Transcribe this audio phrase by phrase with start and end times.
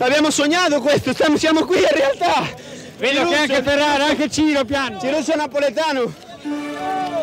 [0.00, 2.48] l'abbiamo sognato questo, stiamo, siamo qui in realtà.
[2.96, 5.06] Vedo che anche Ferrara, anche Ciro piange.
[5.06, 6.12] Cirusso Napoletano,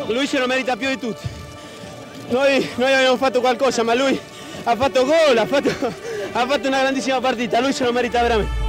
[0.07, 1.27] lui se lo merita più di tutti.
[2.29, 4.19] Noi, noi abbiamo fatto qualcosa, ma lui
[4.63, 5.69] ha fatto gol, ha fatto,
[6.31, 8.66] ha fatto una grandissima partita, lui se lo merita veramente.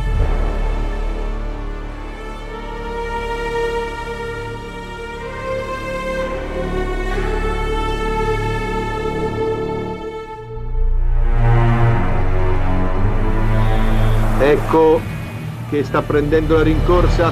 [14.48, 14.98] Ecco
[15.68, 17.30] che sta prendendo la rincorsa,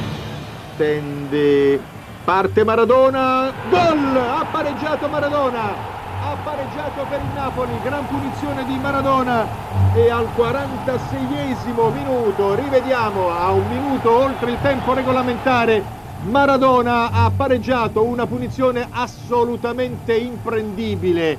[0.77, 1.81] tende,
[2.23, 4.17] parte Maradona, gol!
[4.19, 9.47] Ha pareggiato Maradona, ha pareggiato per il Napoli, gran punizione di Maradona
[9.95, 15.83] e al 46esimo minuto, rivediamo, a un minuto oltre il tempo regolamentare,
[16.29, 21.39] Maradona ha pareggiato una punizione assolutamente imprendibile.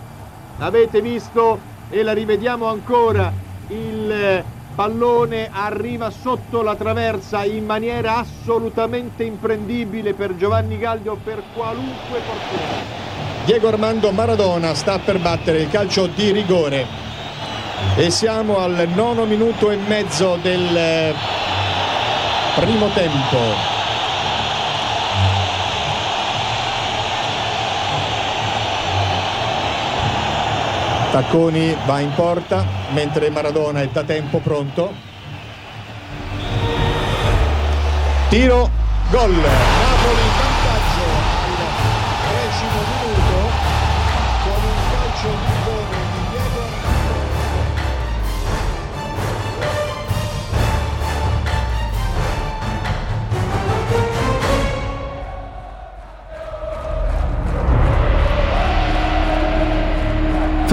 [0.57, 1.59] Avete visto
[1.91, 3.31] e la rivediamo ancora
[3.67, 12.19] il pallone arriva sotto la traversa in maniera assolutamente imprendibile per Giovanni Galdio per qualunque
[12.19, 13.05] portiere.
[13.45, 16.85] Diego Armando Maradona sta per battere il calcio di rigore
[17.95, 21.13] e siamo al nono minuto e mezzo del eh,
[22.59, 23.76] primo tempo.
[31.11, 34.91] Tacconi va in porta mentre Maradona è da tempo pronto.
[38.29, 38.69] Tiro,
[39.09, 39.33] gol.
[39.33, 40.46] Napoli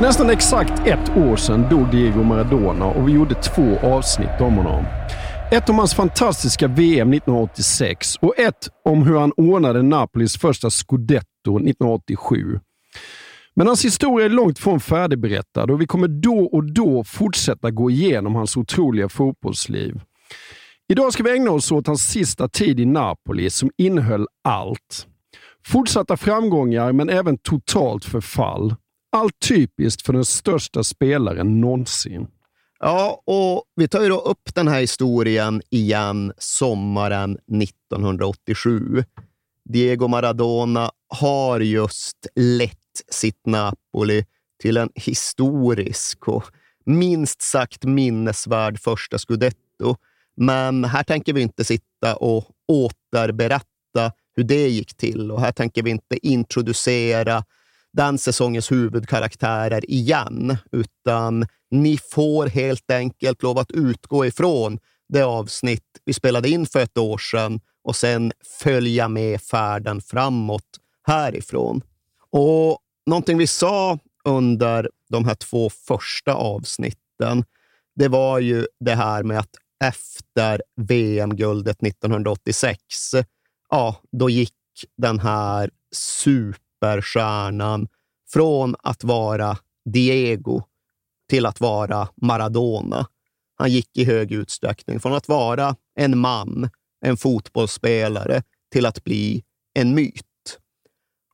[0.04, 4.84] nästan exakt ett år sedan dog Diego Maradona och vi gjorde två avsnitt om honom.
[5.52, 11.56] Ett om hans fantastiska VM 1986 och ett om hur han ordnade Napolis första scudetto
[11.56, 12.60] 1987.
[13.54, 17.90] Men hans historia är långt från färdigberättad och vi kommer då och då fortsätta gå
[17.90, 20.00] igenom hans otroliga fotbollsliv.
[20.88, 25.06] Idag ska vi ägna oss åt hans sista tid i Napoli som innehöll allt.
[25.66, 28.74] Fortsatta framgångar men även totalt förfall.
[29.14, 32.26] Allt typiskt för den största spelaren någonsin.
[32.78, 39.04] Ja, och vi tar ju då upp den här historien igen sommaren 1987.
[39.64, 42.78] Diego Maradona har just lett
[43.10, 44.24] sitt Napoli
[44.62, 46.44] till en historisk och
[46.84, 49.96] minst sagt minnesvärd första scudetto.
[50.36, 55.82] Men här tänker vi inte sitta och återberätta hur det gick till och här tänker
[55.82, 57.44] vi inte introducera
[57.94, 64.78] den säsongens huvudkaraktärer igen, utan ni får helt enkelt lov att utgå ifrån
[65.08, 68.32] det avsnitt vi spelade in för ett år sedan och sen
[68.62, 71.82] följa med färden framåt härifrån.
[72.30, 77.44] Och någonting vi sa under de här två första avsnitten,
[77.96, 82.78] det var ju det här med att efter VM-guldet 1986,
[83.70, 84.52] ja, då gick
[84.96, 85.70] den här
[86.84, 87.88] superstjärnan
[88.32, 90.62] från att vara Diego
[91.28, 93.06] till att vara Maradona.
[93.56, 96.70] Han gick i hög utsträckning från att vara en man,
[97.00, 98.42] en fotbollsspelare,
[98.72, 99.44] till att bli
[99.74, 100.58] en myt.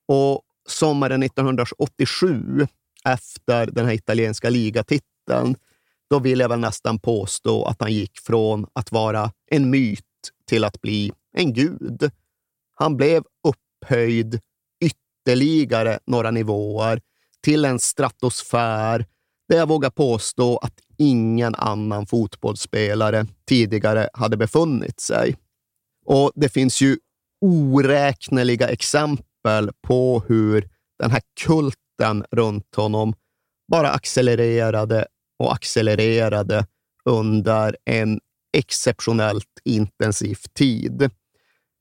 [0.06, 2.66] Och sommaren 1987,
[3.04, 5.56] efter den här italienska ligatiteln,
[6.10, 10.04] då vill jag väl nästan påstå att han gick från att vara en myt
[10.46, 12.10] till att bli en gud.
[12.74, 14.40] Han blev upphöjd
[15.20, 17.00] ytterligare några nivåer
[17.44, 19.06] till en stratosfär
[19.48, 25.36] där jag vågar påstå att ingen annan fotbollsspelare tidigare hade befunnit sig.
[26.06, 26.98] Och det finns ju
[27.40, 30.68] oräkneliga exempel på hur
[30.98, 33.14] den här kulten runt honom
[33.72, 35.06] bara accelererade
[35.38, 36.66] och accelererade
[37.04, 38.20] under en
[38.56, 41.10] exceptionellt intensiv tid.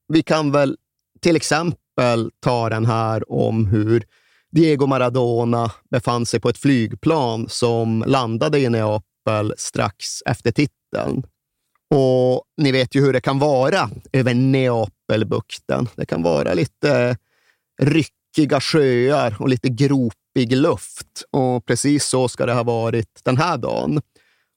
[0.08, 0.78] Vi kan väl
[1.22, 1.80] till exempel
[2.40, 4.04] ta den här om hur
[4.52, 11.24] Diego Maradona befann sig på ett flygplan som landade i Neapel strax efter titeln.
[11.96, 15.88] Och ni vet ju hur det kan vara över Neapelbukten.
[15.96, 17.18] Det kan vara lite
[17.82, 21.24] ryckiga sjöar och lite gropig luft.
[21.32, 24.02] Och precis så ska det ha varit den här dagen.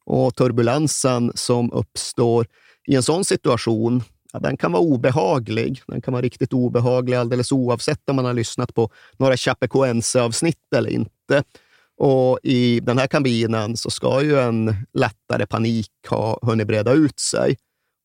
[0.05, 2.47] Och turbulensen som uppstår
[2.87, 4.03] i en sån situation,
[4.33, 5.83] ja, den kan vara obehaglig.
[5.87, 10.91] Den kan vara riktigt obehaglig alldeles oavsett om man har lyssnat på några Chapecoense-avsnitt eller
[10.91, 11.43] inte.
[11.97, 17.21] Och i den här kabinen så ska ju en lättare panik ha hunnit breda ut
[17.21, 17.57] sig.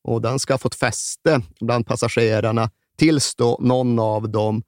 [0.04, 4.64] Och den ska ha fått fäste bland passagerarna tills då någon av dem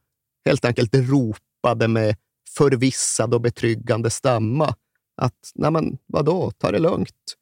[0.45, 2.15] helt enkelt ropade med
[2.57, 4.75] förvissad och betryggande stämma
[5.21, 7.35] att, nej men vadå, ta det lugnt.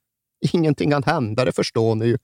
[0.54, 2.18] Ingenting kan hända, det förstår ni ju,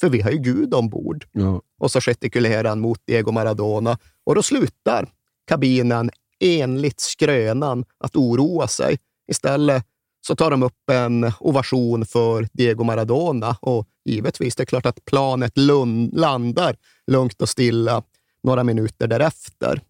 [0.00, 1.26] för vi har ju Gud ombord.
[1.32, 1.62] Ja.
[1.78, 5.08] Och så gestikulerar han mot Diego Maradona och då slutar
[5.46, 6.10] kabinen
[6.40, 8.98] enligt skrönan att oroa sig.
[9.30, 9.84] Istället
[10.26, 15.04] så tar de upp en ovation för Diego Maradona och givetvis, det är klart att
[15.04, 15.52] planet
[16.12, 18.02] landar lugnt och stilla
[18.42, 19.80] några minuter därefter.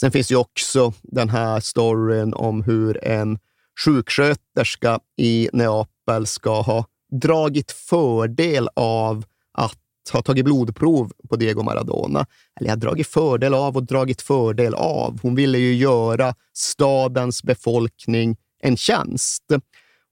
[0.00, 3.38] Sen finns ju också den här storyn om hur en
[3.84, 6.84] sjuksköterska i Neapel ska ha
[7.20, 9.78] dragit fördel av att
[10.12, 12.26] ha tagit blodprov på Diego Maradona.
[12.60, 15.18] Eller jag har dragit fördel av och dragit fördel av.
[15.22, 19.44] Hon ville ju göra stadens befolkning en tjänst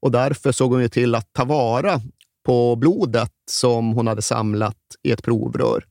[0.01, 2.01] och därför såg hon ju till att ta vara
[2.45, 5.85] på blodet som hon hade samlat i ett provrör.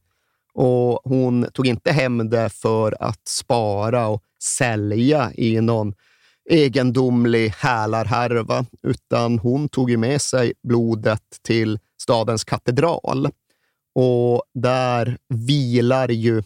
[0.54, 5.94] Och hon tog inte hem det för att spara och sälja i någon
[6.50, 13.28] egendomlig hälarhärva, utan hon tog med sig blodet till stadens katedral.
[13.94, 16.42] Och där vilar ju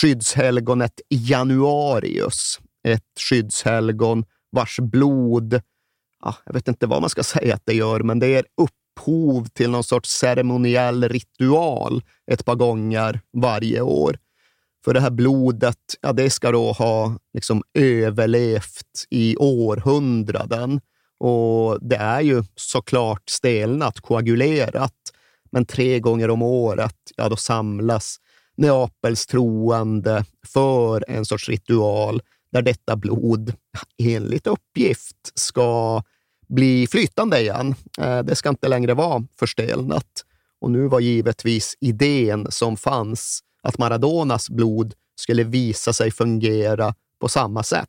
[0.00, 5.60] skyddshelgonet Januarius, ett skyddshelgon vars blod,
[6.22, 9.44] ja, jag vet inte vad man ska säga att det gör, men det är upphov
[9.44, 14.18] till någon sorts ceremoniell ritual ett par gånger varje år.
[14.84, 20.80] För det här blodet, ja, det ska då ha liksom överlevt i århundraden.
[21.18, 24.94] Och det är ju såklart stelnat, koagulerat.
[25.52, 28.16] Men tre gånger om året, ja, då samlas
[28.56, 32.22] Neapels troende för en sorts ritual
[32.52, 33.54] där detta blod,
[34.02, 36.02] enligt uppgift, ska
[36.48, 37.74] bli flytande igen.
[38.00, 40.24] Eh, det ska inte längre vara förstelnat.
[40.60, 47.28] Och nu var givetvis idén som fanns att Maradonas blod skulle visa sig fungera på
[47.28, 47.88] samma sätt.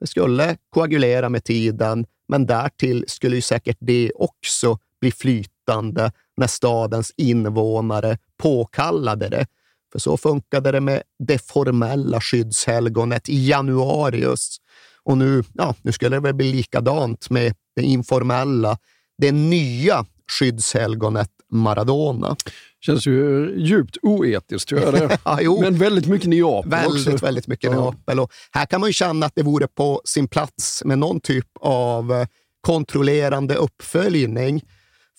[0.00, 6.46] Det skulle koagulera med tiden, men därtill skulle ju säkert det också bli flytande när
[6.46, 9.46] stadens invånare påkallade det.
[9.92, 14.56] För så funkade det med det formella skyddshelgonet i januarius.
[15.02, 18.78] Och nu, ja, nu skulle det väl bli likadant med det informella,
[19.18, 20.06] det nya
[20.38, 22.36] skyddshelgonet Maradona.
[22.80, 25.18] Känns ju djupt oetiskt, gör det.
[25.42, 27.26] ja, Men väldigt mycket Neapel väldigt, också.
[27.26, 27.80] Väldigt mycket ja.
[27.80, 28.20] Neapel.
[28.20, 31.46] Och här kan man ju känna att det vore på sin plats med någon typ
[31.60, 32.26] av eh,
[32.60, 34.62] kontrollerande uppföljning.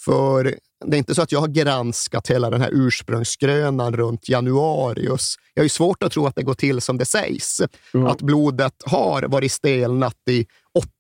[0.06, 0.44] För
[0.86, 5.36] det är inte så att jag har granskat hela den här ursprungsgrönan runt januarius.
[5.54, 7.62] Jag har ju svårt att tro att det går till som det sägs.
[7.94, 8.08] Mm.
[8.08, 10.46] Att blodet har varit stelnat i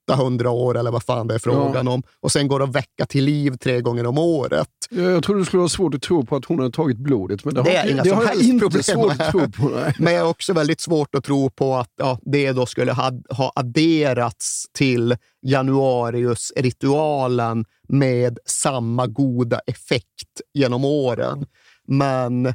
[0.09, 1.91] 800 år eller vad fan det är frågan ja.
[1.91, 4.67] om och sen går att väcka till liv tre gånger om året.
[4.89, 7.53] Jag tror det skulle vara svårt att tro på att hon har tagit blodet, men
[7.53, 9.69] det, det har, det som har jag inte svårt att tro på.
[9.69, 9.95] Nej.
[9.99, 13.11] Men jag har också väldigt svårt att tro på att ja, det då skulle ha,
[13.29, 21.45] ha adderats till januarius-ritualen med samma goda effekt genom åren.
[21.87, 22.53] Men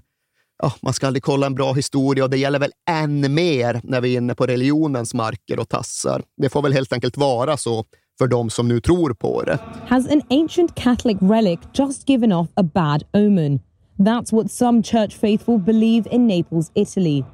[0.62, 4.00] ja, man ska aldrig kolla en bra historia och det gäller väl än mer när
[4.00, 6.23] vi är inne på religionens marker och tassar.
[6.37, 7.84] Det får väl helt enkelt vara så
[8.18, 9.58] för de som nu tror på det.
[9.88, 13.61] Has an ancient Catholic relic just given off a bad omen?
[13.99, 17.25] That's what some church faithful believe in Naples, Italy.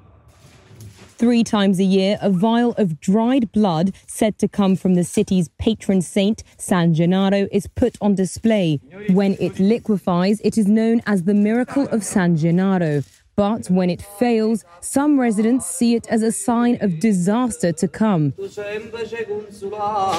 [1.20, 5.48] Three times a year, a vial of dried blood, said to come from the city's
[5.58, 8.80] patron saint, San Gennaro, is put on display.
[9.10, 13.02] When it liquefies, it is known as the miracle of San Gennaro.
[13.36, 18.32] But when it fails, some residents see it as a sign of disaster to come.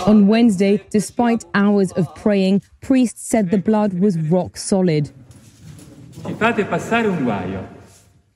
[0.05, 5.09] On Wednesday, despite hours of praying, priests said the blood was rock solid.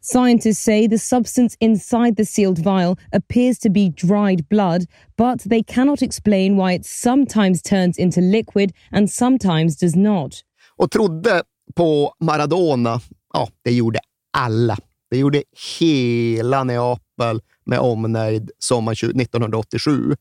[0.07, 4.85] Scientists say the substance inside the sealed vial appears to be dried blood,
[5.17, 10.43] but they cannot explain why it sometimes turns into liquid and sometimes does not.
[10.77, 11.43] Och trodde
[11.75, 13.01] på Maradona,
[13.33, 13.99] ja, det gjorde
[14.37, 14.77] alla.
[15.09, 15.43] Det gjorde
[15.79, 20.15] hela Neapel med omnejd sommaren 1987.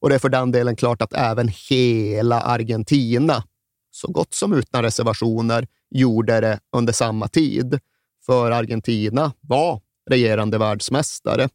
[0.00, 3.44] Och det är för den delen klart att även hela Argentina,
[3.90, 7.80] så gott som utan reservationer, gjorde det under samma tid.
[8.26, 11.48] För Argentina var regerande världsmästare.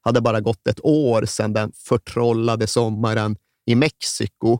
[0.00, 4.58] Hade bara gått ett år sedan den förtrollade sommaren i Mexiko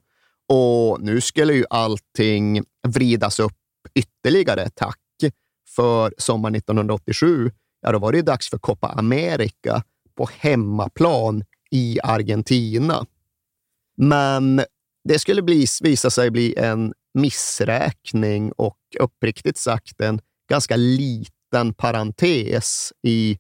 [0.49, 3.53] och nu skulle ju allting vridas upp
[3.95, 4.99] ytterligare ett tack.
[5.77, 7.51] För sommaren 1987,
[7.81, 9.83] ja då var det dags för Copa America
[10.17, 13.07] på hemmaplan i Argentina.
[13.97, 14.63] Men
[15.05, 22.93] det skulle bli, visa sig bli en missräkning och uppriktigt sagt en ganska liten parentes
[23.03, 23.39] i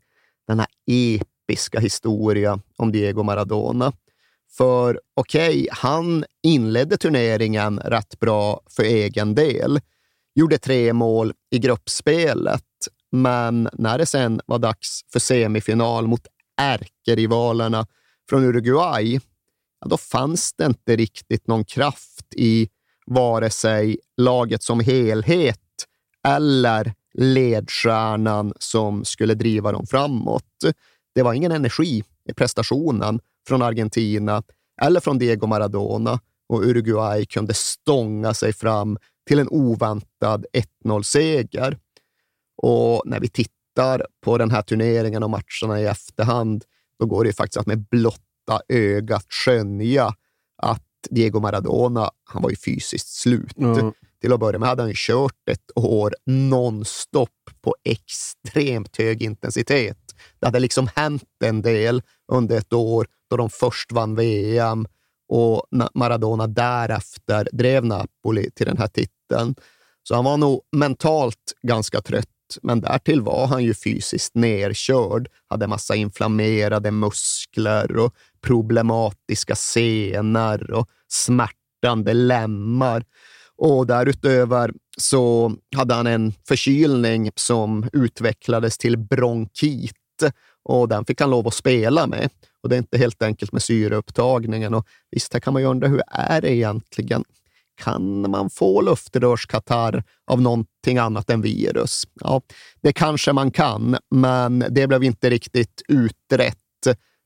[0.48, 3.92] den här episka historia om Diego Maradona.
[4.56, 9.80] För okej, okay, han inledde turneringen rätt bra för egen del.
[10.34, 12.64] Gjorde tre mål i gruppspelet,
[13.12, 16.26] men när det sen var dags för semifinal mot
[16.60, 17.86] ärkerivalerna
[18.28, 19.20] från Uruguay,
[19.80, 22.68] ja, då fanns det inte riktigt någon kraft i
[23.06, 25.60] vare sig laget som helhet
[26.26, 30.44] eller ledstjärnan som skulle driva dem framåt.
[31.14, 34.42] Det var ingen energi i prestationen från Argentina
[34.82, 38.98] eller från Diego Maradona och Uruguay kunde stånga sig fram
[39.28, 40.46] till en oväntad
[40.84, 41.78] 1-0-seger.
[42.62, 46.64] Och när vi tittar på den här turneringen och matcherna i efterhand,
[46.98, 50.14] då går det faktiskt att med blotta ögat skönja
[50.62, 53.58] att Diego Maradona, han var ju fysiskt slut.
[53.58, 53.92] Mm.
[54.20, 59.98] Till att börja med hade han kört ett år nonstop på extremt hög intensitet.
[60.40, 64.86] Det hade liksom hänt en del under ett år då de först vann VM
[65.28, 65.62] och
[65.94, 69.54] Maradona därefter drev Napoli till den här titeln.
[70.02, 75.66] Så han var nog mentalt ganska trött, men därtill var han ju fysiskt nerkörd, hade
[75.66, 83.04] massa inflammerade muskler och problematiska senor och smärtande lemmar.
[83.58, 89.94] Och därutöver så hade han en förkylning som utvecklades till bronkit
[90.64, 92.30] och den fick han lov att spela med.
[92.62, 94.74] Och det är inte helt enkelt med syreupptagningen.
[94.74, 97.24] Och visst, här kan man ju undra hur är det egentligen?
[97.80, 102.02] Kan man få luftrörskatarr av någonting annat än virus?
[102.20, 102.42] Ja,
[102.80, 106.56] det kanske man kan, men det blev inte riktigt utrett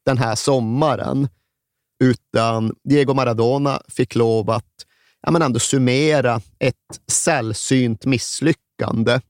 [0.05, 1.29] den här sommaren.
[2.05, 4.87] Utan Diego Maradona fick lov att
[5.23, 9.21] ja, men ändå summera ett sällsynt misslyckande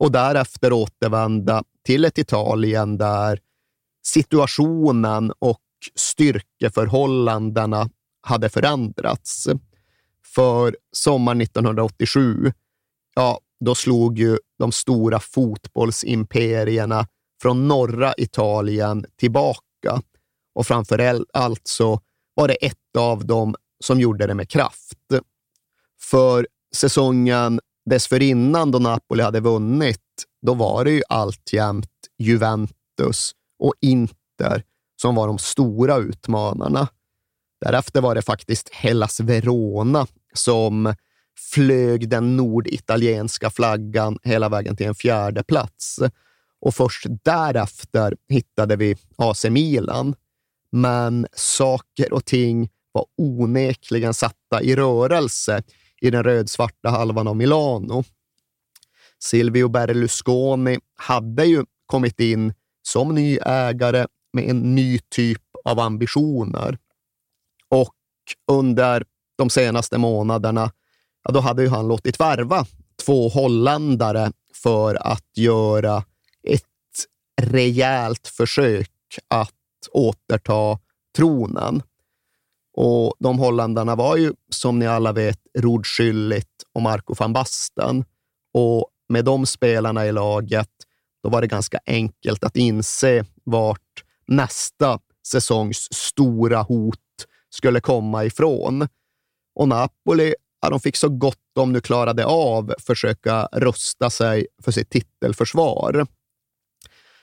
[0.00, 3.40] och därefter återvända till ett Italien där
[4.02, 5.60] situationen och
[5.94, 7.90] styrkeförhållandena
[8.20, 9.48] hade förändrats.
[10.34, 12.52] För sommaren 1987,
[13.14, 17.06] ja, då slog ju de stora fotbollsimperierna
[17.42, 20.02] från norra Italien tillbaka
[20.54, 22.00] och framför allt så
[22.34, 23.54] var det ett av de
[23.84, 24.98] som gjorde det med kraft.
[26.00, 34.62] För säsongen dessförinnan, då Napoli hade vunnit, då var det ju alltjämt Juventus och Inter
[35.02, 36.88] som var de stora utmanarna.
[37.60, 40.94] Därefter var det faktiskt Hellas Verona som
[41.52, 45.98] flög den norditalienska flaggan hela vägen till en fjärde plats.
[46.60, 50.14] Och först därefter hittade vi AC Milan.
[50.72, 52.68] Men saker och ting
[52.98, 55.62] var onekligen satta i rörelse
[56.00, 58.04] i den rödsvarta halvan av Milano.
[59.18, 66.78] Silvio Berlusconi hade ju kommit in som ny ägare med en ny typ av ambitioner.
[67.68, 67.94] Och
[68.50, 69.04] under
[69.38, 70.72] de senaste månaderna,
[71.24, 72.66] ja, då hade ju han låtit värva
[73.04, 76.04] två holländare för att göra
[76.42, 76.64] ett
[77.42, 78.90] rejält försök
[79.28, 79.52] att
[79.92, 80.78] återta
[81.16, 81.82] tronen.
[82.80, 88.04] Och de holländarna var ju, som ni alla vet, Rod Schüllit och Marco van Basten.
[88.54, 90.70] Och med de spelarna i laget,
[91.22, 96.98] då var det ganska enkelt att inse vart nästa säsongs stora hot
[97.50, 98.88] skulle komma ifrån.
[99.54, 104.72] Och Napoli, ja, de fick så gott de nu klarade av försöka rusta sig för
[104.72, 106.06] sitt titelförsvar.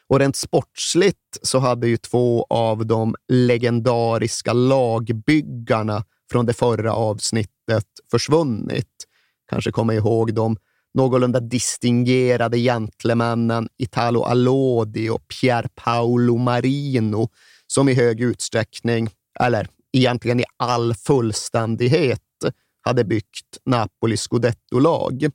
[0.10, 7.88] Och rent sportsligt så hade ju två av de legendariska lagbyggarna från det förra avsnittet
[8.12, 9.06] försvunnit.
[9.50, 10.58] Kanske kommer ihåg de
[10.94, 17.30] någorlunda distingerade gentlemännen Italo Allodi och Pier Paolo Marino
[17.68, 19.10] som i hög utsträckning,
[19.40, 22.22] eller egentligen i all fullständighet,
[22.82, 25.30] hade byggt Napolis scudetto-lag.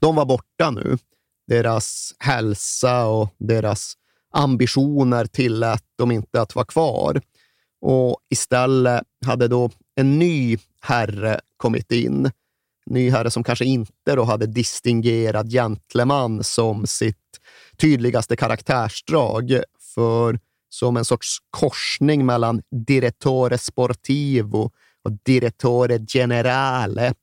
[0.00, 0.98] De var borta nu.
[1.46, 3.94] Deras hälsa och deras
[4.32, 7.20] ambitioner tillät dem inte att vara kvar.
[7.80, 12.24] Och istället hade då en ny herre kommit in.
[12.86, 17.16] En ny herre som kanske inte då hade distingerad gentleman som sitt
[17.76, 19.60] tydligaste karaktärsdrag.
[19.94, 24.70] För som en sorts korsning mellan direttore sportivo
[25.04, 27.14] och direttore generale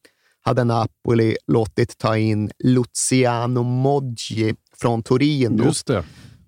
[0.41, 5.63] hade Napoli låtit ta in Luciano Moggi från Torino.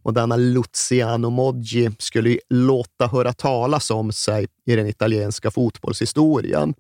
[0.04, 6.74] Och denna Luciano Moggi skulle låta höra talas om sig i den italienska fotbollshistorien.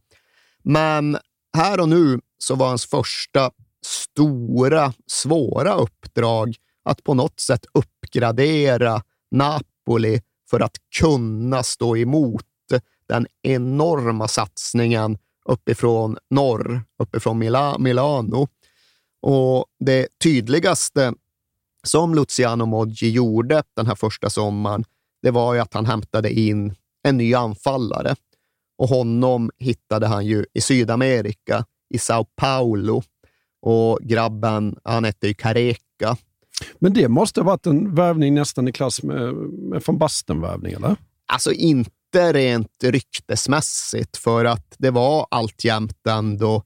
[0.63, 1.17] Men
[1.57, 3.51] här och nu så var hans första
[3.85, 9.01] stora, svåra uppdrag att på något sätt uppgradera
[9.31, 12.45] Napoli för att kunna stå emot
[13.07, 18.47] den enorma satsningen uppifrån norr, uppifrån Mila Milano.
[19.21, 21.13] Och det tydligaste
[21.83, 24.83] som Luciano Moggi gjorde den här första sommaren,
[25.21, 28.15] det var ju att han hämtade in en ny anfallare.
[28.77, 33.03] Och honom hittade han ju i Sydamerika, i Sao Paulo.
[33.61, 36.17] Och grabben, han hette ju Careca.
[36.79, 40.95] Men det måste ha varit en värvning nästan i klass med, med von Basten-värvning, eller?
[41.25, 46.63] Alltså inte rent ryktesmässigt, för att det var alltjämt ändå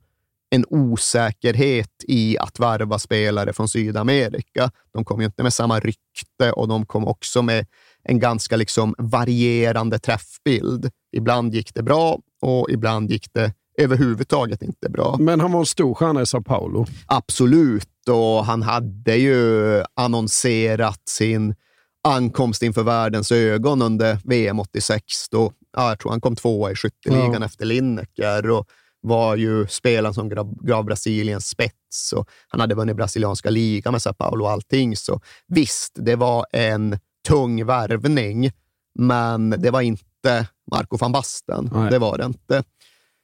[0.56, 4.72] en osäkerhet i att värva spelare från Sydamerika.
[4.94, 7.66] De kom ju inte med samma rykte och de kom också med
[8.04, 10.90] en ganska liksom varierande träffbild.
[11.16, 15.16] Ibland gick det bra och ibland gick det överhuvudtaget inte bra.
[15.20, 16.86] Men han var en stor stjärna i Sao Paulo.
[17.06, 21.56] Absolut, och han hade ju annonserat sin
[22.04, 25.30] ankomst inför världens ögon under VM 86.
[25.32, 27.46] Då, ja, jag tror han kom tvåa i skytteligan ja.
[27.46, 28.50] efter Lineker.
[28.50, 28.68] Och
[29.06, 30.30] var ju spelaren som
[30.62, 34.98] gav Brasiliens spets och han hade vunnit brasilianska ligan med Sao Paulo och allting.
[34.98, 38.52] Så visst, det var en tung värvning,
[39.00, 41.70] men det var inte Marco van Basten.
[41.74, 41.92] Nej.
[41.92, 42.64] Det var det inte.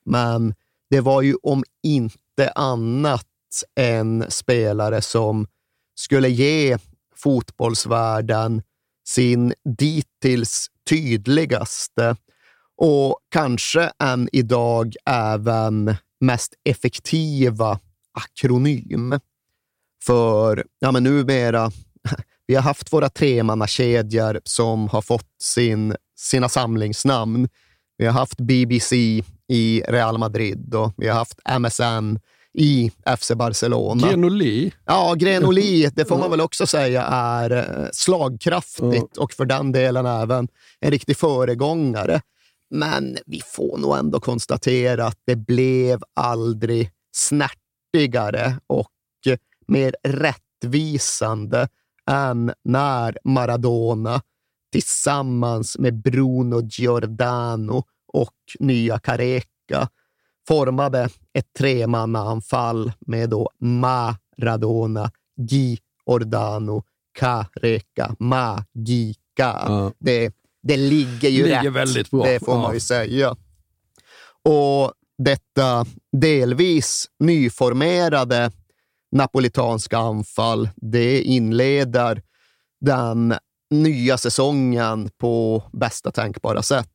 [0.06, 0.56] Men
[0.89, 3.28] det var ju om inte annat
[3.76, 5.48] en spelare som
[5.96, 6.78] skulle ge
[7.15, 8.62] fotbollsvärlden
[9.08, 12.15] sin dittills tydligaste
[12.84, 17.80] och kanske än idag även mest effektiva
[18.13, 19.20] akronym.
[20.06, 21.72] För ja, men numera,
[22.48, 27.50] vi har haft våra tremannakedjor som har fått sin, sina samlingsnamn.
[27.98, 28.96] Vi har haft BBC
[29.48, 32.20] i Real Madrid och vi har haft MSN
[32.54, 34.08] i FC Barcelona.
[34.08, 34.72] Grenoli.
[34.86, 40.06] Ja, Grenoli, det får man väl också säga är eh, slagkraftigt och för den delen
[40.06, 40.48] även
[40.80, 42.22] en riktig föregångare.
[42.72, 48.88] Men vi får nog ändå konstatera att det blev aldrig snärtigare och
[49.68, 51.68] mer rättvisande
[52.10, 54.22] än när Maradona
[54.72, 59.90] tillsammans med Bruno Giordano och nya Careca
[60.48, 66.84] formade ett tremannaanfall med då Maradona, Giordano,
[67.20, 69.14] Careca, Magica.
[69.38, 69.92] Ja.
[70.00, 70.32] Det
[70.63, 71.74] det ligger ju ligger rätt.
[71.74, 72.26] Väldigt bra.
[72.26, 73.36] Det får man ju säga.
[74.43, 78.52] Och detta delvis nyformerade
[79.12, 82.21] napolitanska anfall, det inleder
[82.82, 83.34] den
[83.71, 86.88] nya säsongen på bästa tänkbara sätt.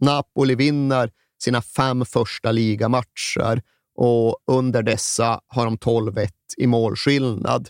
[0.00, 1.10] Napoli vinner
[1.42, 3.62] sina fem första ligamatcher
[3.96, 7.68] och under dessa har de 12-1 i målskillnad.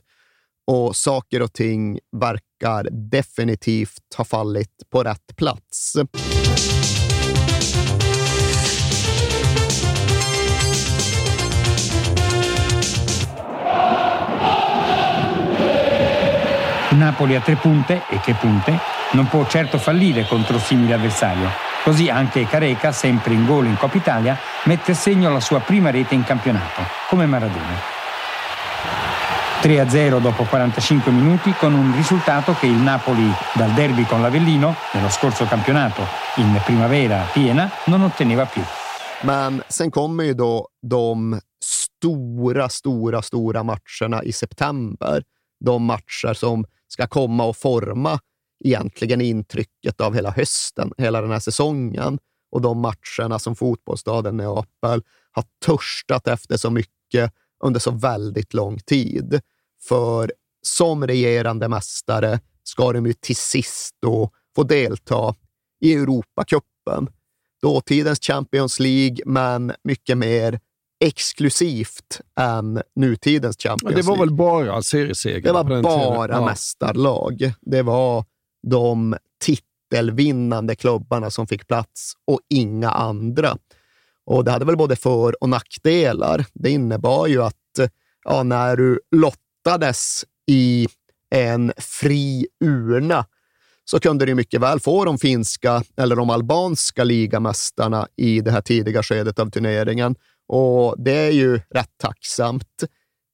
[0.66, 2.49] Och saker och ting verkar
[2.90, 6.00] definitivt ha fallit på rätt plats.
[16.90, 18.78] Napoli a tre punte, e che punte,
[19.12, 21.48] non può certo fallire contro simile avversario.
[21.82, 25.90] Così anche Careca, sempre in gol in Coppa Italia, mette a segno la sua prima
[25.90, 27.99] rete in campionato, come Maradona.
[29.62, 35.10] 3-0 dopo 45 minuti con un risultato che il Napoli dal derby con l'Avellino nello
[35.10, 36.00] scorso campionato
[36.36, 38.62] in primavera piena non otteneva più.
[39.22, 45.22] Men sen kommer ju då de stora, stora, stora matcherna i september.
[45.58, 48.18] De matcher som ska komma och forma
[48.64, 52.18] egentligen intrycket av hela hösten, hela den här säsongen.
[52.50, 57.32] Och de matcherna som fotbollsstaden Neapel har törstat efter så mycket
[57.64, 59.40] under så väldigt lång tid.
[59.82, 65.34] För som regerande mästare ska de ju till sist då få delta
[65.80, 67.08] i Europacupen.
[67.62, 70.60] Dåtidens Champions League, men mycket mer
[71.04, 74.02] exklusivt än nutidens Champions League.
[74.02, 75.40] Det var väl bara serieseger?
[75.40, 76.44] Det var bara ja.
[76.44, 77.52] mästarlag.
[77.60, 78.24] Det var
[78.66, 83.58] de titelvinnande klubbarna som fick plats och inga andra.
[84.30, 86.46] Och Det hade väl både för och nackdelar.
[86.54, 87.54] Det innebar ju att
[88.24, 90.88] ja, när du lottades i
[91.34, 93.26] en fri urna
[93.84, 98.60] så kunde du mycket väl få de finska eller de albanska ligamästarna i det här
[98.60, 100.14] tidiga skedet av turneringen.
[100.48, 102.84] Och det är ju rätt tacksamt.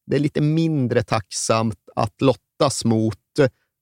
[0.07, 3.19] Det är lite mindre tacksamt att lottas mot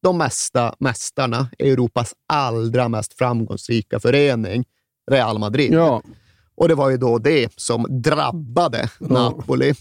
[0.03, 4.65] de mesta mästarna, Europas allra mest framgångsrika förening,
[5.11, 5.73] Real Madrid.
[5.73, 6.03] Ja.
[6.57, 9.75] Och det var ju då det som drabbade Napoli.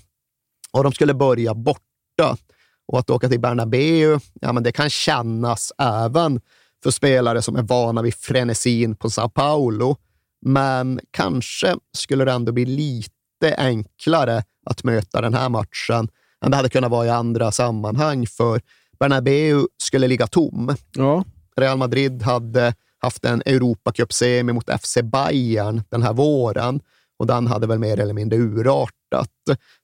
[0.72, 2.38] Och de skulle börja borta.
[2.86, 6.42] Och att åka till Bernabéu, ja, men det kan kännas även
[6.84, 9.98] för spelare som är vana vid frenesin på Sao Paulo.
[10.42, 16.10] Men kanske skulle det ändå bli lite enklare att möta den här matchen
[16.46, 18.62] än det hade kunnat vara i andra sammanhang, för
[19.00, 20.76] Bernabéu skulle ligga tom.
[20.92, 21.24] Ja.
[21.56, 26.82] Real Madrid hade haft en Europacup-semi mot FC Bayern den här våren
[27.20, 29.30] och den hade väl mer eller mindre urartat.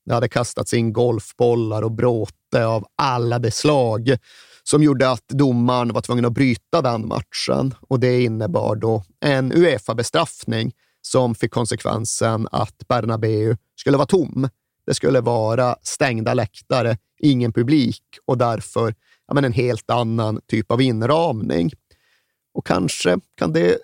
[0.06, 4.18] Det hade kastats in golfbollar och bråte av alla de slag
[4.64, 9.52] som gjorde att domaren var tvungen att bryta den matchen och det innebar då en
[9.54, 14.50] Uefa-bestraffning som fick konsekvensen att Bernabéu skulle vara tom.
[14.86, 18.94] Det skulle vara stängda läktare, ingen publik och därför
[19.28, 21.72] ja, men en helt annan typ av inramning.
[22.60, 23.78] Och kanske kan det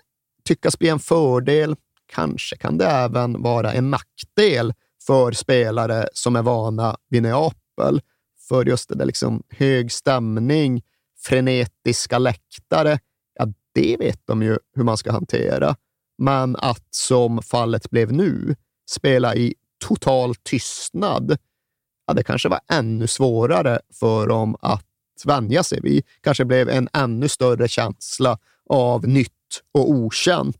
[0.44, 1.76] tyckas bli en fördel.
[2.06, 4.74] Kanske kan det även vara en nackdel
[5.06, 8.00] för spelare som är vana vid Neapel.
[8.48, 10.82] För just det där liksom hög stämning,
[11.18, 12.98] frenetiska läktare,
[13.34, 15.76] ja, det vet de ju hur man ska hantera.
[16.18, 18.56] Men att, som fallet blev nu,
[18.90, 21.38] spela i total tystnad,
[22.06, 24.86] ja, det kanske var ännu svårare för dem att
[25.24, 26.04] vänja sig vid.
[26.20, 29.32] kanske blev en ännu större känsla av nytt
[29.72, 30.56] och okänt.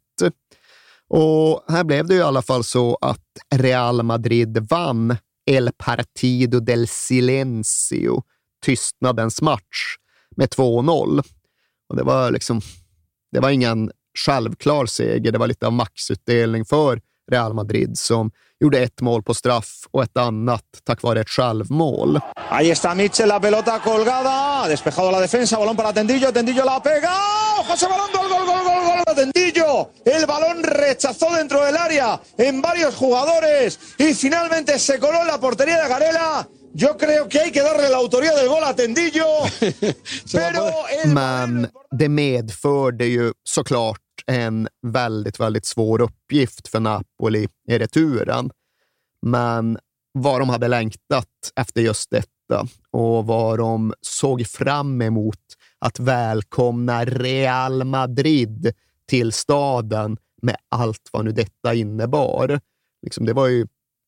[1.09, 5.17] Och här blev det i alla fall så att Real Madrid vann
[5.47, 8.23] El Partido del Silencio,
[8.65, 9.97] tystnadens match,
[10.37, 11.23] med 2-0.
[11.89, 12.61] Och det var liksom,
[13.33, 13.91] det var ingen
[14.27, 15.33] självklar seger.
[15.33, 20.03] Det var lite av maxutdelning för Real Madrid som gjorde ett mål på straff och
[20.03, 22.21] ett annat tack vare ett självmål.
[22.51, 27.13] Ahí está Mitchell, la pelota colgada, despejado la defensa, balón para Tendillo, Tendillo la pega,
[27.69, 32.63] José Balón, gol, gol, gol, gol, gol, Tendillo, el balón rechazó dentro del área en
[32.63, 36.49] varios jugadores y finalmente se coló en la portería de Garela.
[36.73, 39.27] Yo creo que hay que darle la autoría del gol a Tendillo.
[40.33, 40.71] pero
[41.03, 41.11] el...
[41.15, 48.51] Men det medförde ju såklart en väldigt, väldigt svår uppgift för Napoli i returen.
[49.23, 49.79] Men
[50.13, 55.41] vad de hade längtat efter just detta och vad de såg fram emot
[55.79, 58.73] att välkomna Real Madrid
[59.09, 62.61] till staden med allt vad nu detta innebar.
[63.03, 63.67] Liksom det var ju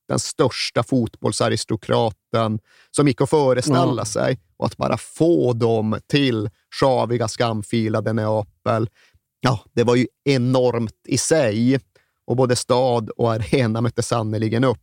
[0.09, 2.59] den största fotbollsaristokraten
[2.91, 4.05] som gick att föreställa Ja.
[4.05, 4.39] sig.
[4.57, 6.51] Och att bara få dem till
[6.81, 8.89] sjaviga, skamfilade Neapel,
[9.41, 11.81] ja, det var ju enormt i sig.
[12.27, 14.79] Och både stad och arena mötte sannerligen upp.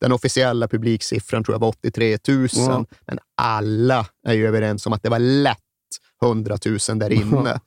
[0.00, 2.84] Den officiella publiksiffran tror jag var 83 000, Ja.
[3.06, 5.58] men alla är ju överens om att det var lätt
[6.22, 7.60] 100 000 där inne.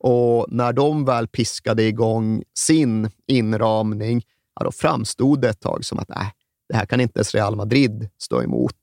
[0.00, 4.22] Och när de väl piskade igång sin inramning,
[4.54, 6.32] ja, då framstod det ett tag som att nej,
[6.68, 8.74] det här kan inte ens Real Madrid stå emot.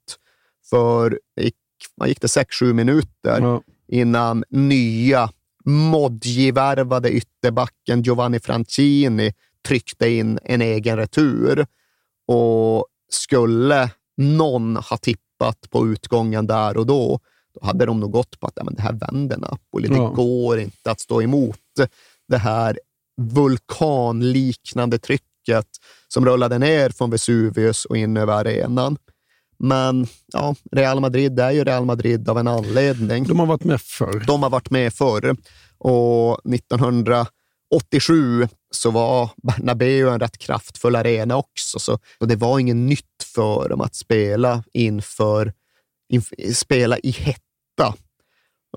[0.69, 1.55] För gick,
[1.97, 3.61] man gick det 6-7 minuter Ja.
[3.87, 5.29] innan nya
[5.65, 9.33] Modji-värvade ytterbacken Giovanni Francini
[9.67, 11.65] tryckte in en egen retur.
[12.27, 17.19] Och skulle någon ha tippat på utgången där och då,
[17.53, 19.87] då hade de nog gått på att ja, men det här vänder Napoli.
[19.91, 19.93] Ja.
[19.93, 21.59] Det går inte att stå emot
[22.27, 22.79] det här
[23.21, 25.67] vulkanliknande trycket
[26.07, 28.97] som rullade ner från Vesuvius och in över arenan.
[29.57, 33.23] Men ja, Real Madrid är ju Real Madrid av en anledning.
[33.23, 34.23] De har varit med förr.
[34.27, 35.35] De har varit med förr.
[35.77, 41.79] Och 1987 så var Bernabéu en rätt kraftfull arena också.
[41.79, 45.53] Så, och det var inget nytt för dem att spela inför,
[46.13, 47.95] inf- spela i hetta.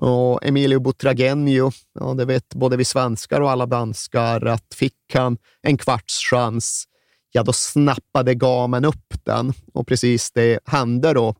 [0.01, 5.37] Och Emilio Butragenio, ja, det vet både vi svenskar och alla danskar, att fick han
[5.61, 6.85] en kvarts chans,
[7.31, 9.53] ja då snappade gamen upp den.
[9.73, 11.35] Och precis det hände då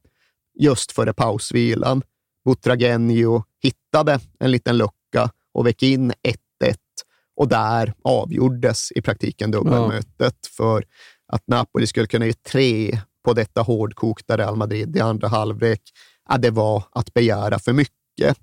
[0.59, 2.01] just före pausvilan.
[2.45, 6.75] Butragenio hittade en liten lucka och väck in 1-1
[7.35, 10.49] och där avgjordes i praktiken dubbelmötet ja.
[10.57, 10.85] för
[11.27, 15.81] att Napoli skulle kunna ge tre på detta hårdkokta Real Madrid i andra halvlek.
[16.29, 18.37] Ja, det var att begära för mycket.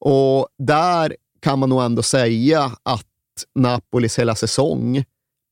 [0.00, 3.06] Och där kan man nog ändå säga att
[3.54, 5.04] Napolis hela säsong,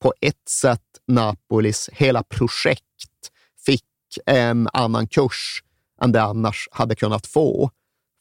[0.02, 3.30] på ett sätt Napolis hela projekt,
[3.66, 3.84] fick
[4.26, 5.62] en annan kurs
[6.02, 7.70] än det annars hade kunnat få.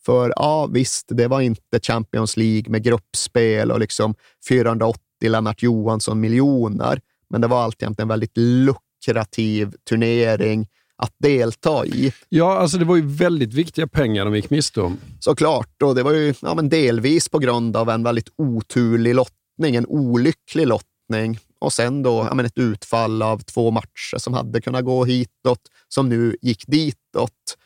[0.06, 4.16] För ja, visst, det var inte Champions League med gruppspel och liksom
[4.48, 12.14] 480 Lennart Johansson-miljoner, men det var alltjämt en väldigt lukrativ turnering att delta i.
[12.30, 14.98] Ja, alltså det var ju väldigt viktiga pengar de gick miste om.
[15.20, 19.76] Såklart, och det var ju ja, men delvis på grund av en väldigt oturlig lottning,
[19.76, 21.40] en olycklig lottning.
[21.62, 25.62] Och sen då ja, men ett utfall av två matcher som hade kunnat gå hitåt,
[25.88, 27.58] som nu gick ditåt.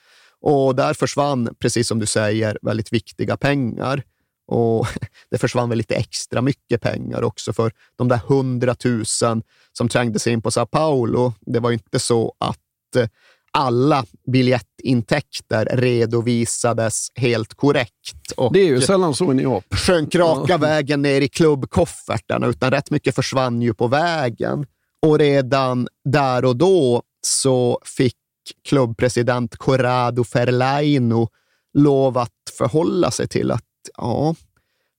[0.41, 4.03] Och där försvann, precis som du säger, väldigt viktiga pengar.
[4.47, 4.88] Och
[5.31, 10.34] det försvann väl lite extra mycket pengar också för de där hundratusen som trängde sig
[10.34, 11.34] in på Sao Paulo.
[11.41, 13.08] Det var ju inte så att eh,
[13.55, 18.31] alla biljettintäkter redovisades helt korrekt.
[18.37, 19.65] Och det är ju sällan så i New York.
[19.75, 24.65] Sjönk raka vägen ner i klubbkoffertarna, utan rätt mycket försvann ju på vägen.
[25.01, 28.15] Och redan där och då så fick
[28.69, 31.29] klubbpresident Corrado Ferlaino
[31.73, 33.63] lov att förhålla sig till att
[33.97, 34.35] ja,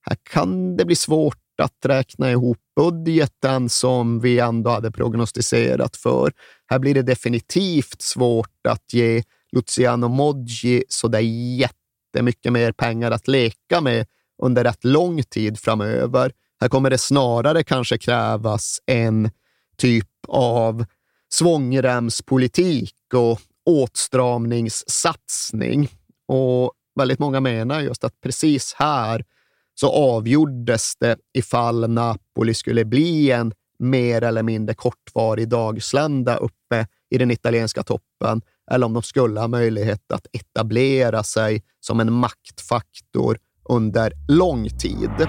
[0.00, 6.32] här kan det bli svårt att räkna ihop budgeten som vi ändå hade prognostiserat för.
[6.66, 13.80] Här blir det definitivt svårt att ge Luciano Moggi sådär jättemycket mer pengar att leka
[13.80, 14.06] med
[14.42, 16.32] under rätt lång tid framöver.
[16.60, 19.30] Här kommer det snarare kanske krävas en
[19.76, 20.84] typ av
[21.32, 25.88] svångremspolitik och åtstramningssatsning.
[26.28, 29.24] Och väldigt många menar just att precis här
[29.80, 37.18] så avgjordes det ifall Napoli skulle bli en mer eller mindre kortvarig dagslända uppe i
[37.18, 43.38] den italienska toppen eller om de skulle ha möjlighet att etablera sig som en maktfaktor
[43.68, 45.28] under lång tid.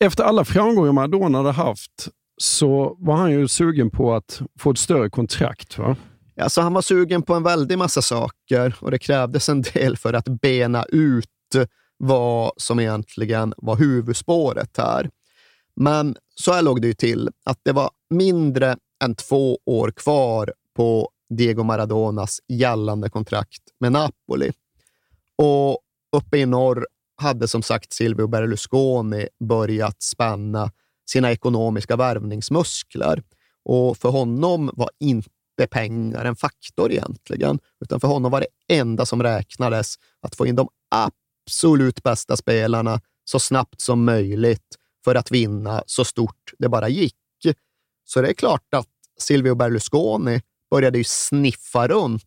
[0.00, 2.08] Efter alla framgångar Maradona hade haft
[2.40, 5.78] så var han ju sugen på att få ett större kontrakt.
[5.78, 5.96] Va?
[6.40, 10.12] Alltså, han var sugen på en väldig massa saker och det krävdes en del för
[10.12, 11.28] att bena ut
[11.96, 15.10] vad som egentligen var huvudspåret här.
[15.76, 20.52] Men så här låg det ju till att det var mindre än två år kvar
[20.76, 24.52] på Diego Maradonas gällande kontrakt med Napoli.
[25.36, 25.78] Och
[26.16, 26.86] uppe i norr
[27.18, 30.70] hade som sagt Silvio Berlusconi börjat spänna
[31.10, 33.22] sina ekonomiska värvningsmuskler.
[33.64, 39.06] Och för honom var inte pengar en faktor egentligen, utan för honom var det enda
[39.06, 45.30] som räknades att få in de absolut bästa spelarna så snabbt som möjligt för att
[45.30, 47.14] vinna så stort det bara gick.
[48.04, 48.88] Så det är klart att
[49.20, 52.24] Silvio Berlusconi började ju sniffa runt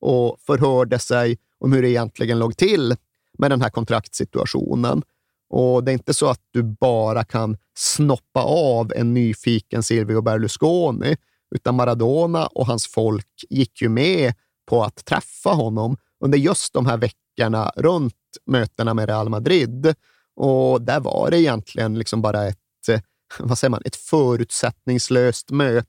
[0.00, 2.96] och förhörde sig om hur det egentligen låg till
[3.38, 5.02] med den här kontraktsituationen.
[5.50, 11.16] Och det är inte så att du bara kan snoppa av en nyfiken Silvio Berlusconi,
[11.54, 14.34] utan Maradona och hans folk gick ju med
[14.66, 18.14] på att träffa honom under just de här veckorna runt
[18.46, 19.94] mötena med Real Madrid.
[20.36, 23.00] Och där var det egentligen liksom bara ett, eh,
[23.38, 25.88] vad säger man, ett förutsättningslöst möte.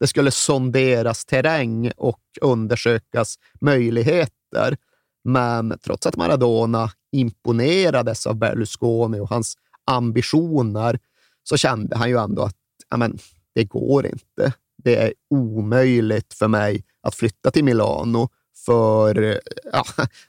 [0.00, 4.76] Det skulle sonderas terräng och undersökas möjligheter.
[5.24, 9.54] Men trots att Maradona imponerades av Berlusconi och hans
[9.86, 10.98] ambitioner
[11.42, 12.56] så kände han ju ändå att
[12.88, 13.18] amen,
[13.54, 14.52] det går inte.
[14.84, 18.28] Det är omöjligt för mig att flytta till Milano
[18.66, 19.40] för
[19.72, 19.84] ja,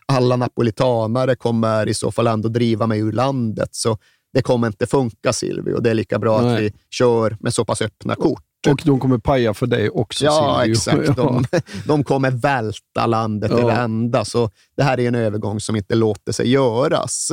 [0.06, 3.70] alla napolitanare kommer i så fall ändå driva mig ur landet.
[3.72, 3.98] Så
[4.34, 5.80] det kommer inte funka Silvio.
[5.80, 6.54] Det är lika bra Nej.
[6.54, 8.44] att vi kör med så pass öppna kort.
[8.68, 10.72] Och de kommer paja för dig också Ja, Silvio.
[10.72, 11.16] exakt.
[11.16, 11.46] De,
[11.86, 13.60] de kommer välta landet ja.
[13.60, 14.26] över ända.
[14.26, 17.32] Så det här är en övergång som inte låter sig göras.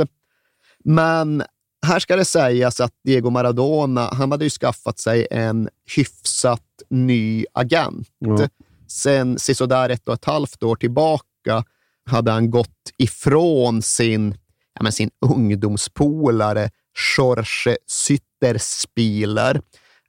[0.84, 1.42] Men
[1.86, 7.44] här ska det sägas att Diego Maradona, han hade ju skaffat sig en hyfsat ny
[7.52, 8.08] agent.
[8.18, 8.48] Ja.
[8.88, 11.64] Sen sisådär ett och ett halvt år tillbaka
[12.06, 14.34] hade han gått ifrån sin,
[14.74, 16.70] ja, men sin ungdomspolare
[17.18, 19.60] Jorge Sütterspieler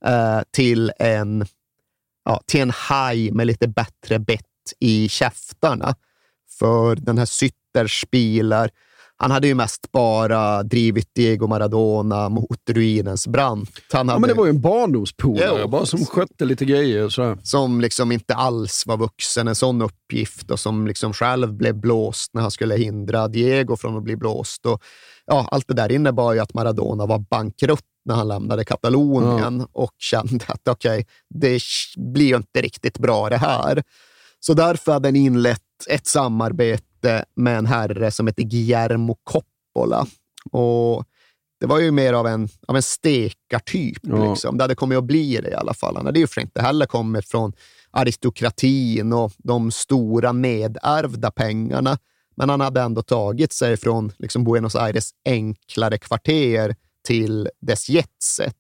[0.06, 1.46] eh, till en,
[2.26, 4.46] ja, till en haj med lite bättre bett
[4.80, 5.96] i käftarna.
[6.60, 8.70] För den här Sütterspieler
[9.22, 13.70] han hade ju mest bara drivit Diego Maradona mot ruinens brant.
[13.92, 14.16] Han hade...
[14.16, 17.10] Ja, men det var ju en barndomspolare bara som skötte lite grejer.
[17.10, 17.38] Så.
[17.44, 22.34] Som liksom inte alls var vuxen en sån uppgift och som liksom själv blev blåst
[22.34, 24.66] när han skulle hindra Diego från att bli blåst.
[24.66, 24.84] Och,
[25.26, 29.68] ja, allt det där innebar ju att Maradona var bankrutt när han lämnade Katalonien ja.
[29.72, 31.62] och kände att okej, okay, det
[31.98, 33.84] blir ju inte riktigt bra det här.
[34.40, 40.06] Så därför hade han inlett ett samarbete med en herre som heter Guillermo Coppola.
[40.52, 41.06] Och
[41.60, 44.00] det var ju mer av en, av en stekartyp.
[44.02, 44.30] Ja.
[44.30, 44.58] Liksom.
[44.58, 45.96] Det hade kommit att bli det i alla fall.
[45.96, 47.54] Han hade ju för inte heller kommit från
[47.92, 51.98] aristokratin och de stora nedärvda pengarna.
[52.36, 56.76] Men han hade ändå tagit sig från liksom Buenos Aires enklare kvarter
[57.08, 58.56] till dess jetset.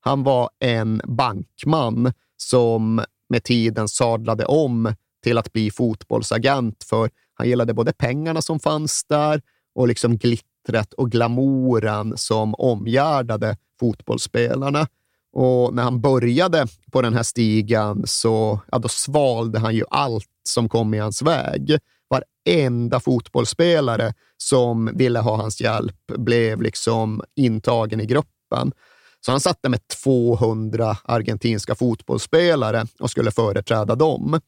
[0.00, 7.48] Han var en bankman som med tiden sadlade om till att bli fotbollsagent för han
[7.48, 9.42] gillade både pengarna som fanns där
[9.74, 14.86] och liksom glittret och glamouren som omgärdade fotbollsspelarna.
[15.32, 20.28] Och när han började på den här stigen så ja, då svalde han ju allt
[20.48, 21.78] som kom i hans väg.
[22.10, 28.72] Varenda fotbollsspelare som ville ha hans hjälp blev liksom intagen i gruppen.
[29.20, 34.40] Så han satt där med 200 argentinska fotbollsspelare och skulle företräda dem.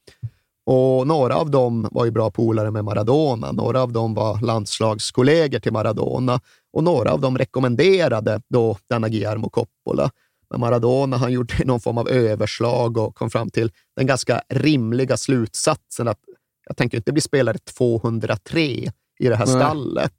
[0.66, 5.58] Och några av dem var ju bra polare med Maradona, några av dem var landslagskollegor
[5.58, 6.40] till Maradona
[6.72, 10.10] och några av dem rekommenderade då denna Guillermo Coppola.
[10.50, 15.16] Men Maradona han gjorde någon form av överslag och kom fram till den ganska rimliga
[15.16, 16.18] slutsatsen att
[16.66, 20.12] jag tänker inte bli spelare 203 i det här stallet.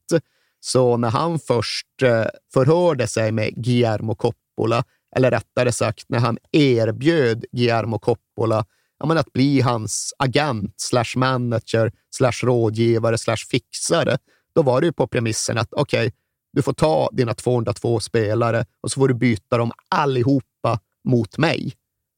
[0.60, 4.84] Så när han först eh, förhörde sig med Guillermo Coppola,
[5.16, 8.66] eller rättare sagt när han erbjöd Guillermo Coppola
[9.00, 14.18] ja, men att bli hans agent, slash manager, slash rådgivare, slash fixare,
[14.56, 16.12] då var det ju på premissen att okej, okay,
[16.54, 21.74] du får ta dina 202 spelare och så får du byta dem allihopa mot mig.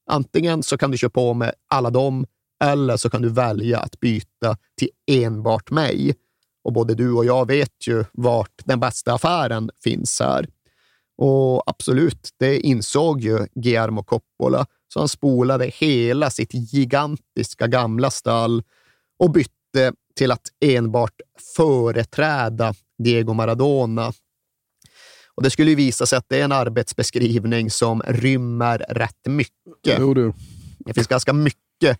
[0.09, 2.25] Antingen så kan du köra på med alla dem
[2.63, 6.15] eller så kan du välja att byta till enbart mig.
[6.63, 10.47] Och både du och jag vet ju vart den bästa affären finns här.
[11.17, 18.63] Och absolut, det insåg ju Guillermo Coppola så han spolade hela sitt gigantiska gamla stall
[19.19, 21.21] och bytte till att enbart
[21.55, 24.13] företräda Diego Maradona.
[25.35, 29.99] Och Det skulle visa sig att det är en arbetsbeskrivning som rymmer rätt mycket.
[29.99, 30.33] Jo.
[30.79, 31.99] Det finns ganska mycket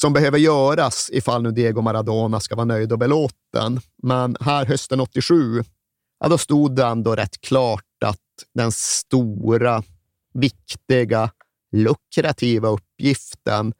[0.00, 3.80] som behöver göras ifall nu Diego Maradona ska vara nöjd och belåten.
[4.02, 5.64] Men här hösten 87,
[6.20, 8.18] ja, då stod det ändå rätt klart att
[8.54, 9.82] den stora,
[10.34, 11.30] viktiga,
[11.72, 13.72] lukrativa uppgiften,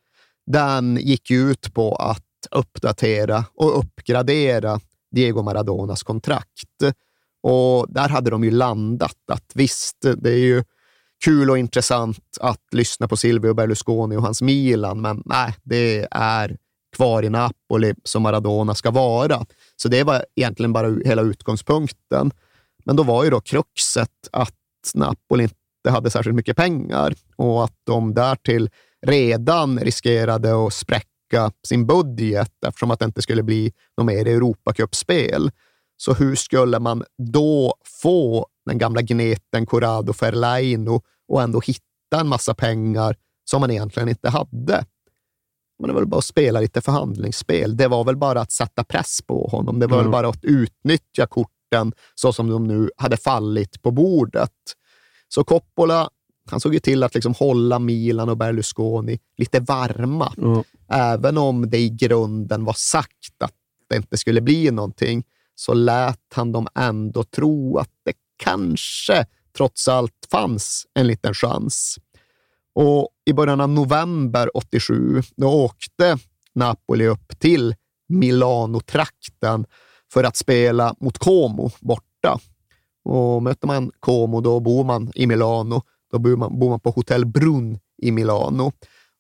[0.47, 6.83] den gick ut på att uppdatera och uppgradera Diego Maradonas kontrakt.
[7.43, 10.65] Och där hade de ju landat att visst, det är ju
[11.25, 16.57] kul och intressant att lyssna på Silvio Berlusconi och hans Milan, men nej, det är
[16.97, 19.47] kvar i Napoli som Maradona ska vara.
[19.77, 22.31] Så det var egentligen bara hela utgångspunkten.
[22.85, 24.55] Men då var ju då kruxet att
[24.95, 28.71] Napoli inte hade särskilt mycket pengar och att de därtill
[29.07, 35.51] redan riskerade att spräcka sin budget eftersom att det inte skulle bli något mer Europacupspel.
[35.97, 41.03] Så hur skulle man då få den gamla gneten Corrado Ferlaino
[41.35, 44.85] och ändå hitta en massa pengar som man egentligen inte hade?
[45.79, 47.77] Men det var väl bara att spela lite förhandlingsspel.
[47.77, 49.79] Det var väl bara att sätta press på honom.
[49.79, 50.05] Det var mm.
[50.05, 54.53] väl bara att utnyttja korten så som de nu hade fallit på bordet.
[55.29, 56.11] Så Coppola
[56.51, 60.33] han såg ju till att liksom hålla Milan och Berlusconi lite varma.
[60.39, 60.63] Mm.
[60.89, 63.55] Även om det i grunden var sagt att
[63.89, 65.25] det inte skulle bli någonting,
[65.55, 69.27] så lät han dem ändå tro att det kanske
[69.57, 71.99] trots allt fanns en liten chans.
[72.75, 76.19] Och i början av november 87, då åkte
[76.55, 77.75] Napoli upp till
[78.09, 79.67] Milano-trakten
[80.13, 82.39] för att spela mot Como borta.
[83.05, 85.83] Och möter man Como, då bor man i Milano.
[86.13, 88.73] Då bor man, bor man på Hotel Brunn i Milano.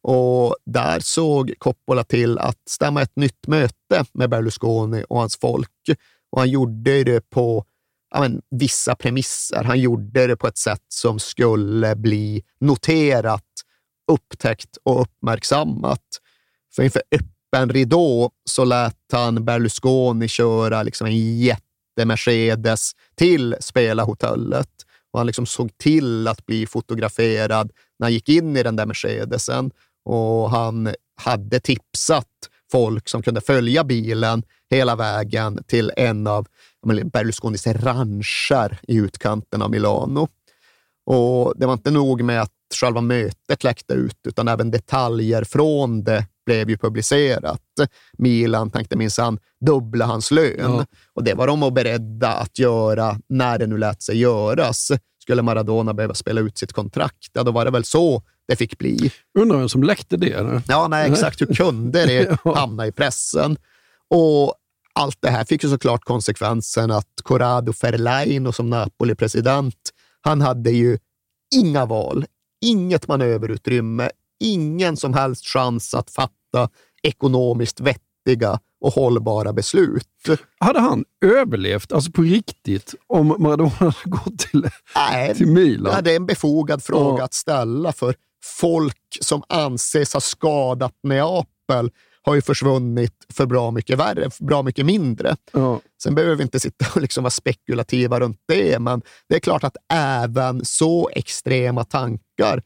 [0.03, 5.70] Och där såg Coppola till att stämma ett nytt möte med Berlusconi och hans folk.
[6.32, 7.64] Och han gjorde det på
[8.14, 9.64] ja, men, vissa premisser.
[9.64, 13.44] Han gjorde det på ett sätt som skulle bli noterat,
[14.12, 16.00] upptäckt och uppmärksammat.
[16.76, 24.70] För inför öppen ridå så lät han Berlusconi köra liksom en jätte-Mercedes till spelarhotellet
[25.12, 28.86] och han liksom såg till att bli fotograferad när han gick in i den där
[28.86, 29.70] Mercedesen
[30.04, 32.28] och han hade tipsat
[32.72, 36.46] folk som kunde följa bilen hela vägen till en av
[36.85, 40.28] Berlusconis rancher i utkanten av Milano.
[41.07, 46.05] Och Det var inte nog med att själva mötet läckte ut, utan även detaljer från
[46.05, 47.62] det blev ju publicerat.
[48.18, 50.87] Milan tänkte minsann dubbla hans lön ja.
[51.14, 54.93] och det var de beredda att göra när det nu lät sig göras.
[55.22, 58.78] Skulle Maradona behöva spela ut sitt kontrakt, ja, då var det väl så det fick
[58.78, 59.12] bli.
[59.39, 60.32] Undrar vem som läckte det?
[60.32, 60.62] Eller?
[60.68, 61.41] Ja, nej, exakt.
[61.41, 63.57] Hur kunde det hamna i pressen?
[64.11, 64.55] Och
[64.95, 69.90] allt det här fick ju såklart konsekvensen att Corrado Ferlaino som Napoli-president,
[70.20, 70.99] han hade ju
[71.55, 72.26] inga val,
[72.64, 76.68] inget manöverutrymme, ingen som helst chans att fatta
[77.03, 80.09] ekonomiskt vettiga och hållbara beslut.
[80.59, 85.92] Hade han överlevt, alltså på riktigt, om Maradona hade gått till, Nej, till Milan?
[85.95, 87.24] Ja, det är en befogad fråga ja.
[87.24, 88.14] att ställa, för
[88.45, 91.90] folk som anses ha skadat Neapel
[92.24, 95.36] har ju försvunnit för bra mycket värre, för bra mycket mindre.
[95.52, 95.80] Ja.
[96.02, 99.64] Sen behöver vi inte sitta och liksom vara spekulativa runt det, men det är klart
[99.64, 102.62] att även så extrema tankar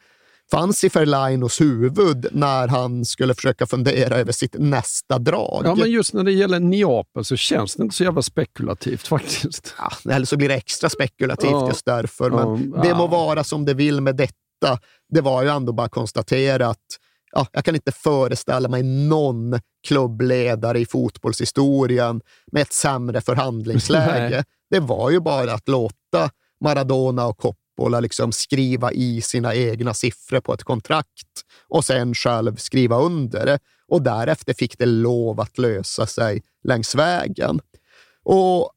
[0.51, 5.63] fanns i Ferlainos huvud när han skulle försöka fundera över sitt nästa drag.
[5.65, 9.75] Ja, men just när det gäller Neapel så känns det inte så jävla spekulativt faktiskt.
[9.79, 11.69] Ja, eller så blir det extra spekulativt ja.
[11.69, 12.31] just därför.
[12.31, 12.83] Men ja.
[12.83, 14.79] det må vara som det vill med detta.
[15.09, 16.79] Det var ju ändå bara konstaterat
[17.33, 22.21] ja, jag kan inte föreställa mig någon klubbledare i fotbollshistorien
[22.53, 24.45] med ett sämre förhandlingsläge.
[24.71, 30.41] det var ju bara att låta Maradona och Coppola liksom skriva i sina egna siffror
[30.41, 33.59] på ett kontrakt och sen själv skriva under det.
[33.89, 37.61] Och därefter fick det lov att lösa sig längs vägen.
[38.25, 38.71] Och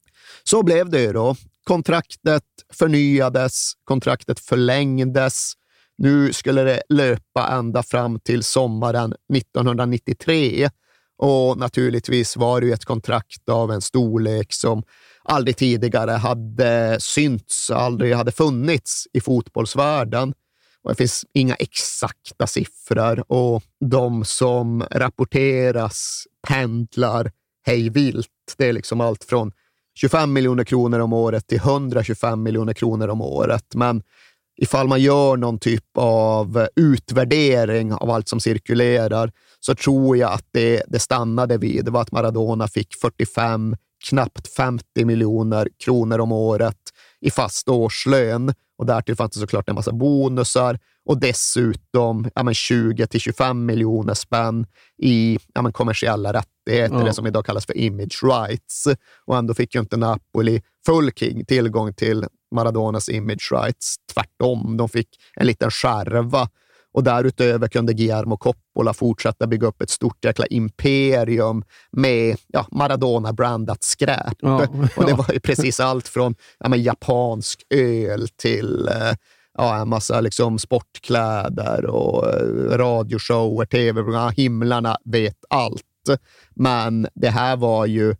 [0.44, 1.36] så blev det ju då.
[1.64, 5.52] Kontraktet förnyades, kontraktet förlängdes
[5.98, 10.68] nu skulle det löpa ända fram till sommaren 1993
[11.18, 14.82] och naturligtvis var det ett kontrakt av en storlek som
[15.24, 20.34] aldrig tidigare hade synts, aldrig hade funnits i fotbollsvärlden.
[20.82, 27.30] Och det finns inga exakta siffror och de som rapporteras pendlar
[27.66, 28.28] hej vilt.
[28.56, 29.52] Det är liksom allt från
[29.94, 33.74] 25 miljoner kronor om året till 125 miljoner kronor om året.
[33.74, 34.02] Men
[34.62, 40.46] ifall man gör någon typ av utvärdering av allt som cirkulerar, så tror jag att
[40.50, 43.76] det, det stannade vid var att Maradona fick 45,
[44.08, 46.78] knappt 50 miljoner kronor om året
[47.20, 48.54] i fast årslön.
[48.78, 53.66] Och därtill fanns det såklart en massa bonusar och dessutom ja, men 20 till 25
[53.66, 54.66] miljoner spänn
[54.98, 57.04] i ja, men kommersiella rättigheter, Ja.
[57.04, 58.88] det som idag kallas för image rights.
[59.26, 63.96] Och ändå fick ju inte Napoli full king tillgång till Maradonas image rights.
[64.14, 66.48] Tvärtom, de fick en liten skärva.
[66.94, 73.84] Och därutöver kunde Guillermo Coppola fortsätta bygga upp ett stort jäkla imperium med ja, Maradona-brandat
[73.84, 74.36] skräp.
[74.40, 75.16] Ja, Och det ja.
[75.16, 79.14] var ju precis allt från ja, japansk öl till eh,
[79.58, 84.32] ja, en massa liksom, sportkläder och eh, radioshower, tv-program.
[84.36, 85.82] Himlarna vet allt.
[86.54, 88.16] Men det här var ju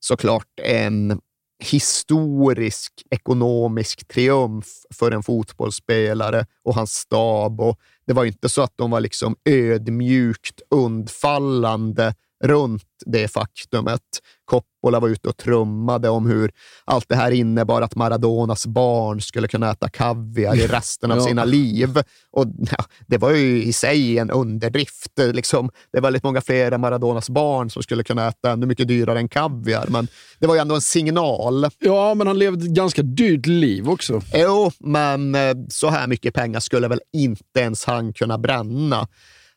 [0.00, 1.20] såklart en
[1.62, 7.60] historisk ekonomisk triumf för en fotbollsspelare och hans stab.
[7.60, 14.00] Och det var inte så att de var liksom ödmjukt undfallande runt det faktumet.
[14.44, 16.50] Coppola var ute och trummade om hur
[16.84, 21.24] allt det här innebar att Maradonas barn skulle kunna äta kaviar i resten av Ja.
[21.24, 21.98] sina liv.
[22.30, 22.46] Och
[22.78, 25.18] ja, Det var ju i sig en underdrift.
[25.32, 28.88] Liksom, det är väldigt många fler än Maradonas barn som skulle kunna äta ännu mycket
[28.88, 31.66] dyrare än kaviar, men det var ju ändå en signal.
[31.78, 34.20] Ja, men han levde ett ganska dyrt liv också.
[34.34, 39.08] Jo, men eh, så här mycket pengar skulle väl inte ens han kunna bränna.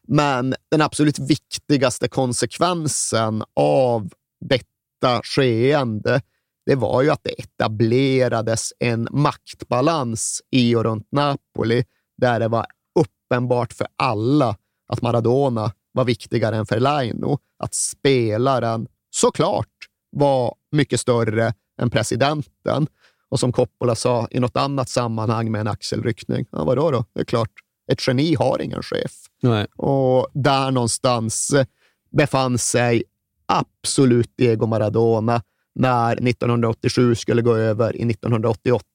[0.08, 4.10] Men den absolut viktigaste konsekvensen av
[4.50, 6.22] detta skeende,
[6.66, 11.84] det var ju att det etablerades en maktbalans i och runt Napoli,
[12.18, 12.66] där det var
[13.00, 17.40] uppenbart för alla att Maradona var viktigare än Fellaino.
[17.60, 19.74] Att spelaren såklart
[20.12, 22.88] var mycket större än presidenten.
[23.30, 27.06] Och som Coppola sa i något annat sammanhang med en axelryckning, ja, vadå då?
[27.14, 27.52] Det är klart,
[27.92, 29.12] ett geni har ingen chef.
[29.50, 29.68] Nej.
[29.76, 31.66] Och där någonstans eh,
[32.12, 33.04] befann sig
[33.46, 35.42] absolut Diego Maradona
[35.76, 38.86] när 1987 skulle gå över i 1988.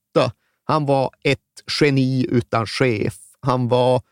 [0.65, 1.39] Han var ett
[1.81, 3.17] geni utan chef.
[3.41, 4.03] Han var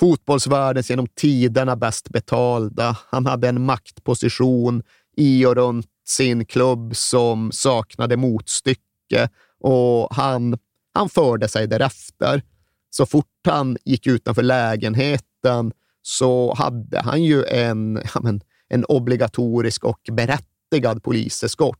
[0.00, 2.96] fotbollsvärldens genom tiderna bäst betalda.
[3.10, 4.82] Han hade en maktposition
[5.16, 9.28] i och runt sin klubb som saknade motstycke
[9.60, 10.58] och han,
[10.94, 12.42] han förde sig därefter.
[12.90, 15.72] Så fort han gick utanför lägenheten
[16.06, 21.78] så hade han ju en, ja, men, en obligatorisk och berättigad poliseskort.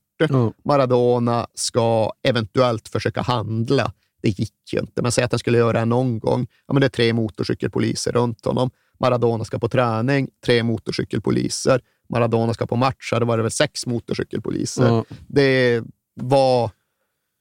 [0.65, 3.93] Maradona ska eventuellt försöka handla.
[4.23, 6.47] Det gick ju inte, men säg att han skulle göra det någon gång.
[6.67, 8.71] Ja, men det är tre motorcykelpoliser runt honom.
[9.01, 11.81] Maradona ska på träning, tre motorcykelpoliser.
[12.09, 14.87] Maradona ska på match, då var det väl sex motorcykelpoliser.
[14.87, 15.05] Ja.
[15.27, 15.83] Det
[16.15, 16.71] var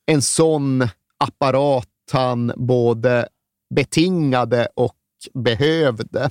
[0.06, 3.28] en sån apparat han både
[3.76, 4.98] betingade och
[5.34, 6.30] behövde.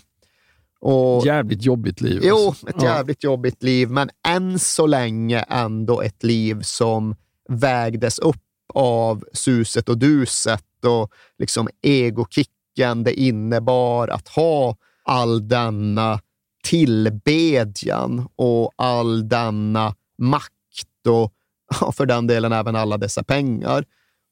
[0.82, 2.20] Och, Jävligt jobbigt liv.
[2.24, 2.68] Jo, alltså.
[2.68, 2.84] ett Ja.
[2.84, 7.16] jävligt jobbigt liv, men än så länge ändå ett liv som
[7.48, 8.36] vägdes upp
[8.74, 16.20] av suset och duset och liksom egokicken det innebar att ha all denna
[16.64, 21.32] tillbedjan och all denna makt och
[21.80, 23.84] ja, för den delen även alla dessa pengar.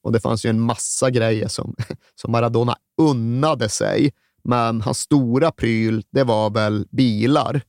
[0.02, 1.74] Och det fanns ju en massa grejer som,
[2.14, 4.12] som Maradona unnade sig,
[4.44, 7.62] men hans stora pryl, det var väl bilar.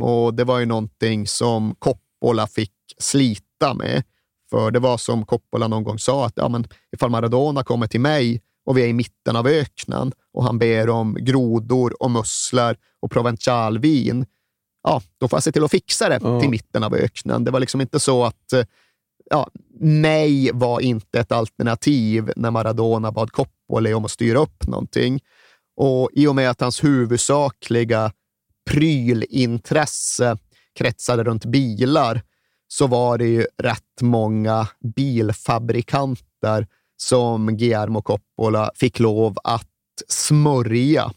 [0.00, 4.02] Och det var ju någonting som Coppola fick slita med.
[4.50, 8.00] För det var som Coppola någon gång sa, att ja, men ifall Maradona kommer till
[8.00, 12.76] mig och vi är i mitten av öknen och han ber om grodor och musslor
[13.00, 14.26] och provencialvin,
[14.82, 17.44] ja, då får jag se till att fixa det till mitten av öknen.
[17.44, 18.64] Det var liksom inte så att eh,
[19.30, 19.48] ja,
[19.80, 25.20] nej var inte ett alternativ när Maradona bad Coppola om att styra upp någonting.
[25.80, 28.12] Och i och med att hans huvudsakliga
[28.70, 30.36] prylintresse
[30.78, 32.22] kretsade runt bilar
[32.68, 36.66] så var det ju rätt många bilfabrikanter
[36.96, 39.68] som Guillermo Coppola fick lov att
[40.08, 41.12] smörja.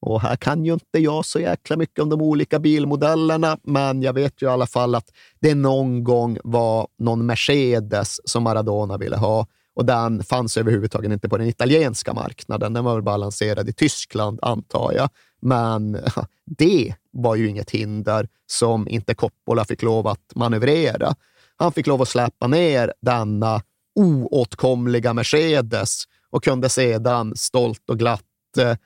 [0.00, 4.12] Och här kan ju inte jag så jäkla mycket om de olika bilmodellerna, men jag
[4.12, 5.10] vet ju i alla fall att
[5.40, 9.46] det någon gång var någon Mercedes som Maradona ville ha
[9.76, 12.72] och den fanns överhuvudtaget inte på den italienska marknaden.
[12.72, 15.08] Den var väl bara lanserad i Tyskland, antar jag.
[15.40, 15.98] Men
[16.44, 21.14] det var ju inget hinder som inte Coppola fick lov att manövrera.
[21.56, 23.62] Han fick lov att släppa ner denna
[23.94, 28.22] oåtkomliga Mercedes och kunde sedan stolt och glatt
[28.58, 28.76] eh,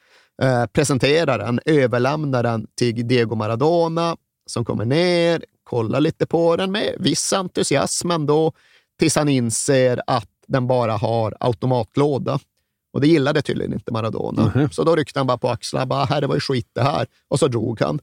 [0.42, 4.16] eh presentera den, överlämna den till Diego Maradona
[4.46, 8.52] som kommer ner, kollar lite på den med viss entusiasm ändå,
[8.98, 12.38] tills han inser att den bara har automatlåda.
[12.92, 14.52] Och det gillade tydligen inte Maradona.
[14.72, 15.86] Så då ryckte han bara på axlarna.
[15.86, 17.06] Bara, här, det var ju skit det här.
[17.28, 18.00] Och så drog han.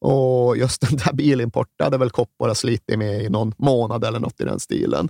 [0.00, 4.40] Och just den där bilimporten hade väl Coppola slitit med i någon månad eller något
[4.40, 5.08] i den stilen.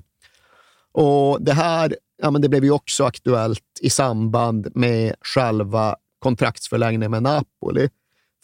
[0.93, 7.11] Och det här ja, men det blev ju också aktuellt i samband med själva kontraktsförlängning
[7.11, 7.89] med Napoli.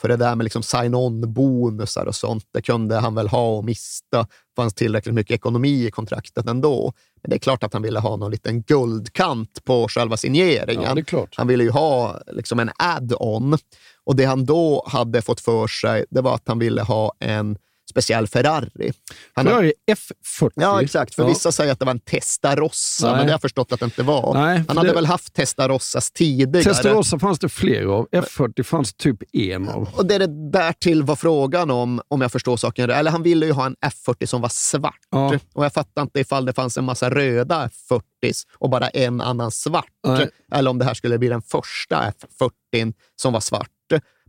[0.01, 4.19] För det där med liksom sign-on-bonusar och sånt, det kunde han väl ha och mista.
[4.19, 4.27] Det
[4.57, 6.93] fanns tillräckligt mycket ekonomi i kontraktet ändå.
[7.23, 11.05] Men det är klart att han ville ha någon liten guldkant på själva signeringen.
[11.11, 11.27] Ja.
[11.37, 13.59] Han ville ju ha liksom en add-on.
[14.05, 17.59] Och det han då hade fått för sig, det var att han ville ha en
[17.97, 18.93] speciell Ferrari.
[19.35, 20.51] Han Ferrari F40.
[20.55, 21.15] Ja, exakt.
[21.15, 21.29] För Ja.
[21.29, 23.17] vissa säger att det var en Testarossa, Nej.
[23.17, 24.35] men det har jag förstått att det inte var.
[24.35, 26.65] Nej, han hade det- väl haft Testarossas tidigare.
[26.65, 28.09] Testarossa fanns det fler av.
[28.13, 29.89] F40 fanns typ en av.
[29.97, 33.47] Och det det därtill var frågan om, om jag förstår saken rätt, eller han ville
[33.47, 35.01] ju ha en F40 som var svart.
[35.11, 35.35] Ja.
[35.55, 39.51] Och jag fattar inte ifall det fanns en massa röda F40s och bara en annan
[39.51, 39.85] svart.
[40.07, 40.29] Nej.
[40.55, 43.71] Eller om det här skulle bli den första F40 som var svart.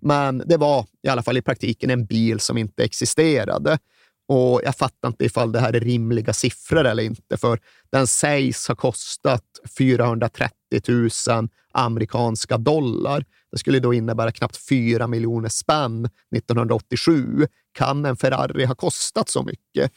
[0.02, 3.78] Men det var i alla fall i praktiken en bil som inte existerade.
[4.28, 7.60] Och jag fattar inte ifall det här är rimliga siffror eller inte, för
[7.92, 9.44] den sägs ha kostat
[9.78, 10.52] 430
[10.88, 11.10] 000
[11.74, 13.26] amerikanska dollar.
[13.52, 17.48] Det skulle då innebära knappt 4 miljoner spänn 1987.
[17.72, 19.92] Kan en Ferrari ha kostat så mycket?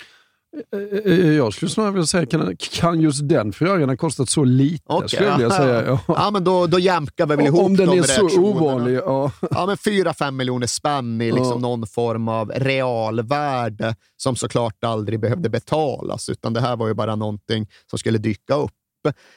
[0.72, 4.84] Eh, Jag skulle snarare vilja säga, kan, kan just den Ferrarin ha kostat så lite?
[4.86, 5.82] Okej, skulle jag säga.
[5.86, 6.00] Ja.
[6.08, 8.94] Ja, men då, då jämkar vi väl ihop Om den de är så ovanlig.
[8.94, 9.32] Ja.
[9.50, 11.58] Ja, men 4-5 miljoner spänn i liksom Ja.
[11.58, 17.16] någon form av realvärde som såklart aldrig behövde betalas, utan det här var ju bara
[17.16, 18.72] någonting som skulle dyka upp.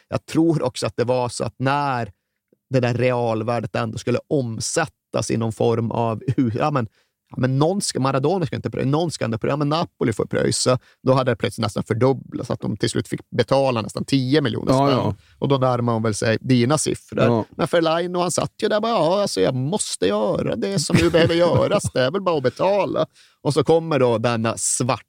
[0.10, 2.12] Jag tror också att det var så att när
[2.70, 6.22] det där realvärdet ändå skulle omsättas i någon form av...
[6.54, 6.88] Ja, men,
[7.38, 10.80] men någon ska, Maradona ska inte pröjsa, någon ska ändå pröjsa, men Napoli får pröjsa.
[11.04, 14.72] Då hade det plötsligt nästan fördubblats, att de till slut fick betala nästan 10 miljoner
[14.74, 14.98] Ja, spänn.
[14.98, 15.16] ja.
[15.40, 17.24] Och då närmar man väl sig dina siffror.
[17.24, 17.46] Ja.
[17.58, 21.10] Men Ferlaino, han satt ju där bara, ja, alltså jag måste göra det som nu
[21.10, 21.84] behöver göras.
[21.94, 23.06] Det är väl bara att betala.
[23.42, 25.04] Och så kommer då denna svarta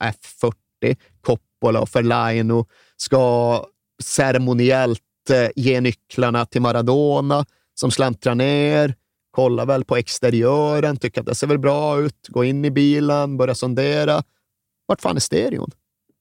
[0.00, 2.66] F40, Coppola och Ferlaino
[2.96, 3.64] ska
[4.02, 5.00] ceremoniellt
[5.30, 8.94] eh, ge nycklarna till Maradona som släntrar ner,
[9.30, 13.36] kollar väl på exteriören, tycker att det ser väl bra ut, går in i bilen,
[13.36, 14.22] börjar sondera.
[14.86, 15.70] Vart fan är stereon?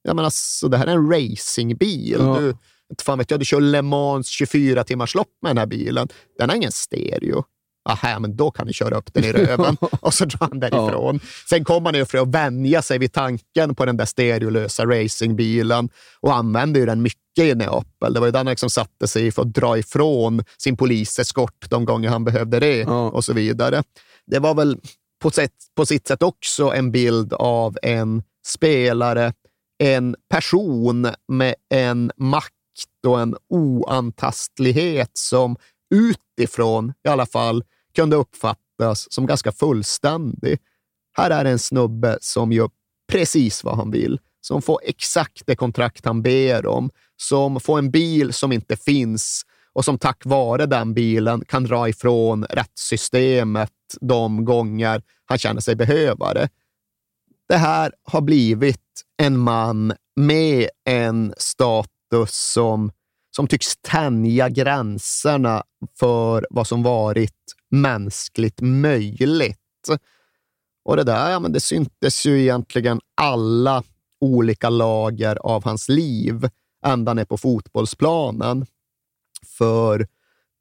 [0.01, 2.17] Jag menar, alltså, det här är en racingbil.
[2.19, 2.39] Ja.
[2.39, 2.55] Du,
[2.89, 6.07] inte fan vet jag, du kör Le Mans 24 timmars lopp med den här bilen.
[6.37, 7.43] Den har ingen stereo.
[7.89, 9.77] Aha, men då kan ni köra upp den i röven.
[10.01, 11.19] och så drar han därifrån.
[11.49, 15.89] Sen kommer han ju för att vänja sig vid tanken på den där stereolösa racingbilen
[16.19, 18.13] och använde ju den mycket i Neapel.
[18.13, 21.85] Det var ju den han liksom satte sig för att dra ifrån sin poliseskort de
[21.85, 23.83] gånger han behövde det och så vidare.
[24.25, 24.77] Det var väl
[25.21, 29.33] på, sätt, på sitt sätt också en bild av en spelare,
[29.83, 32.53] en person med en makt
[33.07, 35.55] och en oantastlighet som
[35.95, 37.63] utifrån i alla fall
[37.95, 40.59] kunde uppfattas som ganska fullständig.
[41.17, 42.69] Här är en snubbe som gör
[43.11, 47.91] precis vad han vill, som får exakt det kontrakt han ber om, som får en
[47.91, 53.71] bil som inte finns och som tack vare den bilen kan dra ifrån rättssystemet
[54.01, 56.49] de gånger han känner sig behöva det.
[57.49, 62.91] Det här har blivit en man med en status som,
[63.35, 65.63] som tycks tänja gränserna
[65.99, 69.57] för vad som varit mänskligt möjligt.
[70.85, 73.83] Och det där, ja, men det syntes ju egentligen alla
[74.21, 76.49] olika lager av hans liv
[76.85, 78.65] ända ner på fotbollsplanen.
[79.57, 80.07] För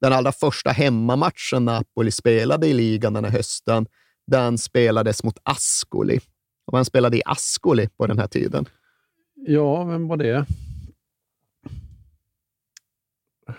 [0.01, 3.87] den allra första hemmamatchen Napoli spelade i ligan den här hösten,
[4.27, 6.19] den spelades mot Ascoli.
[6.65, 8.65] Och vem spelade i Ascoli på den här tiden?
[9.35, 10.45] ja, vem var det?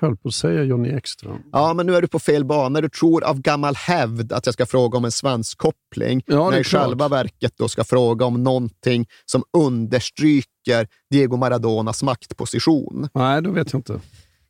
[0.00, 1.38] Jag höll på att säga Johnny Ekström.
[1.52, 2.80] Ja, men nu är du på fel bana.
[2.80, 6.60] Du tror av gammal hävd att jag ska fråga om en svensk koppling, Ja, när
[6.60, 6.82] i klart.
[6.88, 13.08] själva verket då ska fråga om någonting som understryker Diego Maradonas maktposition.
[13.14, 14.00] Nej, då vet jag inte.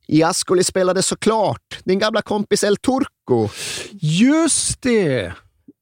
[0.07, 3.49] I Ascoli spelade såklart din gamla kompis El Turco.
[3.93, 5.33] Just det!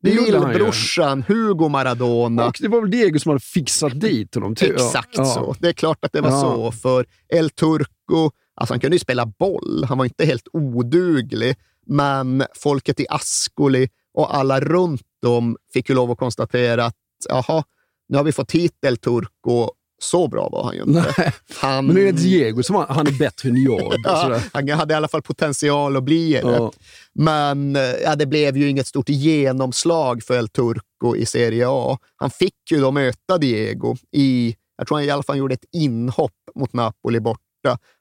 [0.02, 0.10] Det.
[0.14, 2.46] Lillbrorsan Hugo Maradona.
[2.46, 4.54] Och det var väl Diego som hade fixat dit honom?
[4.60, 5.24] Exakt Ja.
[5.24, 5.54] så.
[5.60, 6.40] Det är klart att det var Ja.
[6.40, 8.30] så, för El Turco,
[8.60, 9.84] alltså han kunde ju spela boll.
[9.88, 11.56] Han var inte helt oduglig,
[11.86, 16.94] men folket i Ascoli och alla runt om fick ju lov att konstatera att
[17.28, 17.64] jaha,
[18.08, 19.70] nu har vi fått hit El Turco.
[20.00, 21.14] Så bra var han ju inte.
[21.18, 21.32] Nej.
[21.60, 23.94] Han, Men är Diego som han, han är bättre än jag.
[24.04, 26.38] Ja, han hade i alla fall potential att bli det.
[26.38, 26.72] Ja.
[27.14, 31.98] Men eh, ja, det blev ju inget stort genomslag för El Turco i Serie A.
[32.16, 35.68] Han fick ju då möta Diego i, jag tror han i alla fall gjorde ett
[35.72, 37.42] inhopp mot Napoli borta,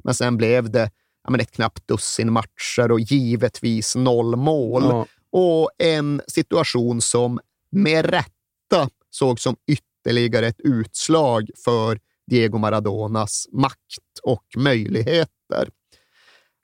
[0.04, 0.92] men sen blev det
[1.24, 4.84] ja, men ett knappt dussin matcher och givetvis noll mål.
[4.84, 5.06] Ja.
[5.32, 7.40] Och en situation som
[7.72, 12.00] med rätta såg som ytterligare ett utslag för
[12.32, 15.70] Diego Maradonas makt och möjligheter.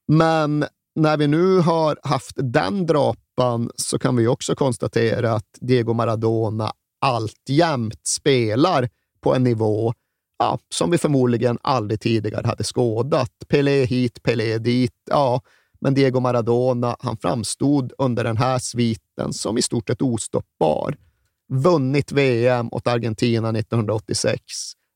[0.08, 0.66] Men
[0.96, 6.72] när vi nu har haft den drapan så kan vi också konstatera att Diego Maradona
[7.02, 8.90] alltjämt spelar
[9.22, 9.94] på en nivå
[10.44, 13.32] ja, som vi förmodligen aldrig tidigare hade skådat.
[13.48, 14.94] Pelé hit, Pelé dit.
[15.10, 15.42] Ja,
[15.82, 20.96] men Diego Maradona, han framstod under den här sviten som i stort sett ostoppbar.
[21.52, 24.42] Vunnit VM åt Argentina 1986,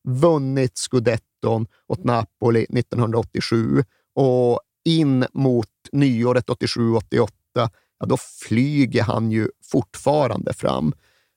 [0.07, 3.83] vunnit scudetton åt Napoli 1987
[4.15, 8.17] och in mot nyåret 87-88, ja, då
[8.47, 10.93] flyger han ju fortfarande fram.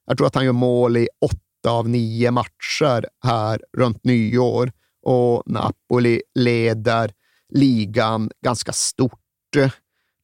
[0.06, 5.42] Jag tror att han gör mål i åtta av nio matcher här runt nyår och
[5.46, 7.12] Napoli leder
[7.48, 9.20] ligan ganska stort.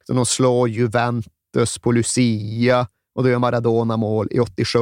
[0.09, 4.79] De slår Juventus på Lucia och då gör Maradona mål i 87.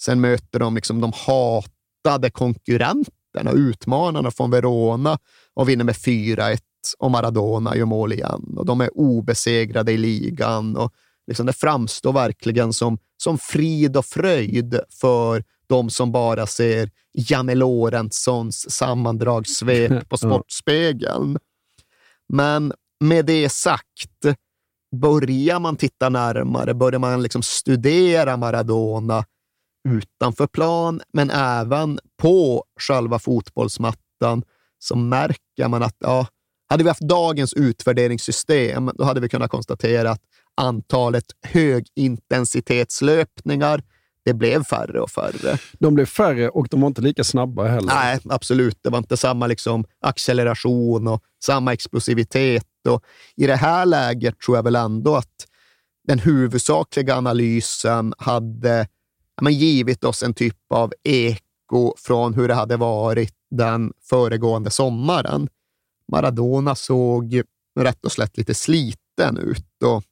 [0.00, 5.18] Sen möter de liksom de hatade konkurrenterna, utmanarna från Verona
[5.54, 6.58] och vinner med 4-1
[6.98, 8.54] och Maradona gör mål igen.
[8.56, 10.76] Och de är obesegrade i ligan.
[10.76, 10.92] Och
[11.26, 17.54] liksom det framstår verkligen som, som frid och fröjd för de som bara ser Janne
[17.54, 21.38] Lorentzons sammandragssvep på Sportspegeln.
[22.28, 24.36] Men med det sagt,
[24.96, 29.24] börjar man titta närmare, börjar man liksom studera Maradona
[29.88, 34.42] utanför plan, men även på själva fotbollsmattan,
[34.78, 36.26] så märker man att ja,
[36.68, 40.22] hade vi haft dagens utvärderingssystem, då hade vi kunnat konstatera att
[40.56, 43.82] antalet högintensitetslöpningar
[44.26, 45.58] det blev färre och färre.
[45.78, 47.94] De blev färre och de var inte lika snabba heller.
[47.94, 48.78] Nej, absolut.
[48.82, 52.66] Det var inte samma liksom acceleration och samma explosivitet.
[52.88, 53.04] Och
[53.36, 55.46] I det här läget tror jag väl ändå att
[56.06, 58.88] den huvudsakliga analysen hade
[59.40, 65.48] men, givit oss en typ av eko från hur det hade varit den föregående sommaren.
[66.12, 67.42] Maradona såg
[67.80, 70.02] rätt och slätt lite sliten ut och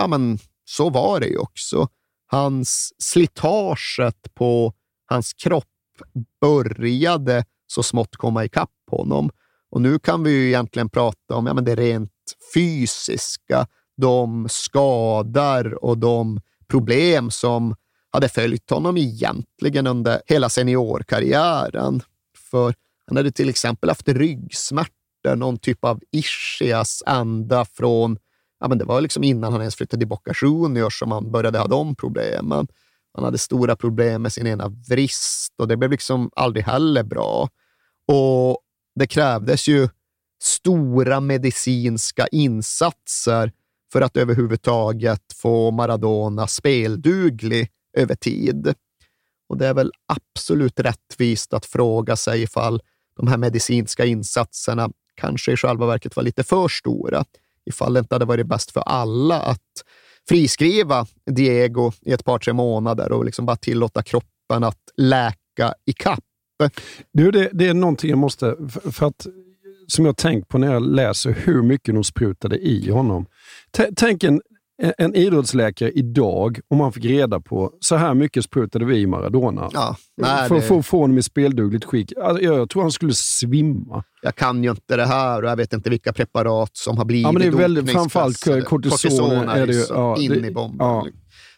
[0.00, 1.88] ja, men så var det ju också.
[2.26, 4.72] Hans slitaget på
[5.06, 5.64] hans kropp
[6.40, 9.30] började så smått komma ikapp honom.
[9.70, 12.12] Och nu kan vi ju egentligen prata om ja, men det rent
[12.54, 17.74] fysiska, de skador och de problem som
[18.10, 22.02] hade följt honom egentligen under hela seniorkarriären.
[22.50, 22.74] För
[23.06, 28.18] han hade till exempel haft ryggsmärtor, någon typ av ischias ända från
[28.60, 31.58] ja, men det var liksom innan han ens flyttade till Boca Juniors som han började
[31.58, 32.66] ha de problemen.
[33.14, 37.48] Han hade stora problem med sin ena vrist och det blev liksom aldrig heller bra.
[38.06, 38.58] Och
[38.94, 39.88] det krävdes ju
[40.42, 43.52] stora medicinska insatser
[43.92, 48.74] för att överhuvudtaget få Maradona spelduglig över tid.
[49.48, 52.80] Och det är väl absolut rättvist att fråga sig ifall
[53.16, 57.24] de här medicinska insatserna kanske i själva verket var lite för stora
[57.66, 59.84] ifall det inte hade varit bäst för alla att
[60.28, 65.92] friskriva Diego i ett par, tre månader och liksom bara tillåta kroppen att läka i
[65.92, 66.24] kapp.
[67.12, 68.56] Du, det, det är någonting jag måste...
[68.68, 69.26] För, för att,
[69.86, 73.26] som jag tänkt på när jag läser hur mycket de sprutade i honom.
[73.70, 74.40] T tänk en,
[74.98, 79.70] en idrottsläkare idag, om man fick reda på så här mycket sprutade vi i Maradona.
[79.72, 80.82] Ja, nej, för att det...
[80.82, 82.12] få, honom i speldugligt skick.
[82.22, 84.04] Alltså, jag tror han skulle svimma.
[84.22, 87.22] Jag kan ju inte det här och jag vet inte vilka preparat som har blivit
[87.22, 88.62] ja, men det är väldigt, Framförallt kortison.
[88.64, 90.86] kortison är det ju, ja, in det, i bomben.
[90.86, 91.06] Ja.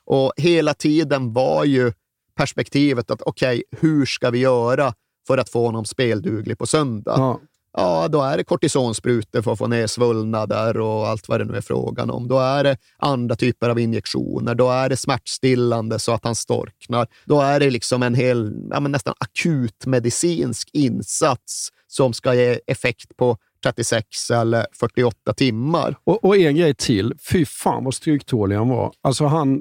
[0.05, 1.93] Och hela tiden var ju
[2.37, 4.95] perspektivet att okej, okay, hur ska vi göra
[5.27, 7.15] för att få honom spelduglig på söndag?
[7.17, 7.41] Ja
[7.77, 11.57] ja, då är det kortisonsprutor för att få ner svullnader och allt vad det nu
[11.57, 12.29] är frågan om.
[12.29, 14.55] Då är det andra typer av injektioner.
[14.55, 17.07] Då är det smärtstillande så att han storknar.
[17.25, 23.17] Då är det liksom en hel, ja, nästan akut medicinsk insats som ska ge effekt
[23.17, 25.97] på 36 eller 48 timmar.
[26.05, 27.15] Och, och, en grej till.
[27.31, 28.93] Fy fan vad stryktålig han var.
[29.03, 29.61] Alltså han,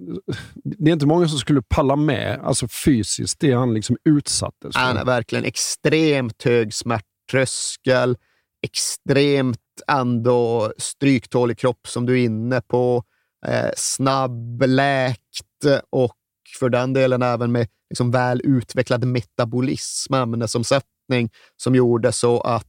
[0.64, 4.82] det är inte många som skulle palla med alltså fysiskt, det han liksom utsattes för.
[4.82, 8.18] Han är verkligen extremt hög smärt tröskel,
[8.64, 9.58] extremt
[9.88, 13.04] ändå stryktålig kropp som du är inne på,
[13.48, 16.18] eh, snabbläkt och
[16.60, 22.68] för den delen även med liksom väl utvecklad metabolism, ämnesomsättning som gjorde så att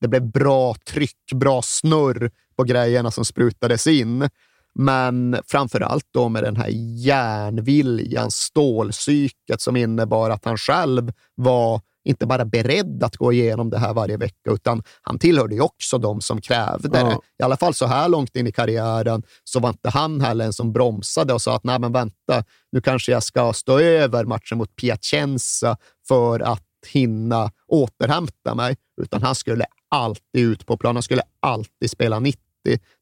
[0.00, 4.28] det blev bra tryck, bra snurr på grejerna som sprutades in.
[4.74, 6.68] Men framför allt då med den här
[7.04, 11.80] järnviljan, stålpsyket som innebar att han själv var
[12.10, 15.98] inte bara beredd att gå igenom det här varje vecka, utan han tillhörde ju också
[15.98, 17.04] de som krävde ja.
[17.04, 17.18] det.
[17.38, 20.52] I alla fall så här långt in i karriären så var inte han heller en
[20.52, 24.58] som bromsade och sa att nej, men vänta, nu kanske jag ska stå över matchen
[24.58, 25.76] mot Piacenza
[26.08, 30.96] för att hinna återhämta mig, utan han skulle alltid ut på plan.
[30.96, 32.40] Han skulle alltid spela 90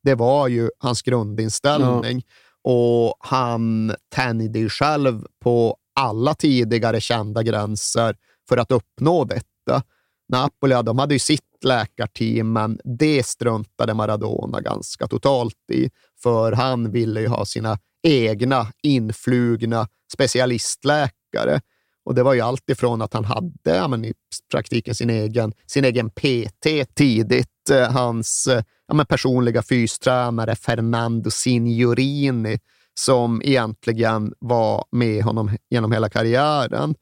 [0.02, 2.22] det var ju hans grundinställning.
[2.26, 2.70] Ja.
[2.72, 8.16] Och han tänjde ju själv på alla tidigare kända gränser
[8.48, 9.82] för att uppnå detta.
[10.28, 15.90] Napoli, de hade ju sitt läkarteam, men det struntade Maradona ganska totalt i,
[16.22, 21.60] för han ville ju ha sina egna influgna specialistläkare.
[22.04, 24.14] Och det var ju allt ifrån att han hade ja, men i
[24.50, 31.30] praktiken sin egen, sin egen PT tidigt, eh, hans eh, ja, men personliga fystränare Fernando
[31.30, 32.58] Signorini,
[32.94, 36.94] som egentligen var med honom genom hela karriären.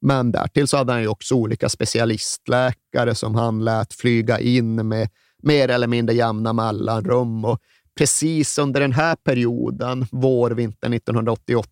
[0.00, 5.08] Men därtill så hade han ju också olika specialistläkare som han lät flyga in med
[5.42, 7.44] mer eller mindre jämna mellanrum.
[7.44, 7.60] Och
[7.98, 11.70] precis under den här perioden, vårvintern 1988,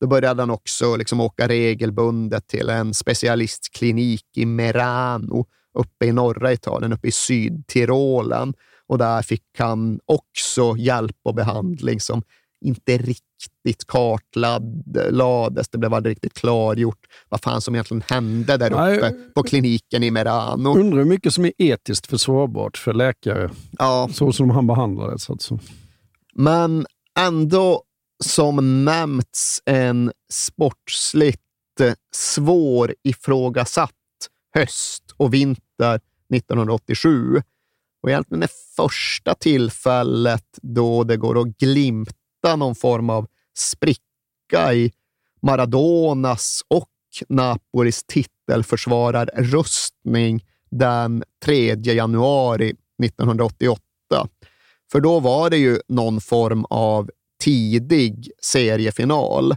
[0.00, 6.52] då började han också liksom åka regelbundet till en specialistklinik i Merano uppe i norra
[6.52, 8.54] Italien, uppe i Sydtirolen.
[8.86, 12.22] Och där fick han också hjälp och behandling som
[12.60, 15.68] inte riktigt kartlades.
[15.68, 20.02] Det blev aldrig riktigt klargjort vad fan som egentligen hände där uppe Nej, på kliniken
[20.02, 20.78] i Merano.
[20.78, 24.08] Undrar hur mycket som är etiskt försvarbart för läkare, ja.
[24.12, 25.30] så som han behandlades.
[25.30, 25.58] Alltså.
[26.34, 26.86] Men
[27.18, 27.82] ändå,
[28.24, 31.42] som nämnts, en sportsligt
[32.14, 33.92] svår ifrågasatt
[34.54, 36.00] höst och vinter
[36.34, 37.42] 1987.
[38.02, 42.12] Och egentligen det första tillfället då det går att glimta
[42.46, 43.26] hitta någon form av
[43.58, 44.92] spricka i
[45.42, 46.88] Maradonas och
[47.28, 52.74] Napolis titelförsvararrustning den 3 januari
[53.04, 53.80] 1988.
[54.92, 57.10] För då var det ju någon form av
[57.44, 59.54] tidig seriefinal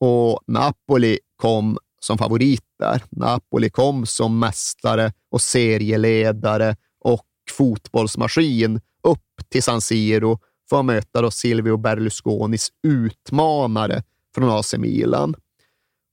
[0.00, 3.02] och Napoli kom som favoriter.
[3.10, 10.38] Napoli kom som mästare och serieledare och fotbollsmaskin upp till San Siro
[10.72, 14.02] för att möta då Silvio Berlusconis utmanare
[14.34, 15.34] från AC Milan.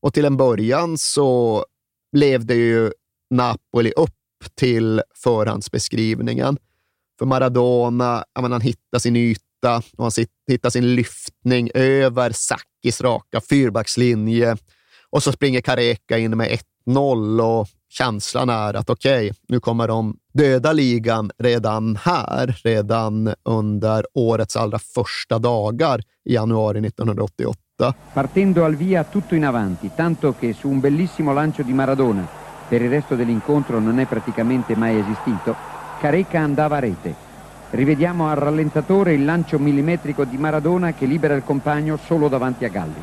[0.02, 1.66] Och till en början så
[2.12, 2.92] levde ju
[3.30, 4.16] Napoli upp
[4.56, 6.58] till förhandsbeskrivningen.
[7.20, 10.12] För Maradona, menar, han hittar sin yta och han
[10.48, 14.58] hittar sin lyftning över Sakis raka fyrbackslinje.
[15.10, 19.88] Och så springer Kareka in med 1-0 och känslan är att okej, okay, nu kommer
[19.88, 27.94] de döda ligan redan här, redan under årets allra första dagar i januari 1988.
[28.14, 32.28] Partendo al via tutto in avanti, tanto che su un bellissimo lancio di Maradona,
[32.70, 35.56] per il resto dell'incontro non è praticamente mai esistito,
[36.00, 37.16] Careca andava a rete.
[37.72, 42.70] Rivediamo al rallentatore il lancio millimetrico di Maradona che libera il compagno solo davanti a
[42.70, 43.02] Galli.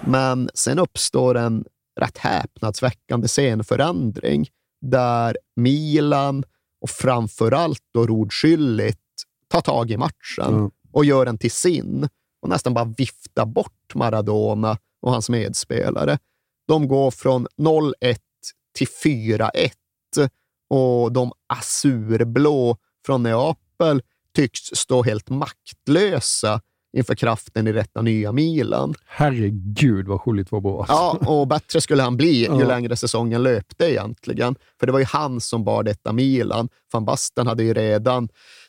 [0.00, 1.64] Men sen uppstår en
[2.00, 4.48] rätt häpnadsväckande scenförändring
[4.80, 6.44] där Milan
[6.80, 8.96] och framförallt då Rod Schüllit
[9.48, 10.70] tar tag i matchen mm.
[10.92, 12.08] och gör den till sin
[12.42, 16.18] och nästan bara viftar bort Maradona och hans medspelare.
[16.68, 18.16] De går från 0-1
[18.74, 19.70] till 4-1
[20.70, 22.76] och de azurblå
[23.06, 24.02] från Neapel
[24.34, 26.60] tycks stå helt maktlösa
[26.92, 28.94] inför kraften i detta nya Milan.
[29.06, 30.84] Herregud vad Schullit var bra.
[30.88, 32.66] Ja, och bättre skulle han bli ju ja.
[32.66, 34.56] längre säsongen löpte egentligen.
[34.80, 36.68] För det var ju han som bar detta Milan.
[36.92, 38.28] Van Basten hade ju redan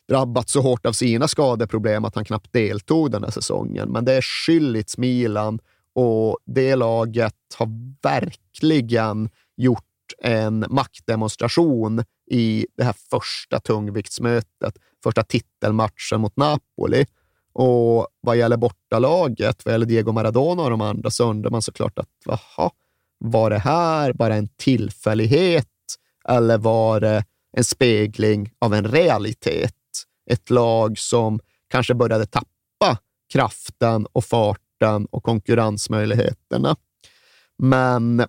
[0.10, 3.90] drabbats så hårt av sina skadeproblem att han knappt deltog den här säsongen.
[3.90, 5.60] Men det är Schüllits Milan
[5.96, 7.70] och det laget har
[8.04, 9.84] verkligen gjort
[10.24, 17.06] en maktdemonstration i det här första tungviktsmötet, första titelmatchen mot Napoli.
[17.54, 22.00] Och vad gäller bortalaget, vad gäller Diego Maradona och de andra, så undrar man såklart
[22.00, 22.72] att vaha,
[23.18, 25.68] var det här bara en tillfällighet
[26.30, 27.26] eller var det
[27.58, 29.76] en spegling av en realitet?
[30.30, 32.98] Ett lag som kanske började tappa
[33.34, 36.76] kraften och farten och konkurrensmöjligheterna.
[37.58, 38.26] Men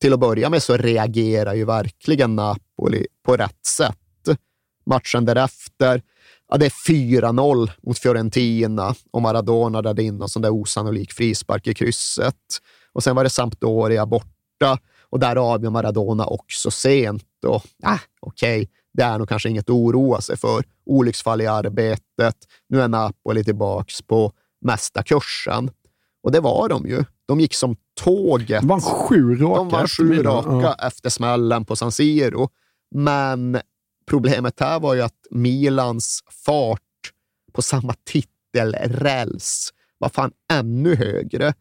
[0.00, 3.96] till att börja med så reagerar ju verkligen Napoli på rätt sätt.
[4.86, 6.02] Matchen därefter
[6.48, 11.66] ja, det är 4-0 mot Fiorentina och Maradona där in någon sån där osannolik frispark
[11.66, 12.34] i krysset.
[12.92, 14.78] Och sen var det Sampdoria borta
[15.10, 17.24] och där avgör Maradona också sent.
[17.46, 20.64] Och, äh, Okej, okay, det är nog kanske inget att oroa sig för.
[20.86, 22.36] Olycksfall i arbetet.
[22.68, 25.70] Nu är Napoli tillbaks på mästarkursen.
[26.22, 27.04] Och det var de ju.
[27.26, 28.60] De gick som tåget.
[28.60, 32.48] De vann sju raka, de vann sju raka efter smällen på San Siro.
[32.94, 33.60] Men
[34.08, 36.80] Problemet här var ju att Milans fart
[37.52, 41.54] på samma titelräls var fan ännu högre,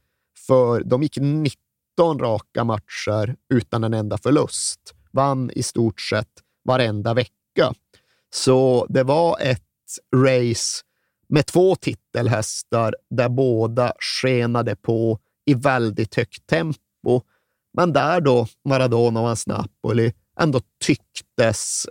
[0.47, 4.93] för de gick 19 raka matcher utan en enda förlust.
[5.11, 6.31] Vann i stort sett
[6.63, 7.73] varenda vecka.
[8.33, 9.63] Så det var ett
[10.15, 10.83] race
[11.29, 17.21] med två titelhästar där båda skenade på i väldigt högt tempo.
[17.73, 21.87] Men där då Maradona och hans Napoli ändå tycktes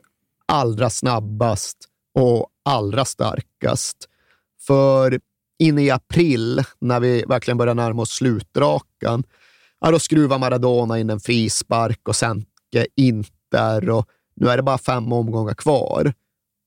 [0.47, 1.76] allra snabbast
[2.14, 4.09] och allra starkast.
[4.66, 5.20] För
[5.59, 9.24] in i april, när vi verkligen börjar närma oss slutrakan,
[9.80, 14.78] ja, då skruvar Maradona in en frispark och Senke Inter och nu är det bara
[14.78, 16.12] fem omgångar kvar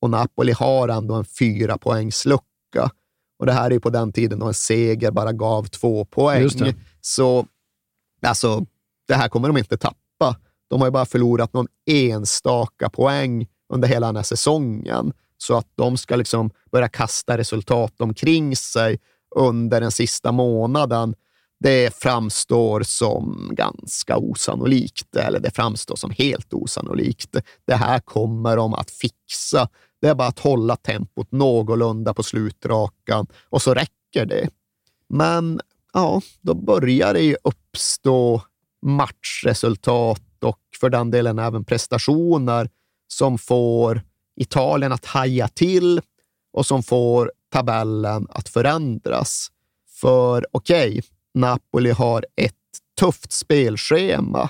[0.02, 2.92] och Napoli har ändå en fyra poängs lucka.
[3.40, 6.50] Och det här är på den tiden då en seger bara gav två poäng.
[7.02, 7.46] Så
[8.22, 8.66] alltså,
[9.08, 10.36] det här kommer de inte tappa.
[10.70, 15.14] De har ju bara förlorat någon enstaka poäng under hela den här säsongen.
[15.38, 19.00] Så att de ska liksom börja kasta resultat omkring sig
[19.36, 21.16] under den sista månaden,
[21.60, 27.36] det framstår som ganska osannolikt, eller det framstår som helt osannolikt.
[27.66, 29.70] Det här kommer de att fixa.
[30.02, 34.50] Det är bara att hålla tempot någorlunda på slutrakan och så räcker det.
[35.10, 35.60] Men
[35.94, 38.42] ja, då börjar det ju uppstå
[38.82, 42.70] matchresultat och för den delen även prestationer
[43.12, 44.02] som får
[44.36, 46.02] Italien att haja till
[46.54, 49.52] och som får tabellen att förändras.
[50.02, 51.02] För okej, okay,
[51.34, 52.56] Napoli har ett
[53.00, 54.50] tufft spelschema,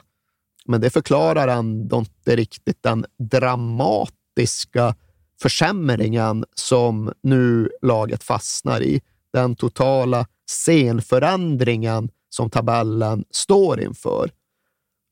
[0.66, 4.96] men det förklarar ändå inte riktigt den dramatiska
[5.42, 9.02] försämringen som nu laget fastnar i.
[9.34, 14.32] Den totala scenförändringen som tabellen står inför.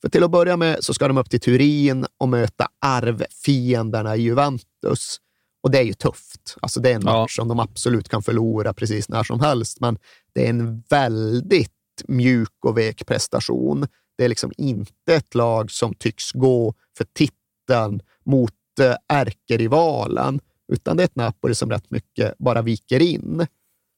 [0.08, 4.22] För till att börja med så ska de upp till Turin och möta arvfienderna i
[4.22, 5.18] Juventus.
[5.64, 6.56] Och det är ju tufft.
[6.62, 7.42] Alltså det är en match ja.
[7.42, 9.98] som de absolut kan förlora precis när som helst, men
[10.34, 11.72] det är en väldigt
[12.08, 13.88] mjuk och vek prestation.
[14.18, 20.40] Det är liksom inte ett lag som tycks gå för titeln mot eh, ärkerivalen,
[20.74, 23.48] utan det är ett Napoli som rätt mycket bara viker in.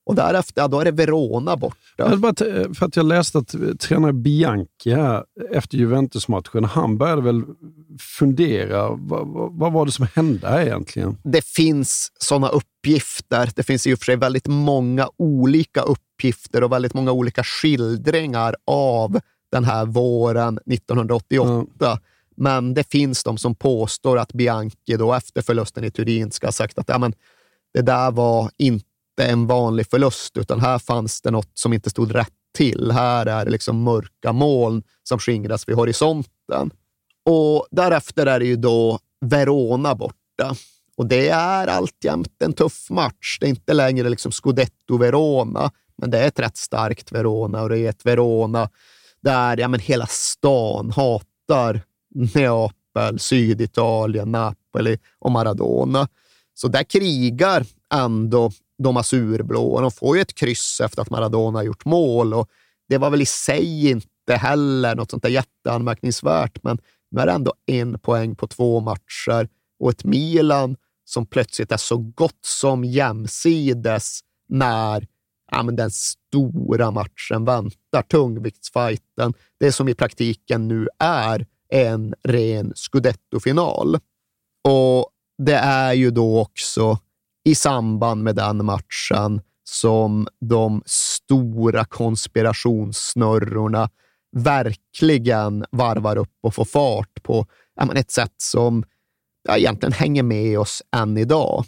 [0.10, 2.18] Och därefter, ja, då är det Verona borta.
[2.18, 2.34] Bara
[2.74, 7.44] för att jag läste att tränare Bianchi här efter Juventus-matchen, han började väl
[8.00, 8.90] fundera.
[8.90, 11.18] Vad, vad, vad, var det som hände här egentligen?
[11.24, 13.50] Det finns sådana uppgifter.
[13.56, 18.56] Det finns i och för sig väldigt många olika uppgifter och väldigt många olika skildringar
[18.66, 19.20] av
[19.52, 21.86] den här våren 1988.
[21.86, 22.00] Mm.
[22.38, 26.52] Men det finns de som påstår att Bianchi då efter förlusten i Turin ska ha
[26.52, 27.14] sagt att ja, men,
[27.74, 28.89] det där var inte
[29.26, 32.92] en vanlig förlust, utan här fanns det något som inte stod rätt till.
[32.92, 36.72] Här är det liksom mörka moln som skingras vid horisonten.
[37.26, 40.56] Och därefter är det ju då Verona borta.
[40.98, 43.38] Och det är alltjämt en tuff match.
[43.40, 47.80] Det är inte längre liksom Scudetto-Verona, men det är ett rätt starkt Verona och det
[47.80, 48.70] är ett Verona
[49.22, 51.82] där ja, men hela stan hatar
[52.16, 56.08] Neapel, Syditalien, Napoli och Maradona.
[56.54, 58.52] Så där krigar ändå
[58.84, 62.50] de azurblå och de får ju ett kryss efter att Maradona gjort mål och
[62.90, 66.78] det var väl i sig inte heller något sånt där jätteanmärkningsvärt, men
[67.12, 69.50] nu är det ändå en poäng på två matcher
[69.80, 70.76] och ett Milan
[71.06, 74.20] som plötsligt är så gott som jämsides
[74.50, 75.08] när
[75.52, 79.34] ja, men den stora matchen väntar, tungviktsfajten.
[79.60, 83.96] Det som i praktiken nu är en ren scudetto-final.
[84.64, 86.98] Och det är ju då också
[87.46, 93.90] i samband med den matchen som de stora konspirationssnurrorna
[94.36, 97.46] verkligen varvar upp och får fart på
[97.96, 98.84] ett sätt som
[99.48, 101.66] ja, egentligen hänger med oss än idag.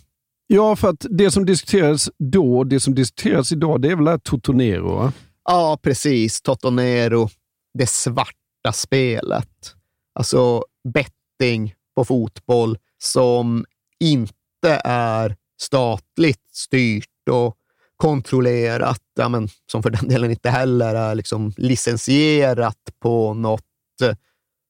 [0.47, 5.11] Ja, för att det som diskuterades då, det som diskuteras idag, det är väl Totonero?
[5.43, 6.41] Ja, precis.
[6.41, 7.30] Totonero,
[7.74, 9.76] det svarta spelet.
[10.19, 10.63] Alltså
[10.93, 13.65] betting på fotboll som
[13.99, 17.57] inte är statligt styrt och
[17.97, 23.62] kontrollerat, ja, men, som för den delen inte heller är liksom licensierat på något
[24.03, 24.16] eh,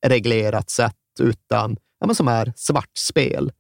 [0.08, 3.52] reglerat sätt, utan ja, men som är svartspel.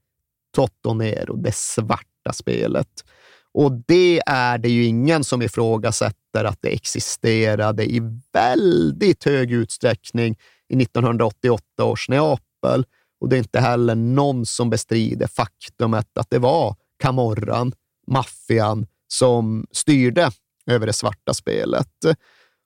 [0.55, 3.05] Toto Nero, det svarta spelet.
[3.53, 8.01] Och det är det ju ingen som ifrågasätter att det existerade i
[8.34, 10.38] väldigt hög utsträckning
[10.69, 12.86] i 1988 års Neapel.
[13.21, 17.74] Och det är inte heller någon som bestrider faktumet att det var Camorran,
[18.08, 20.32] maffian, som styrde
[20.66, 21.88] över det svarta spelet.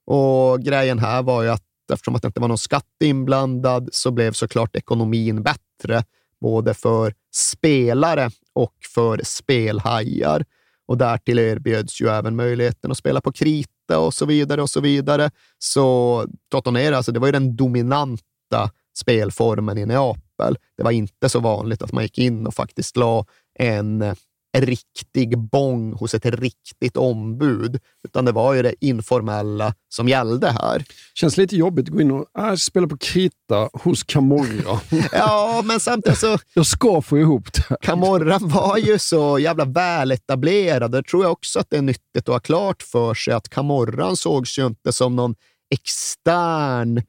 [0.06, 1.64] Och grejen här var ju att
[1.94, 6.04] eftersom att det inte var någon skatt inblandad så blev såklart ekonomin bättre,
[6.42, 10.46] både för spelare och för spelhajar.
[10.88, 14.82] Och därtill erbjöds ju även möjligheten att spela på krita och så vidare och så
[14.82, 15.32] vidare.
[15.60, 20.58] Så Totonera, alltså det var ju den dominanta spelformen i Neapel.
[20.78, 23.26] Det var inte så vanligt att man gick in och faktiskt la
[23.60, 24.16] en
[24.62, 30.84] riktig bång hos ett riktigt ombud, utan det var ju det informella som gällde här.
[31.14, 34.80] Känns lite jobbigt att gå in och äh, spela på krita hos Camorra.
[35.12, 36.38] ja, men samtidigt så...
[36.54, 37.78] Jag ska få ihop det.
[37.82, 40.92] Camorra var ju så jävla väletablerad.
[40.92, 44.16] Det tror jag också att det är nyttigt att ha klart för sig att Camorran
[44.16, 45.36] sågs ju inte som någon
[45.72, 47.02] extern,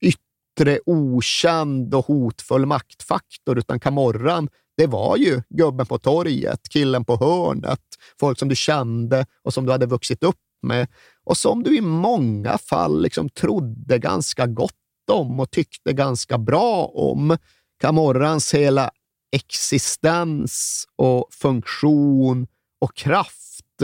[0.00, 7.16] yttre, okänd och hotfull maktfaktor, utan Camorran det var ju gubben på torget, killen på
[7.16, 7.80] hörnet,
[8.20, 10.88] folk som du kände och som du hade vuxit upp med
[11.24, 14.72] och som du i många fall liksom trodde ganska gott
[15.10, 17.36] om och tyckte ganska bra om.
[17.80, 18.90] Camorrans hela
[19.32, 22.46] existens och funktion
[22.80, 23.82] och kraft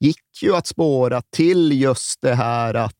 [0.00, 2.94] gick ju att spåra till just det här att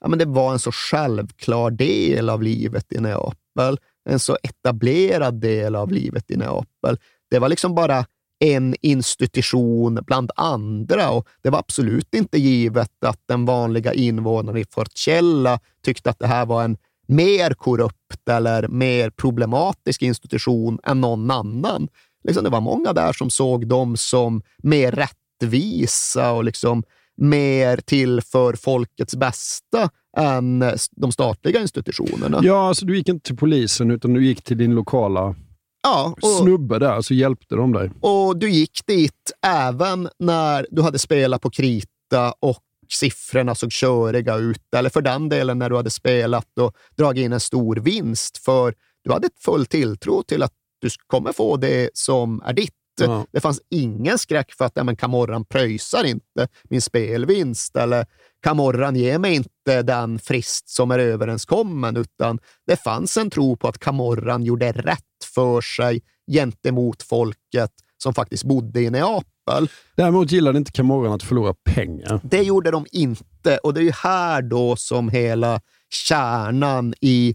[0.00, 5.34] ja, men det var en så självklar del av livet i Neapel en så etablerad
[5.34, 6.98] del av livet i Neapel.
[7.30, 8.04] Det var liksom bara
[8.38, 14.64] en institution bland andra och det var absolut inte givet att den vanliga invånaren i
[14.70, 16.76] Forcella tyckte att det här var en
[17.08, 21.88] mer korrupt eller mer problematisk institution än någon annan.
[22.24, 26.82] Liksom det var många där som såg dem som mer rättvisa och liksom
[27.16, 32.40] mer till för folkets bästa än de statliga institutionerna.
[32.42, 35.34] Ja, alltså du gick inte till polisen utan du gick till din lokala
[35.82, 37.90] ja, och, snubbe där, så hjälpte de dig.
[38.00, 44.36] Och du gick dit även när du hade spelat på krita och siffrorna såg köriga
[44.36, 48.38] ut, eller för den delen när du hade spelat och dragit in en stor vinst,
[48.38, 52.74] för du hade full tilltro till att du kommer få det som är ditt.
[53.00, 53.26] Ja.
[53.32, 58.06] Det fanns ingen skräck för att ja, men Camorran pröjsar inte min spelvinst eller
[58.42, 63.68] Camorran ger mig inte den frist som är överenskommen, utan det fanns en tro på
[63.68, 64.98] att Camorran gjorde rätt
[65.34, 67.70] för sig gentemot folket
[68.02, 69.68] som faktiskt bodde i Neapel.
[69.96, 72.20] Däremot gillade inte Camorran att förlora pengar.
[72.22, 77.34] Det gjorde de inte och det är ju här då som hela kärnan i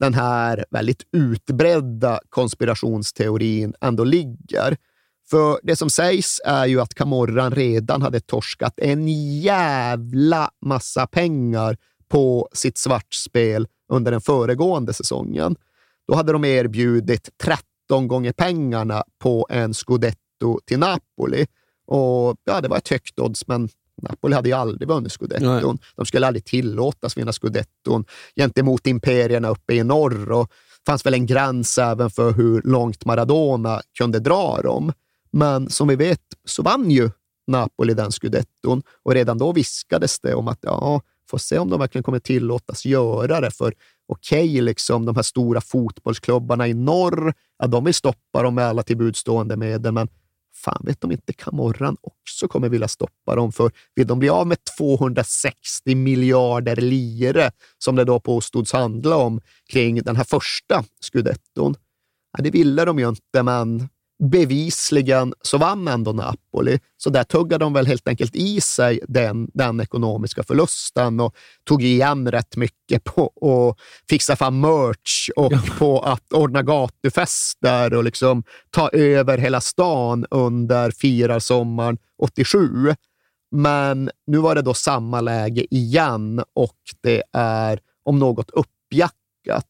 [0.00, 4.76] den här väldigt utbredda konspirationsteorin ändå ligger.
[5.30, 9.08] För det som sägs är ju att Camorran redan hade torskat en
[9.40, 11.76] jävla massa pengar
[12.08, 15.56] på sitt svartspel under den föregående säsongen.
[16.08, 21.46] Då hade de erbjudit 13 gånger pengarna på en scudetto till Napoli.
[21.86, 23.68] Och ja, Det var ett högt odds, men
[24.02, 25.76] Napoli hade ju aldrig vunnit scudetton.
[25.80, 25.90] Nej.
[25.96, 28.04] De skulle aldrig tillåtas vinna scudetton
[28.36, 30.32] gentemot imperierna uppe i norr.
[30.32, 30.52] Och
[30.86, 34.92] fanns väl en gräns även för hur långt Maradona kunde dra dem.
[35.38, 37.10] Men som vi vet så vann ju
[37.46, 41.80] Napoli den scudetton och redan då viskades det om att ja, får se om de
[41.80, 43.50] verkligen kommer tillåtas göra det.
[43.50, 43.74] För
[44.08, 48.64] okej, okay, liksom, de här stora fotbollsklubbarna i norr, ja, de vill stoppa dem med
[48.64, 50.08] alla tillbudstående medel, men
[50.54, 53.52] fan vet de inte Camorran också kommer vilja stoppa dem?
[53.52, 59.40] För vill de bli av med 260 miljarder lire, som det då påstods handla om
[59.72, 61.74] kring den här första scudetton?
[62.36, 63.88] Ja, det ville de ju inte, men
[64.18, 66.78] bevisligen så vann ändå Napoli.
[66.96, 71.82] Så där tuggade de väl helt enkelt i sig den, den ekonomiska förlusten och tog
[71.82, 75.60] igen rätt mycket på att fixa fram merch och ja.
[75.78, 82.94] på att ordna gatufester och liksom ta över hela stan under firarsommaren 87.
[83.50, 89.64] Men nu var det då samma läge igen och det är om något uppjackat.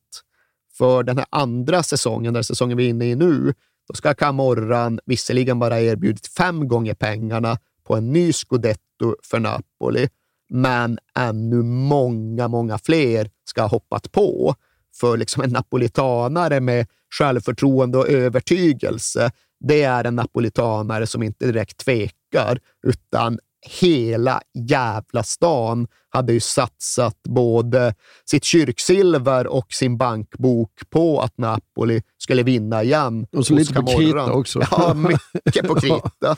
[0.79, 3.55] För den här andra säsongen, den säsongen vi är inne i nu,
[3.89, 10.09] då ska Camorran visserligen bara erbjudit fem gånger pengarna på en ny scudetto för Napoli,
[10.51, 14.55] men ännu många, många fler ska ha hoppat på.
[15.01, 16.87] För liksom en napolitanare med
[17.19, 25.89] självförtroende och övertygelse, det är en napolitanare som inte direkt tvekar, utan hela jävla stan
[26.09, 27.95] hade ju satsat både
[28.25, 33.27] sitt kyrksilver och sin bankbok på att Napoli skulle vinna igen.
[33.33, 34.61] Och så lite på krita också.
[34.71, 36.37] Ja, mycket på krita.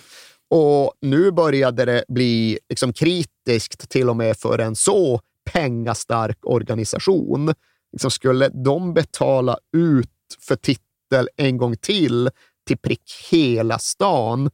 [0.51, 5.21] Och nu började det bli liksom kritiskt till och med för en så
[5.53, 7.55] pengastark organisation.
[7.93, 10.09] Liksom skulle de betala ut
[10.41, 12.31] för titel en gång till
[12.67, 14.51] till prick hela stan,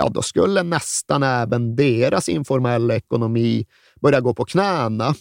[0.00, 3.66] ja, då skulle nästan även deras informella ekonomi
[4.00, 5.14] börja gå på knäna.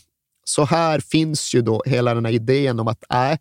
[0.43, 3.37] Så här finns ju då hela den här idén om att äh,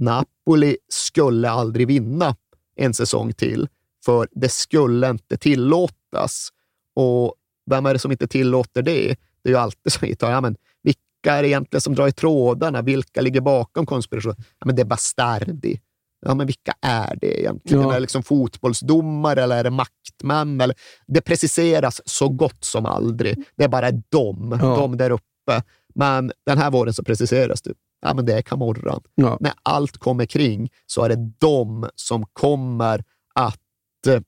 [0.00, 2.36] Napoli skulle aldrig vinna
[2.76, 3.68] en säsong till,
[4.04, 6.48] för det skulle inte tillåtas.
[6.94, 7.34] Och
[7.70, 9.16] vem är det som inte tillåter det?
[9.42, 12.12] Det är ju alltid så att ja, men vilka är det egentligen som drar i
[12.12, 12.82] trådarna?
[12.82, 14.36] Vilka ligger bakom konspirationen?
[14.58, 15.80] Ja, men det är Bastardi
[16.28, 17.82] ja, men vilka är det egentligen?
[17.82, 17.90] Ja.
[17.90, 20.60] Är det liksom fotbollsdomare eller är det maktmän?
[20.60, 20.76] Eller,
[21.06, 23.44] det preciseras så gott som aldrig.
[23.56, 24.76] Det är bara de, Ja.
[24.76, 25.62] de där uppe.
[25.94, 27.72] Men den här våren så preciseras det.
[28.00, 29.00] Ja, men det är Camorran.
[29.14, 29.36] Ja.
[29.40, 33.04] När allt kommer kring så är det de som kommer
[33.34, 33.60] att
[34.08, 34.20] eh,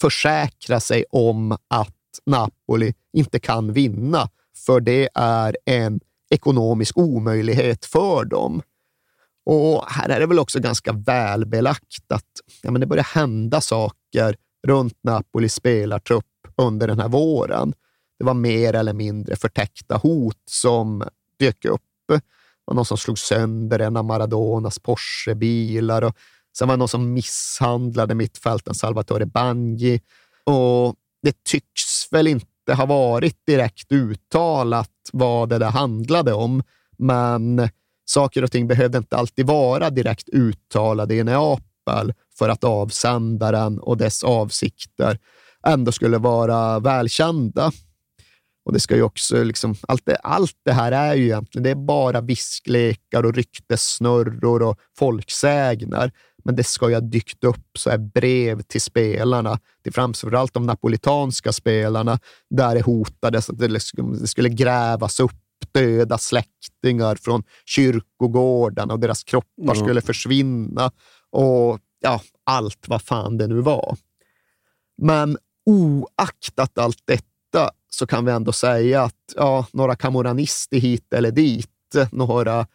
[0.00, 1.94] försäkra sig om att
[2.26, 4.28] Napoli inte kan vinna,
[4.66, 6.00] för det är en
[6.30, 8.62] ekonomisk omöjlighet för dem.
[9.46, 12.24] Och här är det väl också ganska välbelagt att
[12.62, 16.24] ja, men det börjar hända saker runt Napolis spelartrupp
[16.56, 17.72] under den här våren.
[18.18, 21.04] Det var mer eller mindre förtäckta hot som
[21.38, 21.80] dök upp.
[22.08, 22.20] Det
[22.64, 26.16] var någon som slog sönder en av Maradonas Porsche-bilar och
[26.58, 30.00] sen var det någon som misshandlade mittfälten Salvatore Bangi.
[30.44, 36.62] Och det tycks väl inte ha varit direkt uttalat vad det där handlade om,
[36.98, 37.68] men
[38.04, 43.96] saker och ting behövde inte alltid vara direkt uttalade i Neapel för att avsändaren och
[43.96, 45.18] dess avsikter
[45.66, 47.72] ändå skulle vara välkända.
[48.64, 51.70] Och det ska ju också liksom, allt, det, allt det här är ju egentligen, det
[51.70, 56.12] är bara visklekar och ryktessnurror och folksägner.
[56.44, 60.66] Men det ska ju ha dykt upp så här brev till spelarna, till framförallt de
[60.66, 62.18] napolitanska spelarna,
[62.50, 65.43] där det hotades att det, liksom, det skulle grävas upp
[65.74, 70.90] döda släktingar från kyrkogårdarna och deras kroppar skulle försvinna.
[71.30, 73.96] Och ja, allt vad fan det nu var.
[75.02, 81.30] Men oaktat allt detta så kan vi ändå säga att ja, några camorranister hit eller
[81.30, 81.70] dit,
[82.10, 82.66] några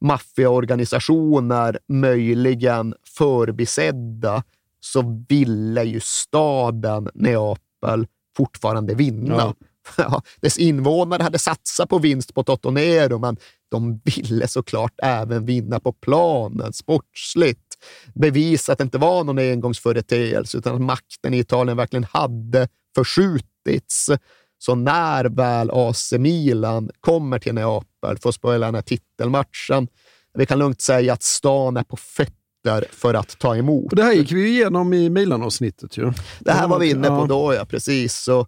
[0.00, 4.42] maffiaorganisationer möjligen förbisedda,
[4.80, 8.06] så ville ju staden Neapel
[8.36, 9.34] fortfarande vinna.
[9.34, 9.54] Ja.
[9.96, 13.36] Ja, dess invånare hade satsat på vinst på Totonero, men
[13.70, 17.76] de ville såklart även vinna på planen, sportsligt.
[18.14, 24.10] Bevisa att det inte var någon engångsföreteelse, utan att makten i Italien verkligen hade förskjutits.
[24.58, 29.88] Så när väl AC Milan kommer till Neapel för att spela den här titelmatchen,
[30.34, 33.92] vi kan lugnt säga att stan är på fötter för att ta emot.
[33.92, 36.12] Och det här gick vi ju igenom i Milan-avsnittet ju.
[36.40, 37.64] Det här var vi inne på då, ja.
[37.64, 38.16] Precis.
[38.16, 38.46] Så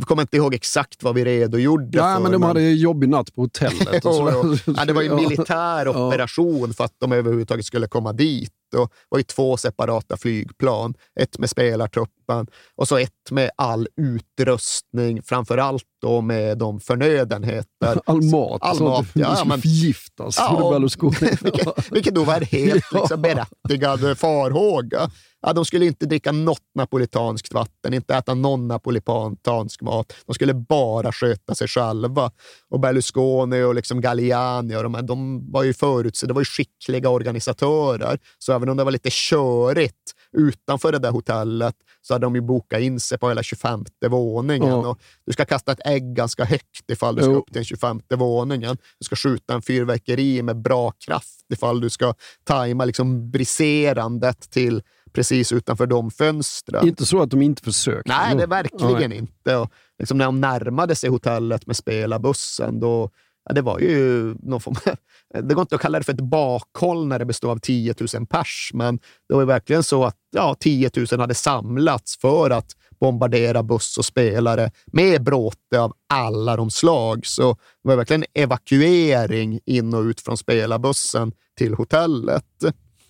[0.00, 2.22] jag kommer inte ihåg exakt vad vi redogjorde Ja, för.
[2.22, 4.00] men de hade ju jobbig natt på hotellet.
[4.04, 4.56] Jo.
[4.76, 5.28] Ja, det var ju en Ja.
[5.28, 6.06] militär Ja.
[6.08, 8.50] operation för att de överhuvudtaget skulle komma dit.
[8.76, 10.94] Och det var ju två separata flygplan.
[11.20, 12.46] Ett med spelartruppen
[12.76, 18.00] och så ett med all utrustning, framför allt då med de förnödenheter.
[18.06, 18.62] All mat.
[18.62, 20.36] All så mat, att det ja, men- förgiftas.
[20.38, 20.64] Ja, Ja,
[21.02, 21.12] och-
[21.44, 22.98] vilket, vilket då var en helt Ja.
[23.00, 25.10] liksom, berättigad farhåga.
[25.46, 30.12] Ja, de skulle inte dricka något napolitanskt vatten, inte äta någon napolitansk mat.
[30.26, 32.30] De skulle bara sköta sig själva.
[32.70, 36.44] Och Berlusconi och liksom Galliani, och de, här, de var ju förutsedda, det var ju
[36.44, 38.18] skickliga organisatörer.
[38.38, 42.40] Så även om det var lite körigt utanför det där hotellet så hade de ju
[42.40, 44.68] bokat in sig på hela 25 våningen.
[44.68, 44.88] Ja.
[44.88, 47.38] Och du ska kasta ett ägg ganska högt ifall du ska Jo.
[47.38, 48.76] upp till den 25 våningen.
[48.98, 52.14] Du ska skjuta en fyrverkeri med bra kraft ifall du ska
[52.44, 54.82] tajma liksom briserandet till
[55.14, 56.88] precis utanför de fönstren.
[56.88, 58.12] Inte så att de inte försökte.
[58.12, 59.18] Nej, det är verkligen Nej.
[59.18, 59.56] inte.
[59.56, 63.10] Och liksom när de närmade sig hotellet med spelarbussen, då,
[63.44, 64.74] ja, det var ju någon form,
[65.42, 68.26] Det går inte att kalla det för ett bakhåll när det består av 10 000
[68.26, 68.96] pers, men
[69.28, 73.98] det var ju verkligen så att ja, 10 000 hade samlats för att bombardera buss
[73.98, 77.26] och spelare med bråte av alla de slag.
[77.26, 82.44] Så det var verkligen evakuering in och ut från spelarbussen till hotellet.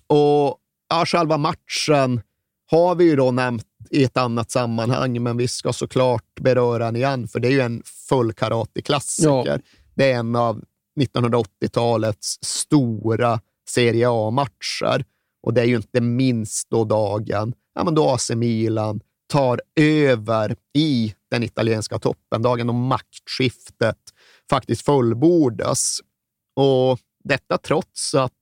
[0.07, 0.59] Och
[0.99, 2.23] ja, själva matchen
[2.71, 6.97] har vi ju då nämnt i ett annat sammanhang, men vi ska såklart beröra den
[6.97, 9.47] igen, för det är ju en full karate-klassiker.
[9.47, 9.59] Ja.
[9.95, 10.65] Det är en av
[11.01, 15.05] 1980-talets stora Serie A-matcher.
[15.43, 20.57] Och det är ju inte minst då dagen ja, men då AC Milan tar över
[20.75, 23.99] i den italienska toppen, dagen då maktskiftet
[24.51, 26.01] faktiskt fullbordas.
[26.57, 28.33] Och detta trots att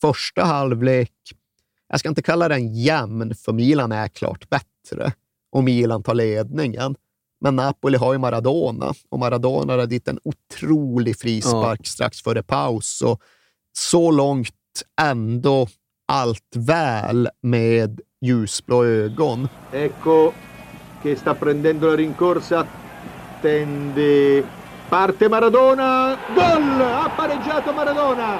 [0.00, 1.12] första halvlek,
[1.88, 5.12] jag ska inte kalla den jämn, för Milan är klart bättre
[5.52, 6.96] och Milan tar ledningen.
[7.40, 13.02] Men Napoli har ju Maradona och Maradona hade dit en otrolig frispark strax före paus.
[13.02, 13.22] Och
[13.72, 14.52] så långt
[15.00, 15.68] ändå
[16.08, 19.48] allt väl med ljusblå ögon.
[19.72, 20.32] Ecco
[21.02, 22.66] che sta prendendo la rincorsa,
[23.40, 24.42] tende,
[24.88, 26.80] parte Maradona, gol!
[26.80, 28.38] Ha pareggiato Maradona,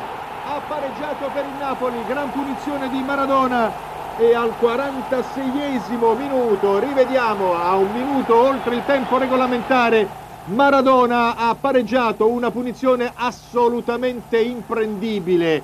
[0.56, 3.70] ha pareggiato per il Napoli, gran punizione di Maradona
[4.16, 10.08] e al 46esimo minuto, rivediamo, a un minuto oltre il tempo regolamentare,
[10.46, 15.62] Maradona ha pareggiato una punizione assolutamente imprendibile.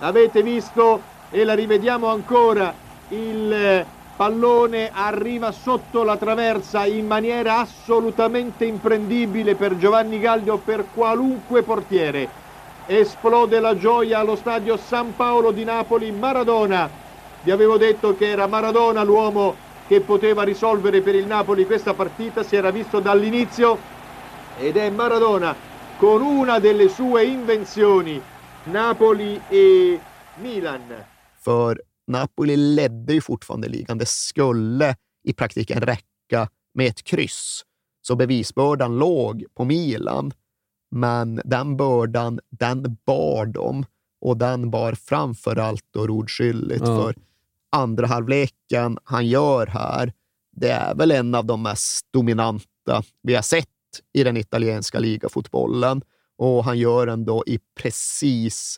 [0.00, 1.00] Avete visto
[1.30, 2.74] e la rivediamo ancora.
[3.10, 3.86] Il eh,
[4.16, 11.62] pallone arriva sotto la traversa in maniera assolutamente imprendibile per Giovanni Galli o per qualunque
[11.62, 12.42] portiere.
[12.86, 16.10] Esplode la gioia allo stadio San Paolo di Napoli.
[16.10, 16.90] Maradona,
[17.42, 19.56] vi avevo detto che era Maradona l'uomo
[19.86, 23.78] che poteva risolvere per il Napoli questa partita, si era visto dall'inizio
[24.58, 25.54] ed è Maradona
[25.96, 28.20] con una delle sue invenzioni,
[28.64, 30.00] Napoli e
[30.36, 31.04] Milan.
[31.40, 33.98] För Napoli ledde ju fortfarande ligan.
[33.98, 37.62] Det skulle i praktiken räcka med ett kryss.
[38.02, 40.32] Så bevisbördan låg på Milan.
[40.94, 43.84] Men den bördan, den bar de
[44.20, 46.80] och den bar framför allt då Rudskylligt.
[46.86, 47.02] Ja.
[47.02, 47.14] För
[47.72, 50.12] andra halvleken han gör här,
[50.52, 53.68] det är väl en av de mest dominanta vi har sett
[54.12, 56.02] i den italienska ligafotbollen.
[56.36, 58.76] Och han gör den då i precis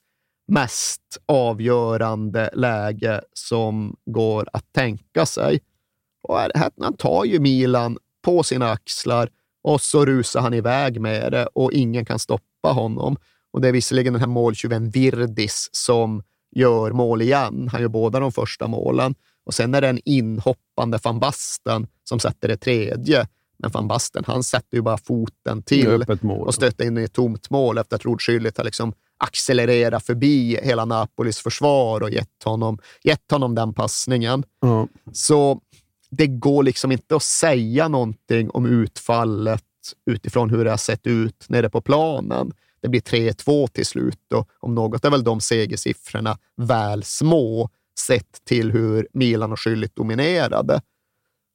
[0.49, 5.61] mest avgörande läge som går att tänka sig.
[6.23, 9.29] Och här- han tar ju Milan på sina axlar
[9.67, 13.17] och så rusar han iväg med det och ingen kan stoppa honom.
[13.53, 16.23] Och det är visserligen den här måltjuven Virdis som
[16.57, 17.69] gör mål igen.
[17.73, 19.15] Han gör båda de första målen.
[19.47, 23.29] Och sen är det en inhoppande van Basten som sätter det tredje.
[23.59, 26.47] Men van Basten, han sätter ju bara foten till mål.
[26.47, 30.85] och stöter in i ett tomt mål efter att Rudskylligt har liksom accelererat förbi hela
[30.85, 34.45] Napolis försvar och gett honom, gett honom den passningen.
[34.61, 34.89] Ja.
[35.13, 35.61] Så
[36.11, 39.62] det går liksom inte att säga någonting om utfallet
[40.07, 42.53] utifrån hur det har sett ut nere på planen.
[42.81, 48.45] Det blir 3-2 till slut och om något är väl de segersiffrorna väl små sett
[48.45, 50.81] till hur Milan och Schüllit dominerade.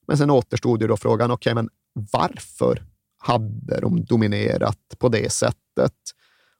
[0.07, 2.84] Men sen återstod ju då frågan, okej, men varför
[3.18, 5.94] hade de dominerat på det sättet?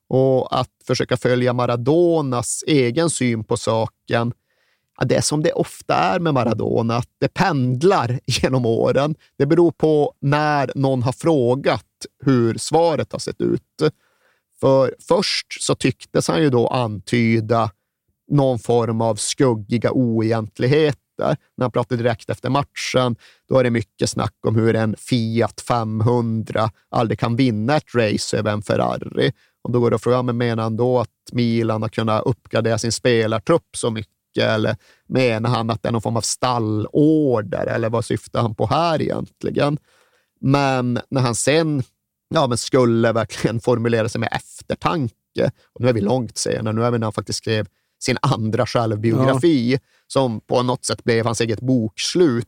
[0.08, 4.34] Och att försöka följa Maradonas egen syn på saken,
[5.06, 9.16] det är som det ofta är med Maradona, att det pendlar genom åren.
[9.38, 11.86] Det beror på när någon har frågat
[12.24, 13.62] hur svaret har sett ut.
[14.60, 17.72] För först så tycktes han ju då antyda
[18.32, 21.38] någon form av skuggiga oegentligheter.
[21.58, 23.16] När han pratade direkt efter matchen,
[23.50, 28.38] då är det mycket snack om hur en Fiat 500 aldrig kan vinna ett race
[28.38, 29.32] över en Ferrari.
[29.64, 32.78] Och då går det att fråga, men menar han då att Milan har kunnat uppgradera
[32.78, 34.21] sin spelartrupp så mycket?
[34.40, 34.76] Eller
[35.08, 37.66] menar han att det är någon form av stallorder?
[37.66, 39.78] Eller vad syftar han på här egentligen?
[40.42, 41.84] Men när han sen
[42.32, 46.84] ja, men skulle verkligen formulera sig med eftertanke, och nu är vi långt senare, nu
[46.84, 47.68] är vi när han faktiskt skrev
[48.00, 52.48] sin andra självbiografi, som på något sätt blev hans eget bokslut,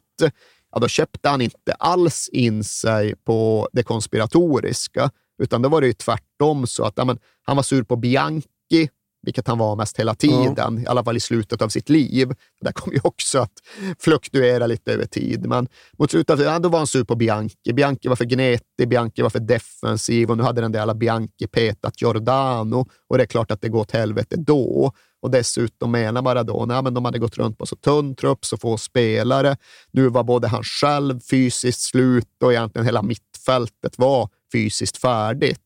[0.71, 5.11] ja, då köpte han inte alls in sig på det konspiratoriska,
[5.43, 8.89] utan då var det ju tvärtom så att ja, men, han var sur på Bianchi,
[9.23, 12.27] vilket han var mest hela tiden, i alla fall i slutet av sitt liv.
[12.27, 13.53] Det där kommer ju också att
[13.99, 15.45] fluktuera lite över tid.
[15.47, 15.67] Men
[15.97, 17.73] mot slutet av ja, då var han sur på Bianchi.
[17.73, 21.47] Bianchi var för gnetig, Bianchi var för defensiv och nu hade den där alla Bianchi
[21.51, 24.91] petat Giordano och det är klart att det går åt helvete då.
[25.21, 28.77] Och dessutom menar Maradona, men de hade gått runt på så tunn trupp, så få
[28.77, 29.57] spelare.
[29.91, 35.59] Nu var både han själv fysiskt slut och egentligen hela mittfältet var fysiskt färdigt.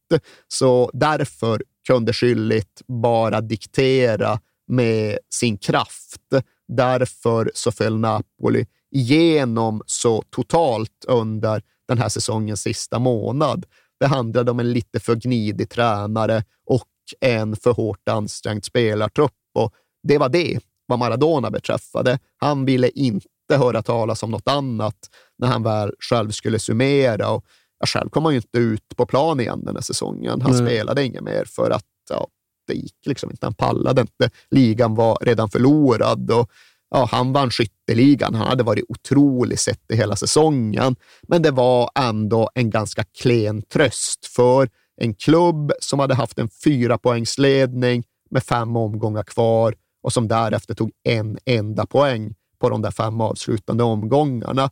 [0.48, 6.22] Så därför kunde skylligt bara diktera med sin kraft.
[6.68, 13.66] Därför så föll Napoli igenom så totalt under den här säsongens sista månad.
[14.00, 16.88] Det handlade om en lite för gnidig tränare och
[17.20, 19.74] en för hårt ansträngd spelartrupp och
[20.04, 22.20] det var det vad Maradona beträffade.
[22.38, 24.98] Han ville inte höra talas om något annat
[25.38, 27.46] när han väl själv skulle summera och
[27.80, 30.42] ja, själv kom han ju inte ut på plan igen den här säsongen.
[30.42, 30.60] Han Nej.
[30.60, 32.28] spelade inget mer för att ja,
[32.68, 33.46] det gick liksom inte.
[33.46, 34.30] Han pallade inte.
[34.52, 36.52] Ligan var redan förlorad och
[36.90, 38.36] ja, han vann skytteligan.
[38.36, 40.96] Han hade varit otrolig sett i hela säsongen,
[41.28, 44.70] men det var ändå en ganska klen tröst för
[45.02, 50.74] en klubb som hade haft en fyra poängsledning med fem omgångar kvar och som därefter
[50.76, 54.70] tog en enda poäng på de där fem avslutande omgångarna.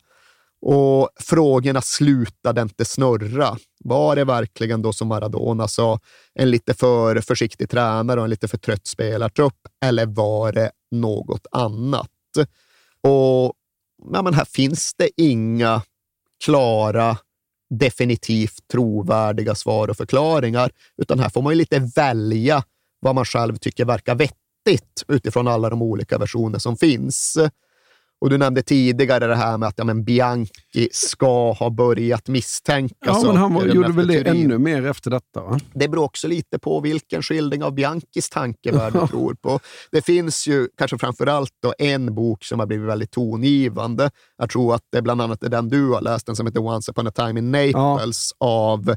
[0.60, 3.56] Och frågorna slutade inte snurra.
[3.84, 6.00] Var det verkligen då som Maradona sa,
[6.34, 9.68] en lite för försiktig tränare och en lite för trött spelartrupp?
[9.84, 12.10] Eller var det något annat?
[13.00, 13.54] Och
[14.12, 15.82] ja, men här finns det inga
[16.44, 17.16] klara,
[17.70, 20.70] definitivt trovärdiga svar och förklaringar,
[21.02, 22.64] utan här får man ju lite välja
[23.00, 27.38] vad man själv tycker verkar vettigt utifrån alla de olika versioner som finns.
[28.20, 32.94] Och du nämnde tidigare det här med att ja, men Bianchi ska ha börjat misstänka
[33.00, 34.44] Ja, men han var, gjorde väl det Turin.
[34.44, 35.42] ännu mer efter detta?
[35.42, 35.58] Va?
[35.74, 39.60] Det beror också lite på vilken skildring av Bianchis tankevärld du tror på.
[39.90, 44.10] Det finns ju kanske framför allt då en bok som har blivit väldigt tongivande.
[44.38, 46.90] Jag tror att det bland annat är den du har läst, den som heter Once
[46.90, 48.96] upon a time in Naples av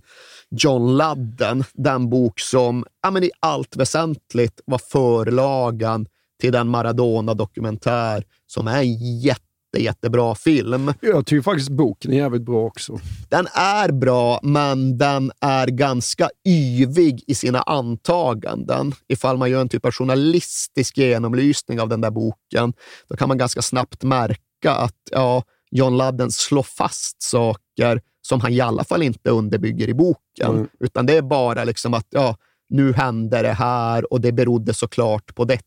[0.52, 1.64] John Ludden.
[1.74, 6.06] Den bok som ja, men i allt väsentligt var förlagan
[6.40, 9.44] till den Maradona-dokumentär som är en jätte,
[9.78, 10.94] jättebra film.
[11.02, 13.00] Jag tycker faktiskt boken är jävligt bra också.
[13.30, 18.94] Den är bra, men den är ganska yvig i sina antaganden.
[19.08, 22.74] Ifall man gör en typ av journalistisk genomlysning av den där boken,
[23.10, 28.54] då kan man ganska snabbt märka att ja, John Ludden slår fast saker som han
[28.54, 30.20] i alla fall inte underbygger i boken,
[30.56, 30.68] Mm.
[30.80, 32.36] utan det är bara liksom att ja,
[32.70, 35.64] nu hände det här och det berodde såklart på detta.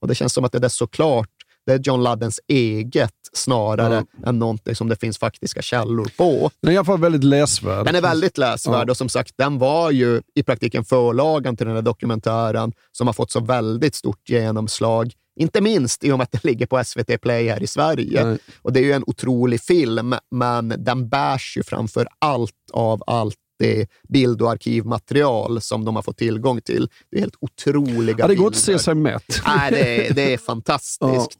[0.00, 1.28] Och det känns som att det är såklart
[1.66, 6.50] det är John Luddens eget snarare än någonting som det finns faktiska källor på.
[6.60, 7.86] Den är i alla fall väldigt läsvärd.
[7.86, 11.74] Den är väldigt läsvärd och som sagt, den var ju i praktiken förlagan till den
[11.74, 15.12] här dokumentären som har fått så väldigt stort genomslag.
[15.40, 18.24] Inte minst i och med att den ligger på SVT Play här i Sverige.
[18.24, 18.38] Nej.
[18.62, 23.36] Och det är ju en otrolig film, men den bärs ju framför allt av allt
[23.62, 26.88] det bild och arkivmaterial som de har fått tillgång till.
[27.10, 29.40] Det är helt otroliga Ja, det går inte att se sig mätt.
[29.46, 31.38] Nej, det, är- det är fantastiskt.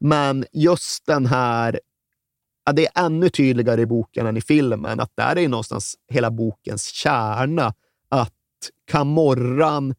[0.00, 1.80] Men just den här...
[2.64, 6.30] Ja, det är ännu tydligare i boken än i filmen, att där är någonstans hela
[6.30, 7.74] bokens kärna.
[8.08, 8.32] Att
[8.90, 9.94] Camorran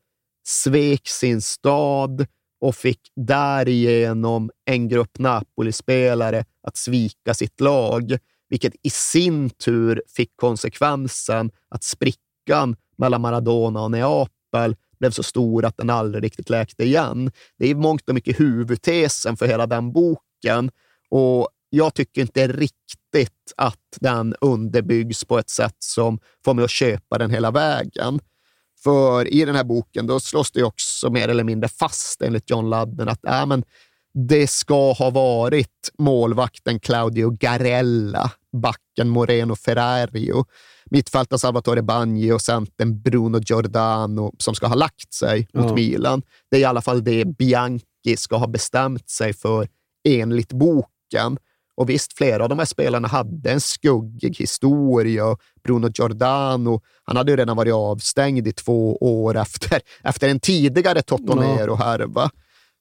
[0.48, 2.26] svek sin stad
[2.62, 8.18] och fick därigenom en grupp Napoli-spelare att svika sitt lag,
[8.54, 15.66] vilket i sin tur fick konsekvensen att sprickan mellan Maradona och Neapel blev så stor
[15.66, 17.32] att den aldrig riktigt läkte igen.
[17.58, 20.72] Det är i mångt och mycket huvudtesen för hela den boken
[21.10, 26.72] och jag tycker inte riktigt att den underbyggs på ett sätt som får mig att
[26.72, 28.20] köpa den hela vägen.
[28.84, 32.70] För i den här boken då slås det också mer eller mindre fast enligt John
[32.70, 33.64] Ludden att äh, men
[34.14, 40.46] det ska ha varit målvakten Claudio Garella, backen Moreno Ferrario,
[40.86, 45.76] mittfältaren Salvatore Bagni och centern Bruno Giordano som ska ha lagt sig mot.
[45.76, 46.22] Milan.
[46.52, 49.68] Det är i alla fall det Bianchi ska ha bestämt sig för
[50.10, 51.38] enligt boken.
[51.76, 55.38] Och visst, flera av de här spelarna hade en skuggig historia.
[55.64, 61.02] Bruno Giordano, han hade ju redan varit avstängd i två år efter, efter en tidigare
[61.02, 62.30] Totonero-härva.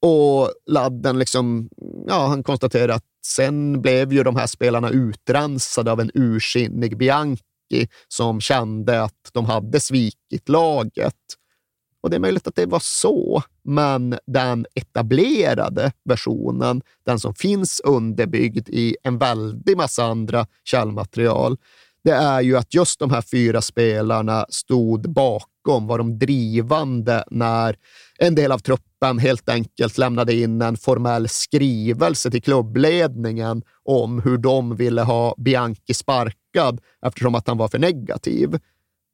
[0.03, 1.69] Och Ladden liksom,
[2.07, 7.89] ja, han konstaterar att sen blev ju de här spelarna utrensade av en ursinnig Bianchi
[8.09, 11.15] som kände att de hade svikit laget.
[12.03, 17.81] Och det är möjligt att det var så, men den etablerade versionen, den som finns
[17.81, 21.57] underbyggd i en väldig massa andra källmaterial,
[22.05, 27.77] det är ju att just de här fyra spelarna stod bakom, var de drivande när
[28.19, 34.39] en del av truppen helt enkelt lämnade in en formell skrivelse till klubbledningen om hur
[34.39, 38.59] de ville ha Bianchi sparkad eftersom att han var för negativ.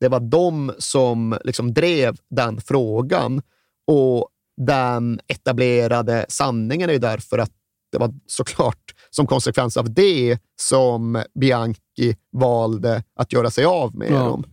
[0.01, 3.43] Det var de som liksom drev den frågan
[3.87, 4.29] och
[4.67, 7.51] den etablerade sanningen är ju därför att
[7.93, 11.81] det var såklart som konsekvens av det som Bianchi
[12.33, 14.15] valde att göra sig av med Ja.
[14.19, 14.45] dem.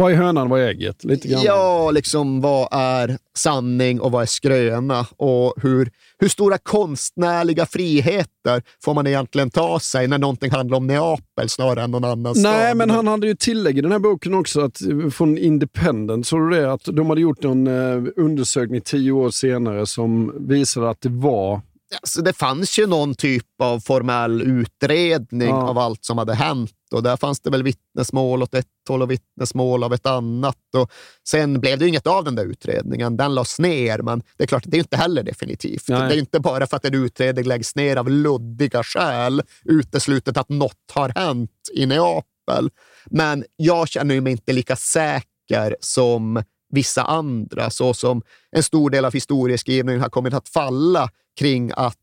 [0.00, 1.04] Vad är hönan, vad är ägget?
[1.04, 1.42] Lite grann.
[1.44, 5.06] Ja, liksom vad är sanning och vad är skröna?
[5.16, 10.86] Och hur, hur stora konstnärliga friheter får man egentligen ta sig när någonting handlar om
[10.86, 12.76] Neapel snarare än någon annan Nej, stad?
[12.76, 14.78] men han hade ju tillägg i den här boken också att,
[15.12, 16.26] från Independent.
[16.26, 16.72] Såg du det?
[16.72, 21.60] Att de hade gjort en eh, undersökning tio år senare som visade att det var
[22.00, 25.68] Alltså, det fanns ju någon typ av formell utredning Ja.
[25.68, 29.10] av allt som hade hänt och där fanns det väl vittnesmål åt ett håll och
[29.10, 30.56] vittnesmål av ett annat.
[30.76, 30.90] Och
[31.28, 33.16] sen blev det inget av den där utredningen.
[33.16, 35.88] Den lades ner, men det är klart, det är inte heller definitivt.
[35.88, 36.08] Nej.
[36.08, 40.48] Det är inte bara för att en utredning läggs ner av luddiga skäl uteslutet att
[40.48, 42.70] något har hänt i Neapel.
[43.06, 49.04] Men jag känner mig inte lika säker som vissa andra, så som en stor del
[49.04, 51.98] av historieskrivningen har kommit att falla kring att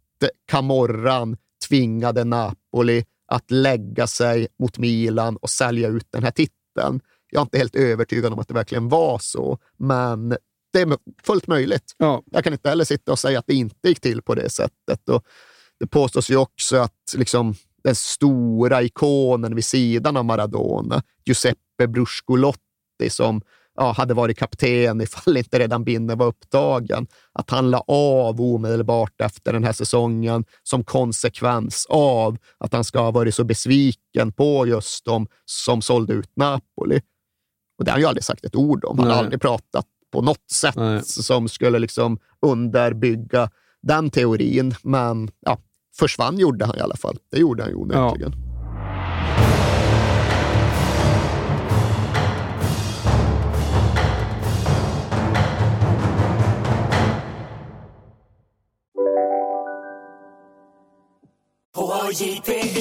[0.48, 1.38] Camorran
[1.68, 7.02] tvingade Napoli att lägga sig mot Milan och sälja ut den här titeln.
[7.32, 10.30] Jag är inte helt övertygad om att det verkligen var så, men
[10.74, 11.96] det är fullt möjligt.
[11.98, 12.24] Ja.
[12.32, 15.10] Jag kan inte heller sitta och säga att det inte gick till på det sättet.
[15.10, 15.26] Och
[15.80, 23.10] det påstås ju också att liksom, den stora ikonen vid sidan av Maradona, Giuseppe Bruscolotti,
[23.10, 23.42] som
[23.76, 27.08] ja, hade varit kapten ifall inte redan Binne var upptagen.
[27.34, 33.00] Att han la av omedelbart efter den här säsongen som konsekvens av att han ska
[33.00, 37.02] ha varit så besviken på just de som sålde ut Napoli.
[37.78, 39.00] Och det har han ju aldrig sagt ett ord om.
[39.00, 41.04] Han har aldrig pratat på något sätt Nej.
[41.04, 43.50] som skulle liksom underbygga
[43.82, 44.76] den teorin.
[44.84, 45.58] Men ja,
[46.00, 47.18] försvann gjorde han i alla fall.
[47.32, 48.45] Det gjorde han ju onekligen.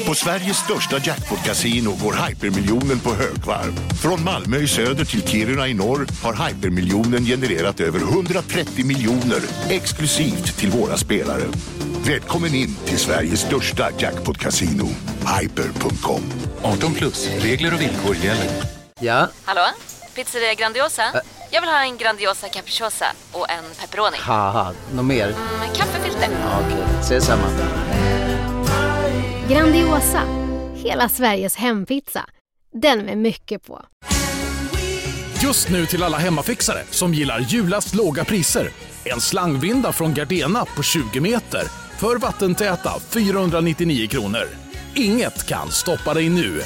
[0.07, 3.75] På Sveriges största jackpot-kasino går hypermiljonen på högvarv.
[4.03, 10.57] Från Malmö i söder till Kiruna i norr har hypermiljonen genererat över 130 miljoner exklusivt
[10.59, 11.43] till våra spelare.
[12.07, 14.89] Välkommen in till Sveriges största jackpot-kasino,
[15.41, 16.23] hyper.com.
[16.63, 18.51] 18 plus, regler och villkor gäller.
[19.01, 19.67] Ja, Hallå?
[20.15, 21.03] Pizzeria Grandiosa?
[21.51, 24.17] Jag vill ha en Grandiosa capriciosa och en pepperoni.
[24.95, 25.27] något mer?
[25.61, 26.29] Med kaffefilter.
[26.43, 27.47] Ja, Okej, ses samma.
[29.51, 30.23] Grandiosa,
[30.75, 32.25] hela Sveriges hempizza.
[32.73, 33.81] Den med mycket på.
[35.43, 38.69] Just nu till alla hemmafixare som gillar julast låga priser.
[39.05, 41.63] En slangvinda från Gardena på 20 meter
[41.99, 44.45] för vattentäta 499 kronor.
[44.95, 46.61] Inget kan stoppa dig nu.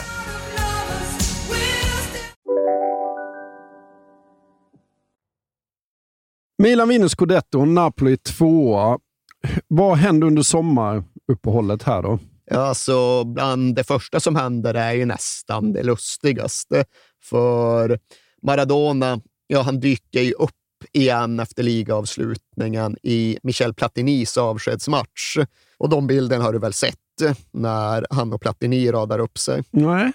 [6.63, 8.99] Milan vinner scudetto och Napoli tvåa.
[9.69, 12.19] Vad hände under sommaruppehållet här då?
[12.51, 16.85] Alltså, bland det första som händer är ju nästan det lustigaste.
[17.23, 17.99] För
[18.43, 20.51] Maradona, ja, han dyker ju upp
[20.93, 25.37] igen efter ligaavslutningen i Michel Platinis avskedsmatch.
[25.79, 26.97] Och de bilderna har du väl sett
[27.53, 29.63] när han och Platini radar upp sig?
[29.71, 30.13] Nej.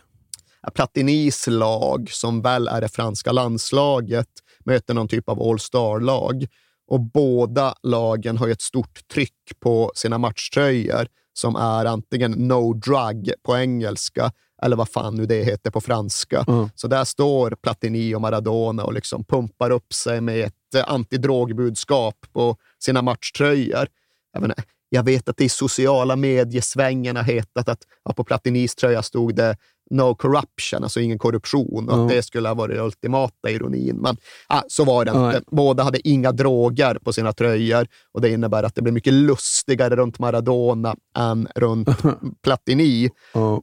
[0.74, 4.28] Platinis lag, som väl är det franska landslaget,
[4.66, 6.48] möter någon typ av all-star-lag.
[6.88, 12.74] Och båda lagen har ju ett stort tryck på sina matchtröjor som är antingen no
[12.74, 14.32] drug på engelska
[14.64, 16.44] eller vad fan nu det heter på franska.
[16.76, 22.16] Så där står Platini och Maradona och liksom pumpar upp sig med ett eh, antidrogbudskap
[22.34, 23.88] på sina matchtröjor.
[24.34, 24.58] Jag, menar,
[24.90, 29.36] jag vet att det i sociala mediesvängen har hetat att ja, på Platinis tröja stod
[29.36, 29.58] det
[29.94, 32.16] no corruption, alltså ingen korruption, och att Ja.
[32.16, 33.96] det skulle ha varit den ultimata ironin.
[33.96, 34.18] Men
[34.50, 35.42] ja, så var det inte.
[35.52, 39.96] Båda hade inga droger på sina tröjor och det innebär att det blir mycket lustigare
[39.96, 41.90] runt Maradona än runt
[42.44, 43.10] Platini.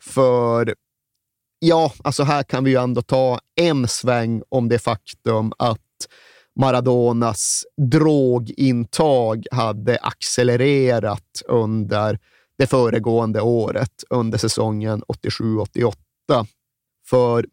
[0.01, 0.75] För
[1.59, 5.79] ja, alltså här kan vi ju ändå ta en sväng om det faktum att
[6.61, 12.19] Maradonas drogintag hade accelererat under
[12.59, 15.93] det föregående året, under säsongen 87-88.
[17.09, 17.47] För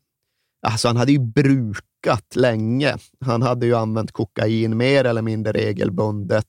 [0.68, 2.98] alltså, han hade ju brukat länge.
[3.26, 6.46] Han hade ju använt kokain mer eller mindre regelbundet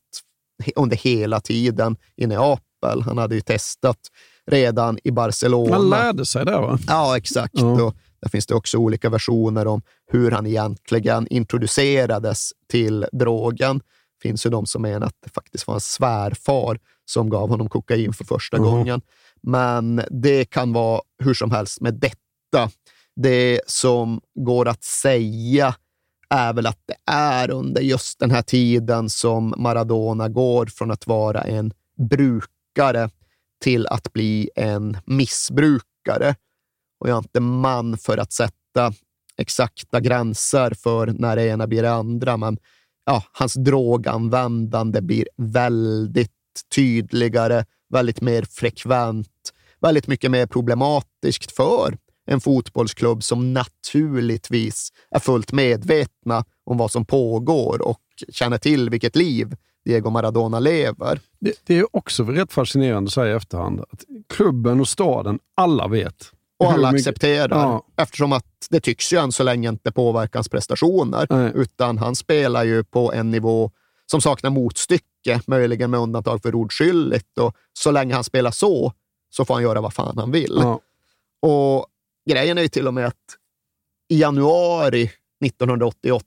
[0.77, 3.03] under hela tiden i Neapel.
[3.05, 3.99] Han hade ju testat
[4.47, 5.79] redan i Barcelona.
[5.79, 6.79] Man lärde sig det va?
[6.87, 7.55] Ja, exakt.
[7.63, 9.83] Och där finns det också olika versioner om
[10.13, 13.79] hur han egentligen introducerades till drogen.
[13.79, 17.69] Det finns ju de som menar att det faktiskt var en svärfar som gav honom
[17.69, 18.65] kokain för första Mhm.
[18.67, 19.01] gången.
[19.49, 22.71] Men det kan vara hur som helst med detta.
[23.17, 25.75] Det som går att säga
[26.31, 31.07] är väl att det är under just den här tiden som Maradona går från att
[31.07, 31.73] vara en
[32.11, 33.11] brukare
[33.61, 36.35] till att bli en missbrukare.
[37.01, 38.93] Och jag är inte man för att sätta
[39.37, 42.59] exakta gränser för när det ena blir det andra, men
[43.07, 46.33] ja, hans droganvändande blir väldigt
[46.75, 49.29] tydligare, väldigt mer frekvent,
[49.81, 51.97] väldigt mycket mer problematiskt för
[52.31, 58.01] en fotbollsklubb som naturligtvis är fullt medvetna om vad som pågår och
[58.33, 61.21] känner till vilket liv Diego Maradona lever.
[61.41, 63.81] Det, det är också rätt fascinerande så här i efterhand.
[63.81, 66.33] Att klubben och staden, alla vet.
[66.59, 67.85] Och alla mycket- accepterar, Ja.
[67.97, 72.65] eftersom att det tycks ju än så länge inte påverka hans prestationer, utan han spelar
[72.65, 73.71] ju på en nivå
[74.11, 77.39] som saknar motstycke, möjligen med undantag för ordskyldigt.
[77.39, 78.93] Och så länge han spelar så,
[79.39, 80.59] så får han göra vad fan han vill.
[80.61, 80.81] Ja.
[81.43, 81.87] Och
[82.31, 83.37] grejen är ju till och med att
[84.09, 85.11] i januari
[85.45, 86.25] 1988,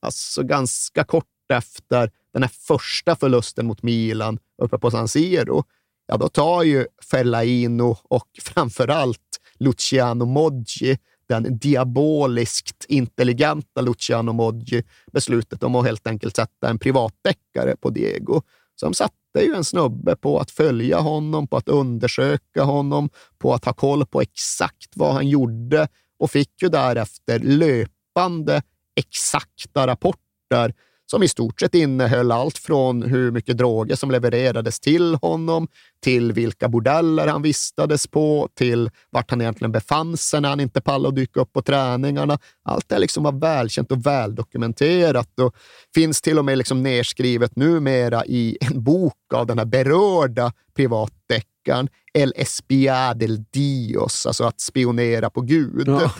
[0.00, 5.64] alltså ganska kort efter den här första förlusten mot Milan uppe på San Siro,
[6.06, 10.98] ja då tar ju Fellaino och framförallt Luciano Moggi,
[11.28, 18.42] den diaboliskt intelligenta Luciano Moggi, beslutet om att helt enkelt sätta en privatdeckare på Diego.
[18.80, 23.64] Som satte ju en snubbe på att följa honom, på att undersöka honom, på att
[23.64, 25.88] ha koll på exakt vad han gjorde
[26.18, 28.62] och fick ju därefter löpande
[28.96, 30.74] exakta rapporter
[31.10, 35.68] som i stort sett innehöll allt från hur mycket droger som levererades till honom,
[36.02, 40.80] till vilka bordeller han vistades på, till vart han egentligen befann sig när han inte
[40.80, 42.38] pallade att dyka upp på träningarna.
[42.62, 45.54] Allt det liksom var välkänt och väldokumenterat och
[45.94, 51.88] finns till och med liksom nedskrivet numera i en bok av den här berörda privatdeckaren
[52.14, 55.88] El Espia del Dios, alltså att spionera på Gud.
[55.88, 56.12] Ja.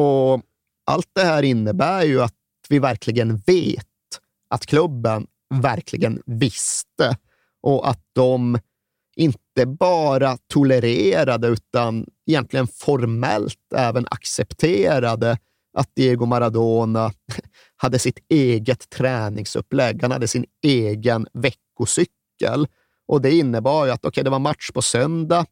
[0.00, 0.42] Och
[0.86, 2.34] allt det här innebär ju att
[2.68, 3.86] vi verkligen vet
[4.54, 7.16] att klubben verkligen visste
[7.62, 8.58] och att de
[9.16, 15.38] inte bara tolererade utan egentligen formellt även accepterade
[15.78, 17.12] att Diego Maradona
[17.76, 20.02] hade sitt eget träningsupplägg.
[20.02, 22.66] Han hade sin egen veckocykel
[23.08, 25.46] och det innebar ju att okay, det var match på söndag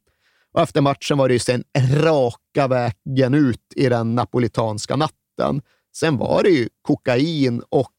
[0.53, 5.63] och efter matchen var det ju sen raka vägen ut i den napolitanska natten.
[5.97, 7.93] Sen var det ju kokain och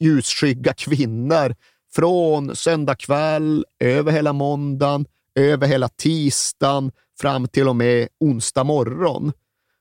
[0.00, 1.54] ljusskygga kvinnor
[1.94, 9.32] från söndag kväll, över hela måndagen, över hela tisdagen, fram till och med onsdag morgon.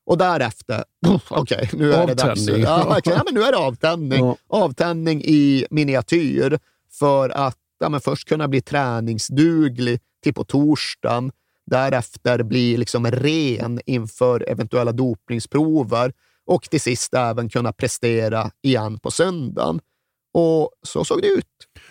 [0.05, 0.83] Och därefter,
[1.29, 2.41] okej, nu är det dags.
[2.41, 2.63] Avtändning.
[2.63, 4.19] Ja, okej, ja, men nu är det avtändning.
[4.25, 4.37] Ja.
[4.47, 6.59] Avtändning i miniatyr
[6.91, 11.31] för att ja, men först kunna bli träningsduglig till på torsdagen,
[11.65, 16.13] därefter bli liksom ren inför eventuella dopningsprover
[16.45, 19.79] och till sist även kunna prestera igen på söndagen.
[20.39, 21.45] Och så såg det ut.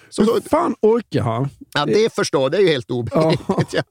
[0.08, 1.48] Så Hur såg fan orkar han?
[1.74, 3.72] Ja, det förstår det är ju helt obegripligt.
[3.72, 3.82] Ja.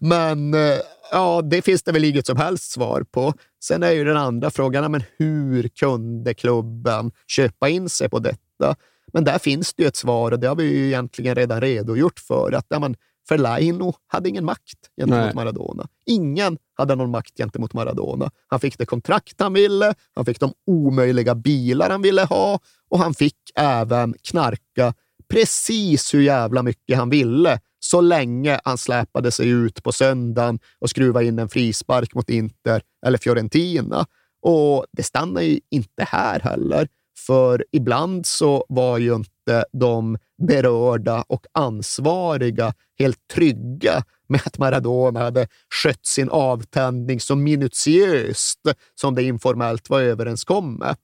[0.00, 0.78] Men eh,
[1.12, 3.32] ja, det finns det väl inget som helst svar på.
[3.64, 8.76] Sen är ju den andra frågan, men hur kunde klubben köpa in sig på detta?
[9.12, 12.20] Men där finns det ju ett svar och det har vi ju egentligen redan redogjort
[12.20, 12.52] för.
[12.52, 12.96] Att ja, men
[13.28, 15.34] Fellaino hade ingen makt gentemot Nej.
[15.34, 15.88] Maradona.
[16.06, 18.30] Ingen hade någon makt gentemot Maradona.
[18.46, 22.58] Han fick det kontrakt han ville, han fick de omöjliga bilar han ville ha
[22.90, 24.94] och han fick även knarka
[25.28, 30.90] precis hur jävla mycket han ville så länge han släpade sig ut på söndagen och
[30.90, 34.06] skruvade in en frispark mot Inter eller Fiorentina.
[34.42, 36.88] Och det stannar ju inte här heller,
[37.26, 45.20] för ibland så var ju inte de berörda och ansvariga helt trygga med att Maradona
[45.20, 45.48] hade
[45.82, 48.60] skött sin avtändning så minutiöst
[48.94, 50.98] som det informellt var överenskommet.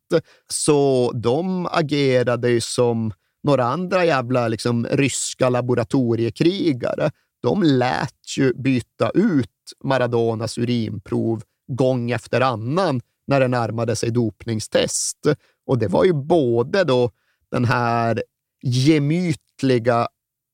[0.48, 7.10] Så de agerade ju som några andra jävla liksom, ryska laboratoriekrigare.
[7.42, 9.48] De lät ju byta ut
[9.84, 15.18] Maradonas urinprov gång efter annan när det närmade sig dopningstest.
[15.66, 17.10] Och det var ju både då
[17.50, 18.22] den här
[18.62, 20.08] gemytliga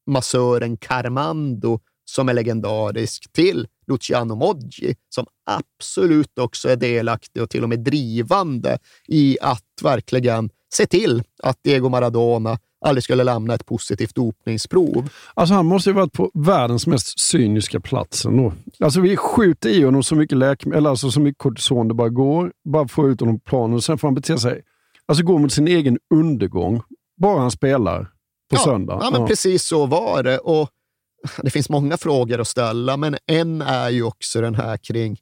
[0.06, 7.62] massören Carmando som är legendarisk till Luciano Moggi som absolut också är delaktig och till
[7.62, 8.78] och med drivande
[9.08, 15.08] i att verkligen se till att Diego Maradona aldrig skulle lämna ett positivt dopningsprov.
[15.34, 18.52] Alltså han måste ju varit på världens mest cyniska plats ändå.
[18.80, 22.08] Alltså vi skjuter i honom så mycket läkemedel, eller alltså så mycket kortison det bara
[22.08, 22.52] går.
[22.64, 24.62] Bara få ut honom på planen och sen får han bete sig.
[25.06, 26.82] Alltså gå mot sin egen undergång.
[27.18, 28.02] Bara han spelar
[28.50, 28.98] på ja, söndag.
[29.02, 29.26] Ja, men Ja.
[29.26, 30.38] precis så var det.
[30.38, 30.70] Och
[31.42, 35.18] det finns många frågor att ställa, men en är ju också den här kring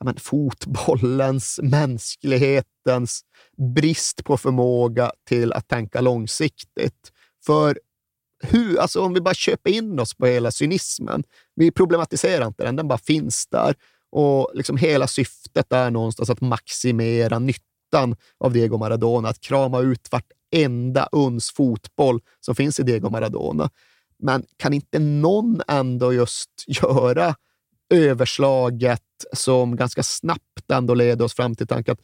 [0.00, 3.20] ja, men fotbollens, mänsklighetens
[3.74, 7.12] brist på förmåga till att tänka långsiktigt.
[7.46, 7.78] För
[8.42, 11.22] hur, alltså om vi bara köper in oss på hela cynismen,
[11.54, 13.74] vi problematiserar inte den, den bara finns där.
[14.12, 20.08] Och liksom hela syftet är någonstans att maximera nyttan av Diego Maradona, att krama ut
[20.50, 23.70] vartenda uns fotboll som finns i Diego Maradona.
[24.22, 27.34] Men kan inte någon ändå just göra
[27.94, 29.02] överslaget
[29.32, 32.00] som ganska snabbt ändå leder oss fram till tanken att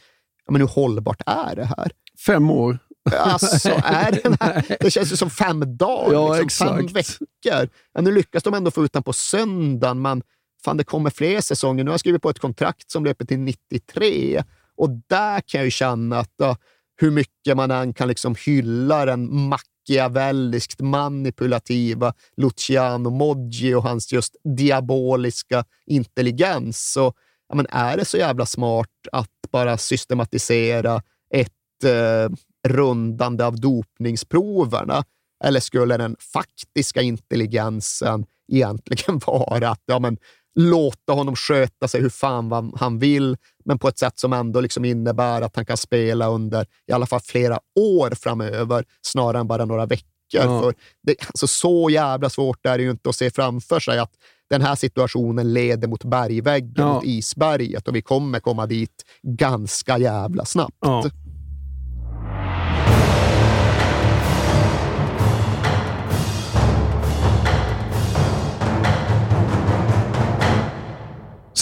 [0.46, 1.90] ja, men hur hållbart är det här?
[2.26, 2.78] Fem år.
[3.18, 6.96] Alltså, är den här, det känns ju som fem dagar, Ja, liksom, fem exakt.
[6.96, 7.68] veckor.
[7.92, 10.22] Ja, nu lyckas de ändå få ut den på söndagen, men
[10.64, 11.84] fan, det kommer fler säsonger.
[11.84, 14.44] Nu har jag skrivit på ett kontrakt som löper till 93
[14.76, 16.56] och där kan jag ju känna att ja,
[16.96, 24.36] hur mycket man än kan liksom hylla den machiavelliskt manipulativa Luciano Moggi och hans just
[24.56, 26.92] diaboliska intelligens.
[26.92, 27.12] Så,
[27.48, 32.36] ja, men är det så jävla smart att bara systematisera ett eh,
[32.68, 35.04] rundande av dopningsproverna?
[35.44, 40.18] Eller skulle den faktiska intelligensen egentligen vara att ja, men,
[40.56, 43.36] låta honom sköta sig hur fan han vill,
[43.66, 47.06] men på ett sätt som ändå liksom innebär att han kan spela under i alla
[47.06, 50.06] fall flera år framöver, snarare än bara några veckor.
[50.32, 50.60] Ja.
[50.62, 54.12] För det, alltså, så jävla svårt är det ju inte att se framför sig att
[54.50, 56.94] den här situationen leder mot bergväggen, Ja.
[56.94, 60.76] mot isberget och vi kommer komma dit ganska jävla snabbt.
[60.80, 61.04] Ja.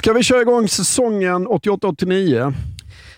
[0.04, 2.54] Ska vi köra igång säsongen 88-89?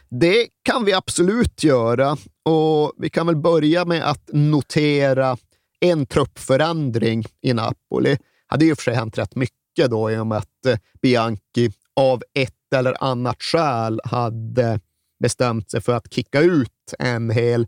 [0.09, 5.37] Det kan vi absolut göra och vi kan väl börja med att notera
[5.81, 8.19] en truppförändring i Napoli.
[8.47, 12.23] hade ju för sig hänt rätt mycket då i och med att eh, Bianchi av
[12.35, 14.81] ett eller annat skäl hade
[15.23, 17.67] bestämt sig för att kicka ut en hel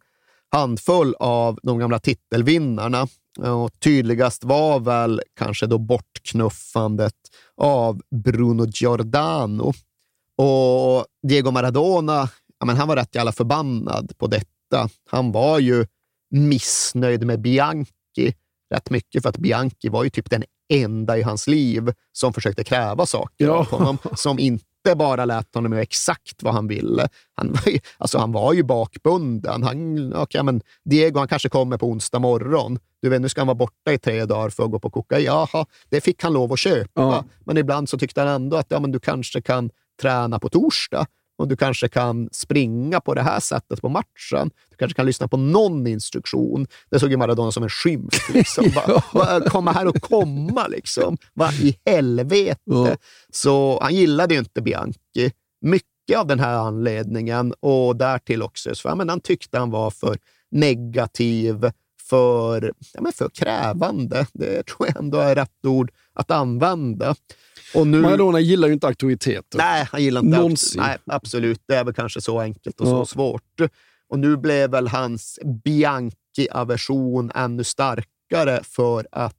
[0.52, 3.08] handfull av de gamla titelvinnarna.
[3.38, 7.14] Och tydligast var väl kanske då bortknuffandet
[7.56, 9.72] av Bruno Giordano.
[10.36, 12.28] Och Diego Maradona,
[12.60, 14.88] ja, men han var rätt jävla förbannad på detta.
[15.10, 15.86] Han var ju
[16.30, 18.34] missnöjd med Bianchi
[18.74, 22.64] rätt mycket för att Bianchi var ju typ den enda i hans liv som försökte
[22.64, 23.52] kräva saker Ja.
[23.52, 27.08] av honom, som inte bara lät honom göra exakt vad han ville.
[27.34, 29.62] Han var ju, alltså han var ju bakbunden.
[29.62, 32.78] Han, okay, men Diego han kanske kommer på onsdag morgon.
[33.02, 35.24] Du vet, nu ska han vara borta i tre dagar för att gå på kokain.
[35.24, 37.02] Jaha, det fick han lov att köpa.
[37.02, 37.24] Ja.
[37.44, 39.70] Men ibland så tyckte han ändå att ja, men du kanske kan
[40.00, 41.06] träna på torsdag
[41.38, 44.50] och du kanske kan springa på det här sättet på matchen.
[44.70, 46.66] Du kanske kan lyssna på någon instruktion.
[46.90, 48.34] Det såg ju Maradona som en skymf.
[48.34, 48.70] Liksom.
[48.74, 51.18] Bara, bara komma här och komma, liksom.
[51.34, 52.60] Vad i helvete?
[52.64, 52.96] Ja.
[53.32, 55.32] Så han gillade ju inte Bianchi.
[55.60, 60.18] Mycket av den här anledningen och därtill också ja, men han tyckte han var för
[60.50, 61.70] negativ,
[62.10, 64.26] för, ja, men för krävande.
[64.32, 67.14] Det tror jag ändå är rätt ord att använda.
[67.74, 69.58] Och nu, Maradona gillar ju inte auktoriteter.
[69.58, 70.82] Nej, han gillar inte Någonsin.
[70.82, 71.62] Nej, absolut.
[71.66, 72.90] Det är väl kanske så enkelt och Ja.
[72.90, 73.60] så svårt.
[74.08, 79.34] Och nu blev väl hans Bianchi-aversion ännu starkare för att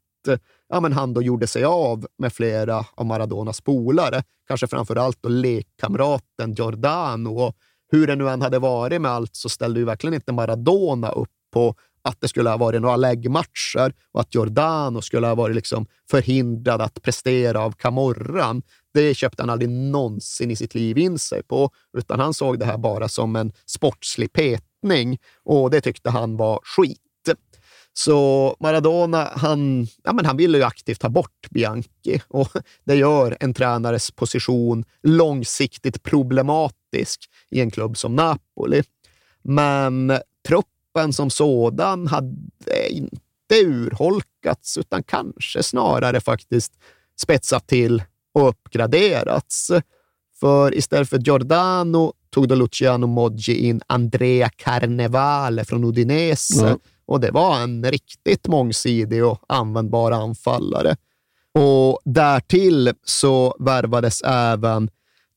[0.70, 4.24] ja, men han då gjorde sig av med flera av Maradonas polare.
[4.48, 7.30] Kanske framför allt lekkamraten Giordano.
[7.40, 7.56] Och
[7.92, 11.30] hur det nu än hade varit med allt så ställde ju verkligen inte Maradona upp
[11.54, 15.86] på att det skulle ha varit några läggmatcher och att Giordano skulle ha varit liksom
[16.12, 18.62] förhindrad att prestera av Camorran.
[18.94, 22.66] Det köpte han aldrig någonsin i sitt liv in sig på, utan han såg det
[22.66, 27.00] här bara som en sportslig petning och det tyckte han var skit.
[27.94, 32.48] Så Maradona, han, ja, men han ville ju aktivt ta bort Bianchi och
[32.84, 38.84] det gör en tränares position långsiktigt problematisk i en klubb som Napoli.
[39.44, 40.14] Men
[40.94, 42.36] truppen som sådan hade
[42.90, 43.16] inte
[43.64, 46.74] urholkats utan kanske snarare faktiskt
[47.22, 48.04] spetsat till
[48.34, 49.72] och uppgraderats.
[50.40, 56.78] För istället för Giordano tog då Luciano Moggi in Andrea Carnevale från Udinese Ja.
[57.06, 60.96] och det var en riktigt mångsidig och användbar anfallare.
[61.54, 64.90] Och därtill så värvades även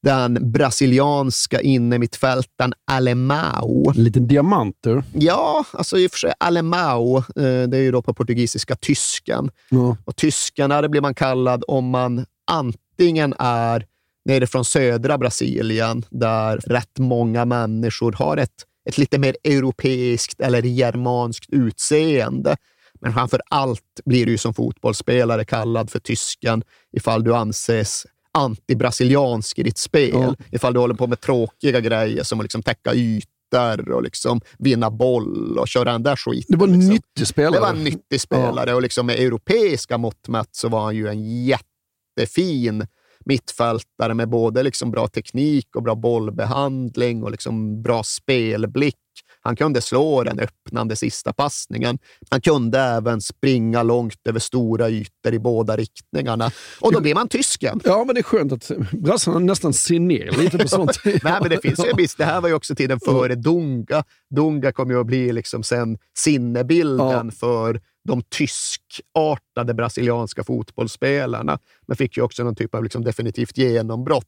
[0.03, 3.93] den brasilianska innermittfältaren Alemão.
[3.97, 5.05] En liten diamanter.
[5.13, 9.51] Ja, alltså i och för sig Alemão, eh, det är ju då på portugisiska tysken.
[9.69, 9.97] Ja.
[10.05, 13.87] Och tyskarna, det blir man kallad om man antingen är
[14.25, 20.63] nere från södra Brasilien, där rätt många människor har ett, ett lite mer europeiskt eller
[20.63, 22.57] germanskt utseende.
[23.01, 26.63] Men framför allt blir du som fotbollsspelare kallad för tysken
[26.93, 30.11] ifall du anses antibrasiliansk i ditt spel.
[30.13, 30.35] Ja.
[30.51, 34.91] Ifall du håller på med tråkiga grejer som att liksom täcka ytor och liksom vinna
[34.91, 36.47] boll och köra den där skiten.
[36.49, 36.95] Det var en liksom.
[36.95, 37.55] nyttig spelare.
[37.55, 41.09] Det var en nyttig spelare och liksom med europeiska mått mätt så var han ju
[41.09, 42.87] en jättefin
[43.25, 48.97] mittfältare med både liksom bra teknik och bra bollbehandling och liksom bra spelblick.
[49.45, 51.99] Han kunde slå den öppnande sista passningen.
[52.31, 56.51] Han kunde även springa långt över stora ytor i båda riktningarna.
[56.81, 57.81] Och då blir man tysken.
[57.85, 60.99] Ja, men det är skönt att brassarna nästan ser ner lite på sånt.
[61.05, 62.19] Nej, men det finns ju visst.
[62.19, 64.05] Det här var ju också tiden före Dunga.
[64.35, 72.17] Dunga kom ju att bli liksom sen sinnebilden för de tyskartade brasilianska fotbollsspelarna, men fick
[72.17, 74.27] ju också någon typ av liksom definitivt genombrott.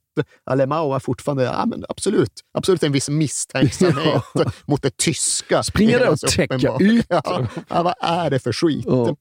[0.51, 4.23] Alemão har fortfarande, ja, men absolut, absolut en viss misstänksamhet
[4.67, 5.63] mot det tyska.
[5.63, 6.81] Springer där och uppenbart.
[6.81, 7.05] ytor.
[7.09, 8.85] Ja, ja, vad är det för skit?
[8.89, 9.17] Ja.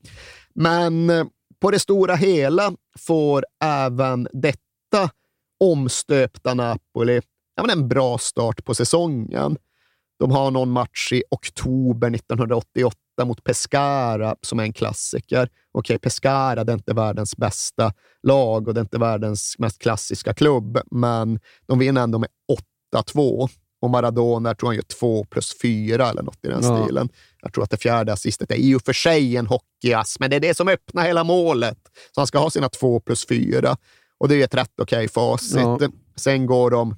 [0.56, 1.26] Men eh,
[1.62, 5.10] på det stora hela får även detta
[5.60, 7.22] omstöpta Napoli
[7.56, 9.58] ja, men en bra start på säsongen.
[10.20, 15.50] De har någon match i oktober 1988 mot Pescara som är en klassiker.
[15.72, 20.34] Okej, Pescara det är inte världens bästa lag och det är inte världens mest klassiska
[20.34, 22.30] klubb, men de vinner ändå med
[22.96, 23.50] 8-2.
[23.82, 26.84] Och Maradona, tror han gör 2 plus 4 eller något i den Ja.
[26.86, 27.10] stilen.
[27.42, 30.36] Jag tror att det fjärde assistet är i och för sig en hockeyass, men det
[30.36, 31.78] är det som öppnar hela målet.
[32.16, 33.78] Så han ska ha sina 2 plus 4.
[34.18, 35.56] Och det är ett rätt okej facit.
[35.60, 35.80] Ja.
[36.16, 36.96] Sen går de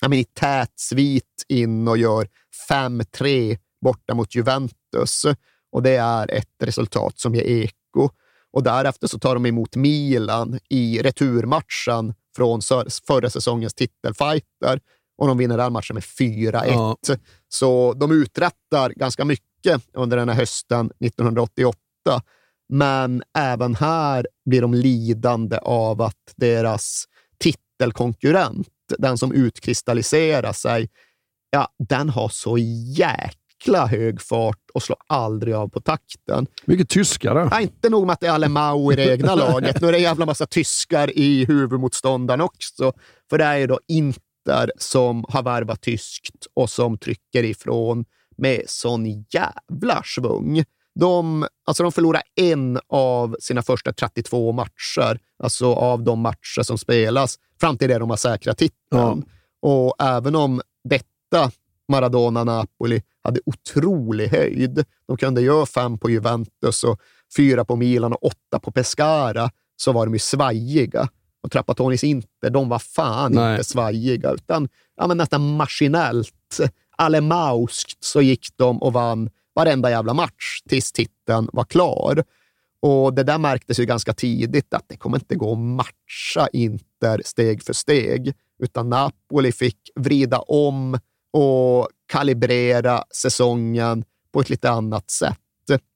[0.00, 2.28] ja, men i tät svit in och gör
[2.70, 5.26] 5-3 borta mot Juventus.
[5.72, 8.10] Och det är ett resultat som ger eko.
[8.52, 12.60] Och därefter så tar de emot Milan i returmatchen från
[13.06, 14.80] förra säsongens titelfighter
[15.18, 16.62] och de vinner den matchen med 4-1.
[16.66, 16.96] Ja.
[17.48, 21.78] Så de uträttar ganska mycket under den här hösten 1988.
[22.68, 27.04] Men även här blir de lidande av att deras
[27.38, 28.68] titelkonkurrent,
[28.98, 30.88] den som utkristalliserar sig,
[31.50, 33.45] ja, den har så jäkla
[33.90, 36.46] hög fart och slår aldrig av på takten.
[36.64, 37.48] Mycket tyskare.
[37.50, 39.98] Ja, inte nog med att det är Alemau i det egna laget, nu är det
[39.98, 42.92] en jävla massa tyskar i huvudmotståndaren också.
[43.30, 48.04] För det är ju då Inter som har värvat tyskt och som trycker ifrån
[48.36, 50.64] med sån jävla svung.
[51.00, 56.78] De, alltså de förlorar en av sina första 32 matcher, alltså av de matcher som
[56.78, 59.24] spelas, fram till det de har säkrat titeln.
[59.62, 61.50] Och även om detta
[61.88, 64.84] Maradona-Napoli hade otrolig höjd.
[65.08, 67.00] De kunde göra fem på Juventus och
[67.36, 71.08] fyra på Milan och åtta på Pescara, så var de ju svajiga.
[71.42, 73.52] Och Trappatonis Inter, de var fan Nej.
[73.52, 76.60] inte svajiga, utan ja, men nästan maskinellt,
[76.96, 82.24] alemauskt, så gick de och vann varenda jävla match tills titeln var klar.
[82.80, 87.22] Och det där märktes ju ganska tidigt att det kommer inte gå att matcha Inter
[87.24, 90.98] steg för steg, utan Napoli fick vrida om
[91.36, 95.38] och kalibrera säsongen på ett lite annat sätt.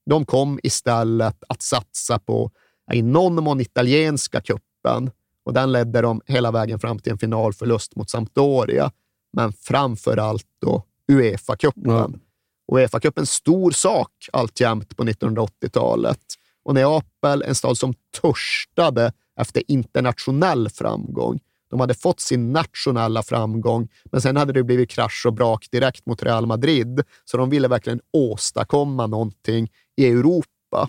[0.06, 2.50] De kom istället att satsa på,
[2.92, 5.10] i någon mån, italienska kuppen
[5.44, 8.92] och den ledde de hela vägen fram till en finalförlust mot Sampdoria,
[9.32, 12.20] men framför allt då Uefa-cupen.
[12.72, 16.20] Uefa-cupen stor sak alltjämt på 1980-talet.
[16.62, 21.40] Och Neapel, en stad som törstade efter internationell framgång.
[21.70, 26.06] De hade fått sin nationella framgång, men sen hade det blivit krasch och brak direkt
[26.06, 30.88] mot Real Madrid, så de ville verkligen åstadkomma någonting i Europa.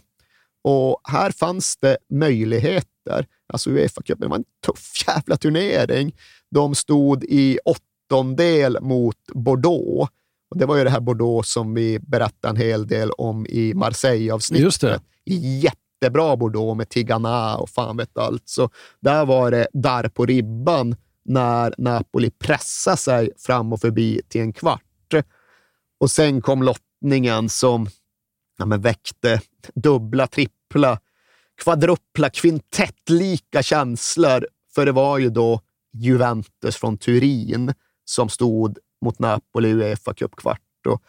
[0.64, 3.28] Och här fanns det möjligheter.
[3.54, 6.16] Alltså Uefa-cupen var en tuff jävla turnering.
[6.52, 10.12] De stod i åttondel mot Bordeaux.
[10.50, 13.74] Och det var ju det här Bordeaux som vi berättade en hel del om i
[13.74, 14.64] Marseille-avsnittet.
[14.64, 15.00] Just det.
[16.02, 18.50] Jättebra Bordeaux med Tigana och fan vet allt.
[18.50, 18.70] Så
[19.00, 20.96] där var det där på ribban
[21.26, 24.84] när Napoli pressade sig fram och förbi till en kvart.
[26.00, 27.88] Och sen kom lottningen som
[28.58, 29.42] ja, men väckte
[29.76, 31.00] dubbla, trippla,
[31.64, 34.48] kvadrupla, kvintettlika känslor.
[34.76, 35.62] För det var ju då
[35.94, 37.74] Juventus från Turin
[38.06, 40.88] som stod mot Napoli i Uefa Cup-kvart.
[40.88, 41.04] Och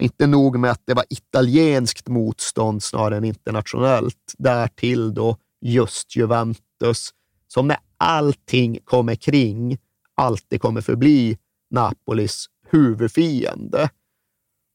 [0.00, 4.34] inte nog med att det var italienskt motstånd snarare än internationellt.
[4.38, 7.10] Därtill då just Juventus,
[7.48, 9.78] som när allting kommer kring
[10.14, 11.38] alltid kommer förbli
[11.70, 13.90] Napolis huvudfiende.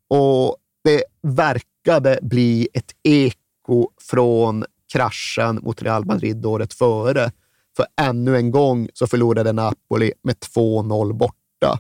[0.10, 7.32] Och det verkade bli ett eko från kraschen mot Real Madrid året före.
[7.78, 11.80] För ännu en gång så förlorade Napoli med 2-0 borta.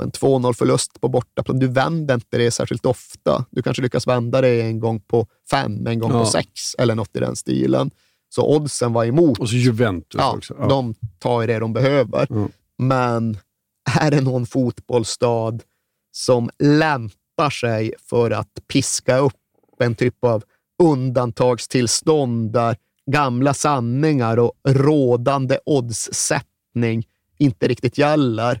[0.00, 3.44] Och en 2-0-förlust på bortaplan, du vänder inte det särskilt ofta.
[3.50, 6.18] Du kanske lyckas vända det en gång på fem, en gång Ja.
[6.18, 7.90] på sex eller något i den stilen.
[8.28, 9.38] Så oddsen var emot.
[9.38, 10.54] Och så Juventus Ja, också.
[10.58, 10.66] Ja.
[10.68, 12.26] de tar det de behöver.
[12.78, 13.38] Men
[14.00, 15.58] är det någon fotbollsstad
[16.12, 19.34] som lämpar sig för att piska upp
[19.80, 20.44] en typ av
[20.82, 22.76] undantagstillstånd där
[23.10, 27.06] gamla sanningar och rådande oddssättning
[27.38, 28.60] inte riktigt gäller,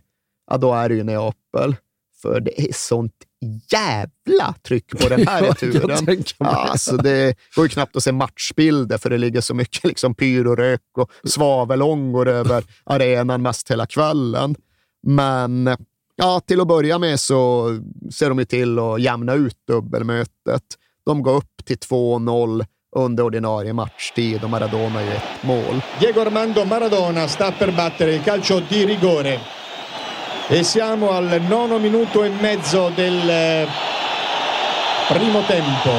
[0.50, 1.76] ja, då är det ju Neapel.
[2.22, 3.12] För det är sånt
[3.72, 6.24] jävla tryck på den här returen.
[6.38, 10.14] Ja, alltså det går ju knappt att se matchbilder för det ligger så mycket liksom
[10.14, 14.54] pyrorök och svavelångor över arenan mest hela kvällen.
[15.06, 15.76] Men
[16.16, 17.68] ja, till att börja med så
[18.12, 20.62] ser de ju till att jämna ut dubbelmötet.
[21.06, 22.66] De går upp till 2-0
[22.96, 25.82] under ordinarie matchtid och Maradona gör ett mål.
[26.00, 29.40] Diego Armando Maradona sta per battere il calcio di rigore.
[30.52, 33.68] E siamo al nono minuto e mezzo del eh,
[35.06, 35.90] primo tempo.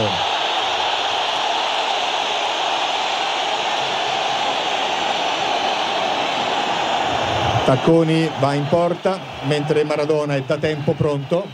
[7.64, 11.48] Tacconi va in porta mentre Maradona è da tempo pronto.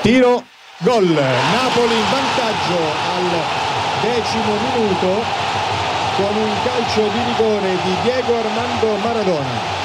[0.00, 0.42] Tiro,
[0.78, 1.06] gol.
[1.06, 2.78] Napoli in vantaggio
[3.14, 3.40] al
[4.02, 5.59] decimo minuto
[6.20, 9.78] con un calcio di rigore di Diego Armando Maradona.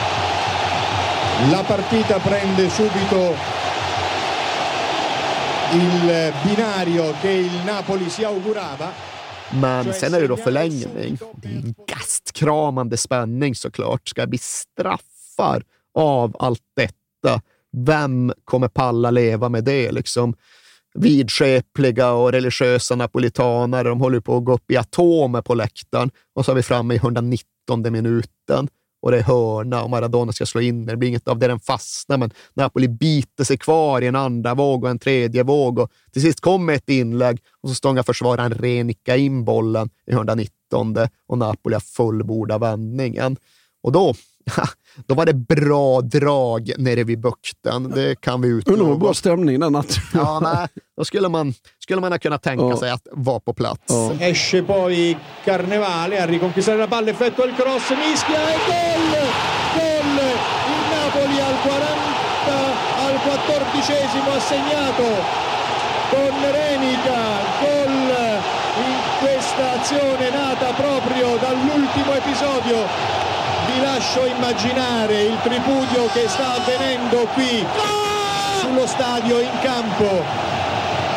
[1.49, 3.35] La partita prende subito
[5.71, 8.91] il binario che il Napoli si augurava.
[9.51, 11.17] Men sen är det då förlängning.
[11.35, 14.07] Det är en gastkramande spänning såklart.
[14.09, 15.63] Ska det bli straffar
[15.93, 17.41] av allt detta?
[17.71, 19.91] Vem kommer palla leva med det?
[19.91, 20.35] Liksom?
[20.95, 23.89] Vidskepliga och religiösa napolitanare.
[23.89, 26.93] De håller på att gå upp i atomer på läktaren och så är vi framme
[26.93, 27.45] i 119
[27.91, 28.67] minuten
[29.01, 30.85] och det är hörna och Maradona ska slå in.
[30.85, 34.53] Det blir inget av det, den fastnar, men Napoli biter sig kvar i en andra
[34.53, 38.53] våg och en tredje våg och till sist kommer ett inlägg och så stångar försvararen
[38.53, 40.95] Renica in bollen i 119
[41.27, 43.37] och Napoli har fullbordat vändningen.
[43.83, 44.13] Och då,
[45.07, 47.89] då var det bra drag nere vid bukten.
[47.95, 48.81] Det kan vi utlova.
[48.83, 50.03] Undrar bra stämning den natten.
[50.13, 50.67] Ja, nej,
[50.97, 52.77] då skulle man, skulle man ha kunnat tänka Ja.
[52.77, 53.93] sig att vara på plats.
[54.19, 59.11] Esce poi Carnevale a riconquistare la palla, effettua il cross, mischia e gol!
[59.75, 60.19] Gol!
[60.73, 62.55] Il Napoli al 40,
[63.05, 65.05] al 14esimo ha segnato
[66.11, 67.19] con Renica,
[67.61, 68.07] gol
[68.87, 72.77] in questa azione nata proprio dall'ultimo episodio.
[73.75, 77.65] Vi lascio immaginare il tripudio che sta avvenendo qui
[78.61, 80.23] sullo stadio in campo.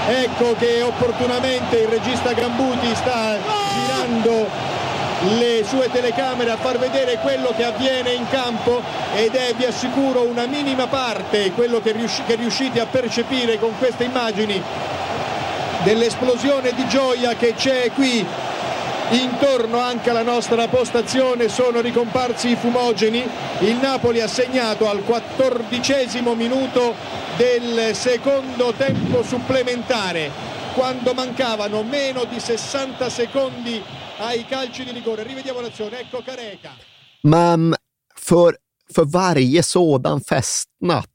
[0.09, 3.36] Ecco che opportunamente il regista Gambuti sta
[3.72, 4.48] girando
[5.39, 8.82] le sue telecamere a far vedere quello che avviene in campo
[9.14, 13.78] ed è, vi assicuro, una minima parte quello che, riusci- che riuscite a percepire con
[13.78, 14.60] queste immagini
[15.85, 18.26] dell'esplosione di gioia che c'è qui
[19.10, 23.24] intorno anche alla nostra postazione sono ricomparsi i fumogeni.
[23.60, 26.94] Il Napoli ha segnato al quattordicesimo minuto
[27.36, 30.30] del secondo tempo supplementare
[30.74, 33.82] quando mancavano meno di 60 secondi
[34.18, 35.22] ai calci di rigore.
[35.22, 36.01] Rivediamo l'azione.
[36.01, 36.70] Ecco Careca.
[37.22, 37.74] Men
[38.16, 38.56] för,
[38.94, 41.09] för varje sådan festnatt,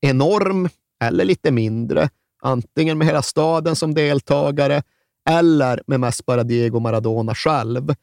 [0.00, 0.68] enorm
[1.04, 2.08] eller lite mindre,
[2.42, 4.82] antingen med hela staden som deltagare
[5.30, 7.94] eller med mest bara Diego Maradona själv,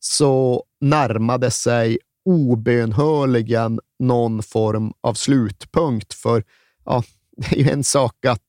[0.00, 6.14] så närmade sig obönhörligen någon form av slutpunkt.
[6.14, 6.44] För
[6.84, 7.02] ja,
[7.36, 8.46] det är ju en sak att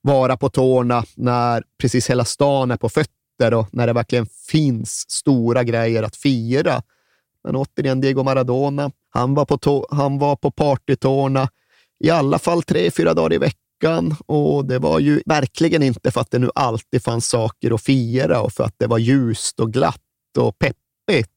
[0.00, 5.10] vara på tårna när precis hela stan är på fötter och när det verkligen finns
[5.10, 6.82] stora grejer att fira.
[7.44, 11.48] Men återigen, Diego Maradona, han var på, tå- han var på partytårna
[12.04, 13.63] i alla fall tre, fyra dagar i veckan
[14.26, 18.40] och det var ju verkligen inte för att det nu alltid fanns saker att fira
[18.40, 20.00] och för att det var ljust och glatt
[20.38, 21.30] och peppigt,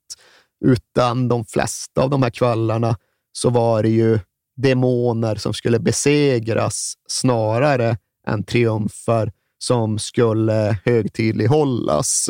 [0.65, 2.97] utan de flesta av de här kvällarna
[3.31, 4.19] så var det ju
[4.55, 7.97] demoner som skulle besegras snarare
[8.27, 12.29] än triumfer som skulle högtidlighållas.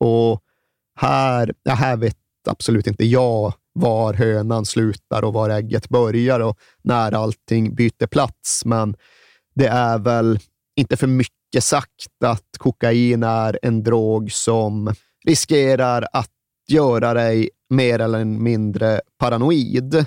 [0.00, 0.42] Och
[0.96, 2.16] här, ja, här vet
[2.48, 8.64] absolut inte jag var hönan slutar och var ägget börjar och när allting byter plats.
[8.64, 8.96] Men
[9.60, 10.38] det är väl
[10.76, 16.30] inte för mycket sagt att kokain är en drog som riskerar att
[16.68, 20.06] göra dig mer eller mindre paranoid.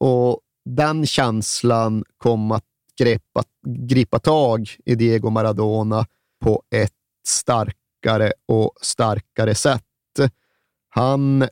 [0.00, 2.64] Och den känslan kom att
[2.98, 3.42] gripa,
[3.88, 6.06] gripa tag i Diego Maradona
[6.44, 6.92] på ett
[7.28, 9.82] starkare och starkare sätt.
[10.88, 11.48] Han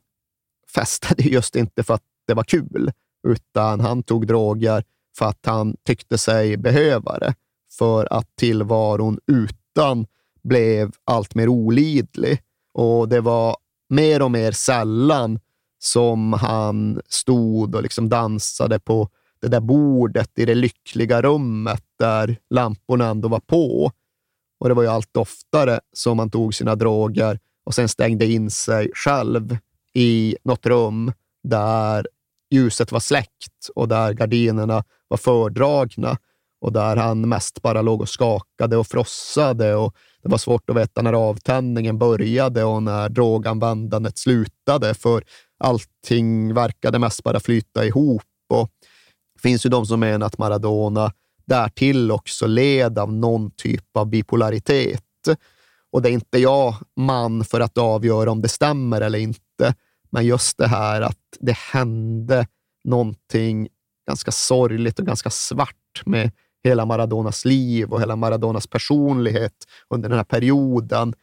[0.74, 2.92] festade just inte för att det var kul,
[3.28, 4.84] utan han tog droger
[5.18, 7.34] för att han tyckte sig behöva det.
[7.78, 10.06] För att tillvaron utan
[10.42, 12.42] blev allt mer olidlig.
[12.74, 13.56] Och det var
[13.88, 15.40] mer och mer sällan
[15.78, 19.08] som han stod och liksom dansade på
[19.40, 23.90] det där bordet i det lyckliga rummet där lamporna ändå var på.
[24.60, 28.50] Och det var ju allt oftare som han tog sina droger och sen stängde in
[28.50, 29.56] sig själv
[29.94, 31.12] i något rum
[31.42, 32.06] där
[32.50, 34.84] ljuset var släckt och där gardinerna
[35.14, 36.16] var fördragna
[36.60, 40.76] och där han mest bara låg och skakade och frossade och det var svårt att
[40.76, 45.24] veta när avtändningen började och när droganvändandet slutade för
[45.58, 48.22] allting verkade mest bara flyta ihop.
[48.48, 48.70] Och
[49.34, 51.12] det finns ju de som menar att Maradona
[51.46, 55.02] därtill också led av någon typ av bipolaritet.
[55.92, 59.74] Och det är inte jag man för att avgöra om det stämmer eller inte.
[60.10, 62.46] Men just det här att det hände
[62.84, 63.68] någonting
[64.08, 66.30] ganska sorgligt och ganska svart med
[66.64, 69.52] hela Maradonas liv och hela Maradonas personlighet
[69.90, 71.14] under den här perioden.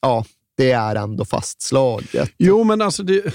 [0.00, 0.24] Ja,
[0.56, 2.30] det är ändå fastslaget.
[2.38, 3.34] Jo, men alltså det,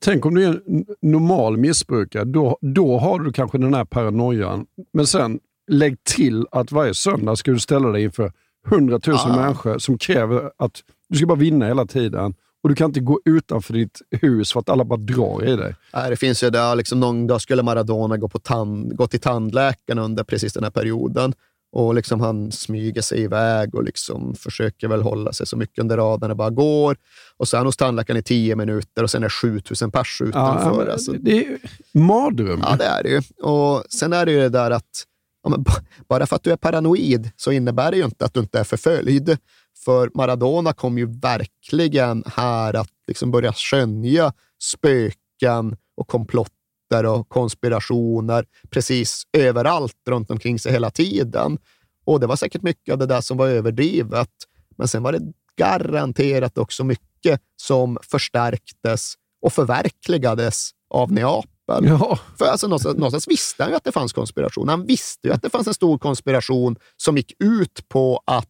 [0.00, 2.24] tänk om du är en normal missbrukare.
[2.24, 4.66] Då, då har du kanske den här paranoian.
[4.92, 8.32] Men sen lägg till att varje söndag ska du ställa dig inför
[8.66, 9.36] hundratusen Ja.
[9.42, 12.34] människor som kräver att du ska bara vinna hela tiden.
[12.66, 15.74] Och du kan inte gå utanför ditt hus för att alla bara drar i dig.
[15.94, 19.20] Nej, Det finns ju där, liksom, någon dag skulle Maradona gå, på tand, gå till
[19.20, 21.32] tandläkaren under precis den här perioden.
[21.72, 25.96] Och liksom han smyger sig iväg och liksom försöker väl hålla sig så mycket under
[25.96, 26.96] radarna det bara går.
[27.36, 30.76] Och så är han hos tandläkaren i tio minuter och sen är 7000 pers utanför.
[30.76, 31.58] men alltså, det är
[31.92, 32.60] mardröm.
[32.62, 33.22] Ja, det är det ju.
[33.42, 35.04] Och sen är det ju det där att
[35.42, 35.64] ja,
[36.08, 38.64] bara för att du är paranoid så innebär det ju inte att du inte är
[38.64, 39.38] förföljd.
[39.86, 44.32] För Maradona kom ju verkligen här att liksom börja skönja
[44.62, 51.58] spöken och komplotter och konspirationer precis överallt runt omkring sig hela tiden.
[52.04, 54.30] Och det var säkert mycket av det där som var överdrivet.
[54.76, 61.86] Men sen var det garanterat också mycket som förstärktes och förverkligades av Neapel.
[61.86, 62.18] Ja.
[62.38, 64.68] För alltså, någonstans, någonstans visste han ju att det fanns konspiration.
[64.68, 68.48] Han visste ju att det fanns en stor konspiration som gick ut på att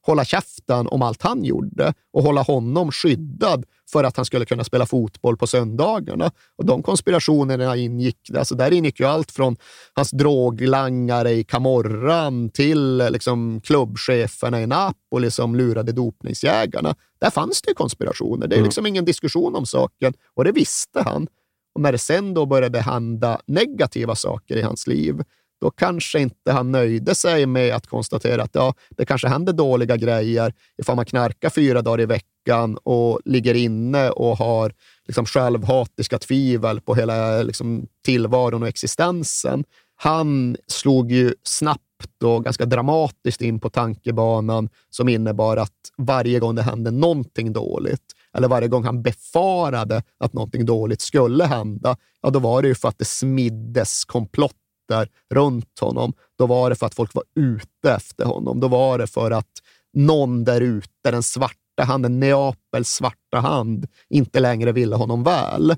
[0.00, 4.64] hålla käften om allt han gjorde och hålla honom skyddad för att han skulle kunna
[4.64, 6.30] spela fotboll på söndagarna.
[6.56, 9.56] Och de konspirationerna ingick, alltså där ingick ju allt från
[9.94, 16.94] hans droglangare i Camorran till liksom, klubbcheferna i Napoli som lurade dopningsjägarna.
[17.20, 18.46] Där fanns det konspirationer.
[18.46, 21.26] Det är liksom ingen diskussion om saken och det visste han.
[21.74, 25.22] Och när det sen då började hända negativa saker i hans liv,
[25.60, 29.96] då kanske inte han nöjde sig med att konstatera att ja, det kanske händer dåliga
[29.96, 34.72] grejer ifall man knarkar fyra dagar i veckan och ligger inne och har
[35.06, 39.64] liksom självhatiska tvivel på hela liksom, tillvaron och existensen.
[39.96, 46.54] Han slog ju snabbt och ganska dramatiskt in på tankebanan som innebar att varje gång
[46.54, 48.02] det hände någonting dåligt,
[48.36, 52.74] eller varje gång han befarade att någonting dåligt skulle hända, ja, då var det ju
[52.74, 54.54] för att det smiddes komplott
[54.90, 56.12] där runt honom.
[56.38, 58.60] Då var det för att folk var ute efter honom.
[58.60, 59.50] Då var det för att
[59.92, 65.74] någon där ute, den svarta handen, Neapels svarta hand, inte längre ville honom väl.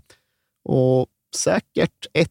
[0.64, 1.06] Och
[1.36, 2.28] säkert 1,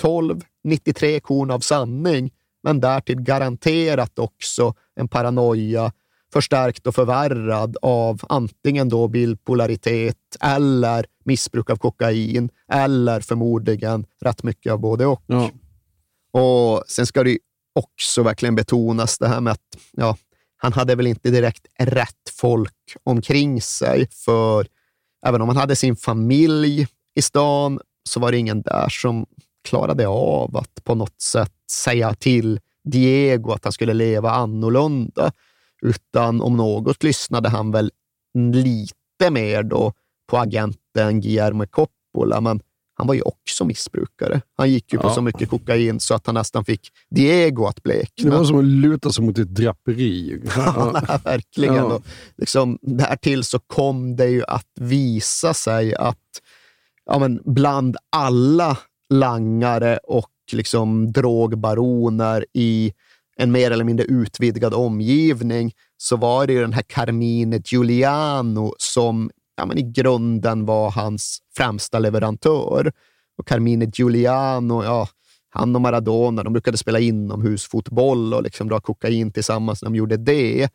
[0.00, 2.30] 12, 93 korn av sanning,
[2.62, 5.92] men därtill garanterat också en paranoia
[6.32, 14.72] förstärkt och förvärrad av antingen då bildpolaritet eller missbruk av kokain eller förmodligen rätt mycket
[14.72, 15.22] av både och.
[15.26, 15.50] Ja.
[16.34, 17.38] Och Sen ska det
[17.74, 20.16] också verkligen betonas det här med att ja,
[20.56, 24.66] han hade väl inte direkt rätt folk omkring sig, för
[25.26, 29.26] även om han hade sin familj i stan så var det ingen där som
[29.68, 35.32] klarade av att på något sätt säga till Diego att han skulle leva annorlunda,
[35.82, 37.90] utan om något lyssnade han väl
[38.54, 39.92] lite mer då
[40.30, 42.60] på agenten Guillermo Coppola, men
[42.94, 44.40] han var ju också missbrukare.
[44.56, 45.14] Han gick ju på Ja.
[45.14, 46.80] så mycket kokain så att han nästan fick
[47.10, 48.30] Diego att blekna.
[48.30, 50.42] Det var som att luta sig mot ett draperi.
[50.56, 51.74] Ja, nej, verkligen.
[51.74, 51.84] Ja.
[51.84, 52.02] Och
[52.36, 56.18] liksom, därtill så kom det ju att visa sig att
[57.06, 58.78] ja, men bland alla
[59.14, 62.92] langare och liksom drogbaroner i
[63.36, 69.30] en mer eller mindre utvidgad omgivning så var det ju den här Carmine Giuliano som
[69.56, 72.92] ja, men i grunden var hans främsta leverantör.
[73.38, 75.08] Och Carmine Giuliano, ja,
[75.50, 80.16] han och Maradona, de brukade spela inomhusfotboll och liksom dra kokain tillsammans när de gjorde
[80.16, 80.68] det.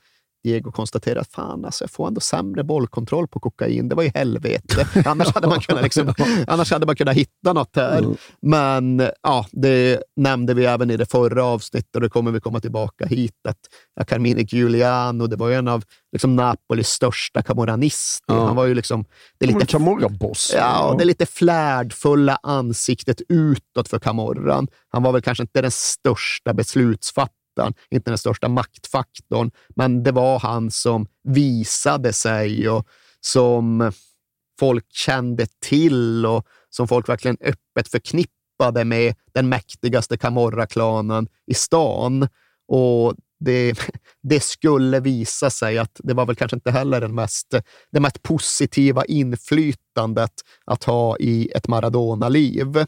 [0.43, 3.89] Diego konstaterade att fan, alltså, jag får ändå sämre bollkontroll på kokain.
[3.89, 4.87] Det var ju helvete.
[5.05, 6.13] Annars hade man kunnat, liksom,
[6.47, 8.05] annars hade man kunnat hitta något här.
[8.41, 12.59] Men ja, det nämnde vi även i det förra avsnittet och det kommer vi komma
[12.59, 13.35] tillbaka hit.
[13.49, 18.33] Att Carmine Giuliano, det var en av liksom, Napolis största camorranister.
[18.33, 18.45] Ja.
[18.45, 19.05] Han var ju liksom...
[19.39, 20.51] Det är lite Camorra-boss.
[20.55, 24.67] Ja, det är lite flärdfulla ansiktet utåt för Camorran.
[24.89, 27.38] Han var väl kanske inte den största beslutsfattaren,
[27.89, 32.87] inte den största maktfaktorn, men det var han som visade sig och
[33.21, 33.91] som
[34.59, 42.27] folk kände till och som folk verkligen öppet förknippade med den mäktigaste Camorra-klanen i stan.
[42.67, 43.73] Och det,
[44.23, 47.55] det skulle visa sig att det var väl kanske inte heller den mest,
[47.91, 50.33] det mest positiva inflytandet
[50.65, 52.85] att ha i ett Maradona-liv.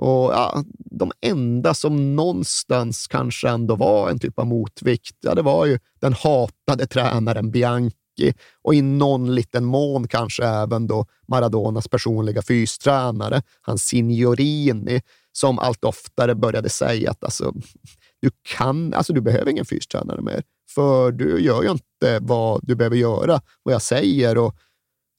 [0.00, 5.42] Och ja, De enda som någonstans kanske ändå var en typ av motvikt, ja, det
[5.42, 11.88] var ju den hatade tränaren Bianchi och i någon liten mån kanske även då Maradonas
[11.88, 15.00] personliga fystränare, hans Signorini,
[15.32, 17.52] som allt oftare började säga att alltså,
[18.20, 20.42] du, kan, alltså, du behöver ingen fystränare mer,
[20.74, 24.38] för du gör ju inte vad du behöver göra, vad jag säger.
[24.38, 24.54] Och,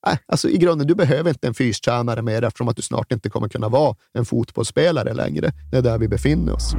[0.05, 3.29] nej, alltså, I grunden, du behöver inte en fystränare mer eftersom att du snart inte
[3.29, 5.51] kommer kunna vara en fotbollsspelare längre.
[5.71, 6.75] Det är där vi befinner oss.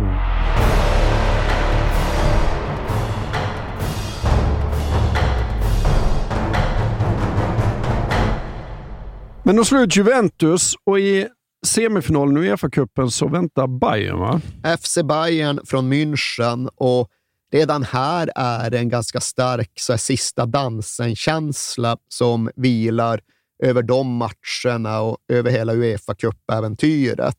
[9.44, 11.26] Men de slog ut Juventus och i
[11.66, 14.40] semifinalen i Uefa-cupen så väntar Bayern va?
[14.78, 17.08] FC Bayern från München och
[17.52, 23.20] redan här är det en ganska stark så här, sista dansen-känsla som vilar
[23.62, 27.36] över de matcherna och över hela Uefa Cup-äventyret.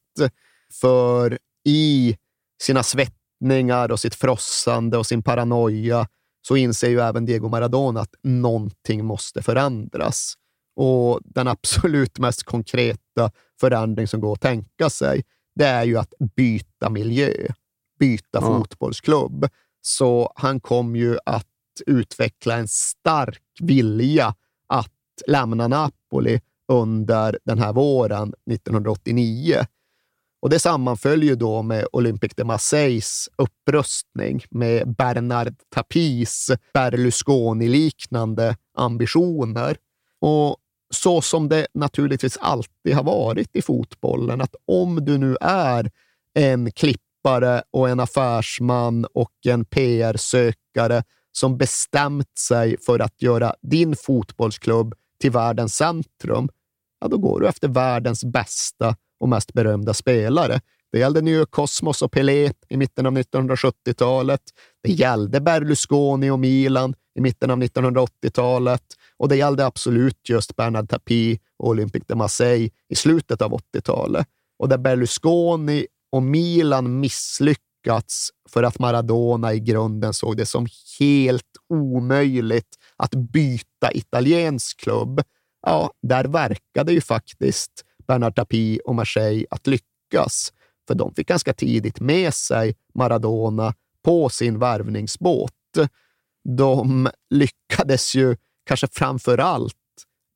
[0.82, 2.18] För i
[2.62, 3.14] sina svett
[3.44, 6.08] njutningar och sitt frossande och sin paranoia
[6.48, 10.34] så inser ju även Diego Maradona att någonting måste förändras.
[10.76, 15.24] Och den absolut mest konkreta förändring som går att tänka sig,
[15.56, 17.32] det är ju att byta miljö,
[18.00, 18.42] byta Ja.
[18.42, 19.48] fotbollsklubb.
[19.86, 21.48] Så han kom ju att
[21.86, 24.36] utveckla en stark vilja
[24.68, 24.92] att
[25.28, 29.66] lämna Napoli under den här våren 1989.
[30.42, 39.78] Och Det sammanföll ju då med Olympique de Marseilles upprustning med Bernard Tapis Berlusconi-liknande ambitioner.
[40.20, 40.58] Och
[40.94, 45.92] så som det naturligtvis alltid har varit i fotbollen, att om du nu är
[46.34, 46.72] en
[47.24, 54.96] klippare och en affärsman och en PR-sökare som bestämt sig för att göra din fotbollsklubb
[55.22, 56.50] till världens centrum,
[57.02, 60.62] ja, då går du efter världens bästa och mest berömda spelare.
[60.92, 64.42] Det gällde New Cosmos och Pelé i mitten av 1970-talet.
[64.84, 68.84] Det gällde Berlusconi och Milan i mitten av 1980-talet
[69.18, 74.28] och det gällde absolut just Bernard Tapie och Olympique de Marseille i slutet av 80-talet.
[74.60, 80.68] Och där Berlusconi och Milan misslyckats för att Maradona i grunden såg det som
[81.00, 85.22] helt omöjligt att byta italiensk klubb,
[85.62, 87.72] ja, där verkade ju faktiskt
[88.08, 90.54] Bernard Tapie och Marseille att lyckas.
[90.88, 93.74] För de fick ganska tidigt med sig Maradona
[94.04, 95.52] på sin värvningsbåt.
[96.58, 98.36] De lyckades ju
[98.66, 99.76] kanske framför allt,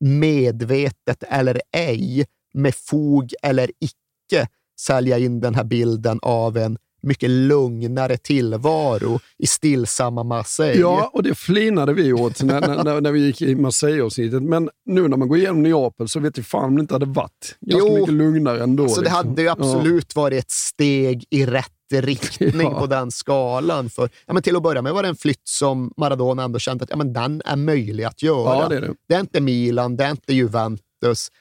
[0.00, 4.48] medvetet eller ej, med fog eller icke,
[4.80, 10.80] sälja in den här bilden av en mycket lugnare tillvaro i stillsamma Marseille.
[10.80, 14.42] Ja, och det flinade vi åt när, när, när, vi gick i Marseille-avsnittet.
[14.42, 17.06] Men nu när man går igenom Neapel så vet jag fan om det inte hade
[17.06, 18.82] varit ganska Jo, mycket lugnare ändå.
[18.82, 19.28] Alltså, det liksom.
[19.28, 22.80] hade ju absolut varit ett steg i rätt riktning Ja.
[22.80, 23.90] på den skalan.
[23.90, 26.84] För, ja, men till att börja med var det en flytt som Maradona ändå kände
[26.84, 28.54] att ja, men den är möjlig att göra.
[28.54, 28.94] Ja, det är det.
[29.08, 30.84] det är inte Milan, det är inte Juventus,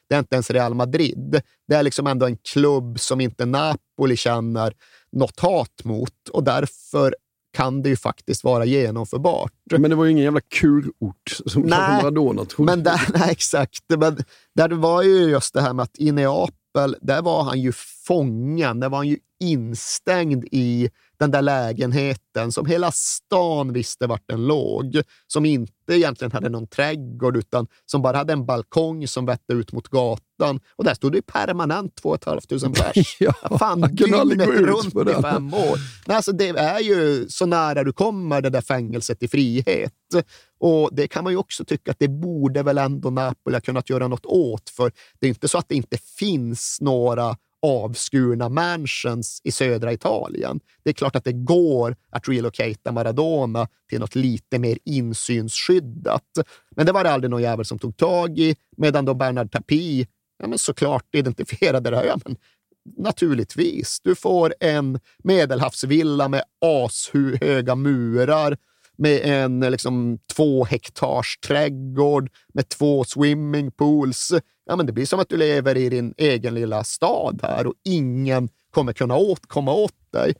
[0.10, 1.42] det är inte ens Real Madrid.
[1.68, 4.74] Det är liksom ändå en klubb som inte Napoli känner
[5.12, 7.16] något hat mot och därför
[7.54, 9.52] kan det ju faktiskt vara genomförbart.
[9.72, 12.46] Men det var ju ingen jävla kurort som Nej, Maradona.
[12.58, 13.84] Men där, nej, exakt.
[13.88, 14.18] Men
[14.56, 17.72] där var ju just det här med att i Neapel, där var han ju
[18.08, 18.80] fången.
[18.80, 20.90] Där var han ju instängd i
[21.20, 25.02] den där lägenheten som hela stan visste vart den låg.
[25.28, 29.72] Som inte egentligen hade någon trädgård utan som bara hade en balkong som vette ut
[29.72, 30.60] mot gatan.
[30.76, 33.18] Och där stod det permanent 2 500 pers.
[33.20, 35.78] Ja, Fan, dygnet runt på i fem år.
[36.08, 39.94] Nej, alltså det är ju så nära du kommer det där fängelset i frihet.
[40.60, 43.90] Och Det kan man ju också tycka att det borde väl ändå Napoli ha kunnat
[43.90, 44.70] göra något åt.
[44.70, 50.60] För det är inte så att det inte finns några avskurna mansions i södra Italien.
[50.84, 56.24] Det är klart att det går att relocata Maradona till något lite mer insynsskyddat.
[56.76, 60.08] Men det var det aldrig någon jävel som tog tag i, medan då Bernard Tapie
[60.40, 62.06] ja, men såklart identifierade det här.
[62.06, 62.38] Ja, men
[62.98, 64.00] naturligtvis.
[64.04, 68.58] Du får en medelhavsvilla med ashöga murar,
[68.98, 74.34] med en liksom, två hektars trädgård, med två swimmingpools.
[74.68, 77.74] Ja, men det blir som att du lever i din egen lilla stad här och
[77.84, 80.34] ingen kommer kunna åt, komma åt dig.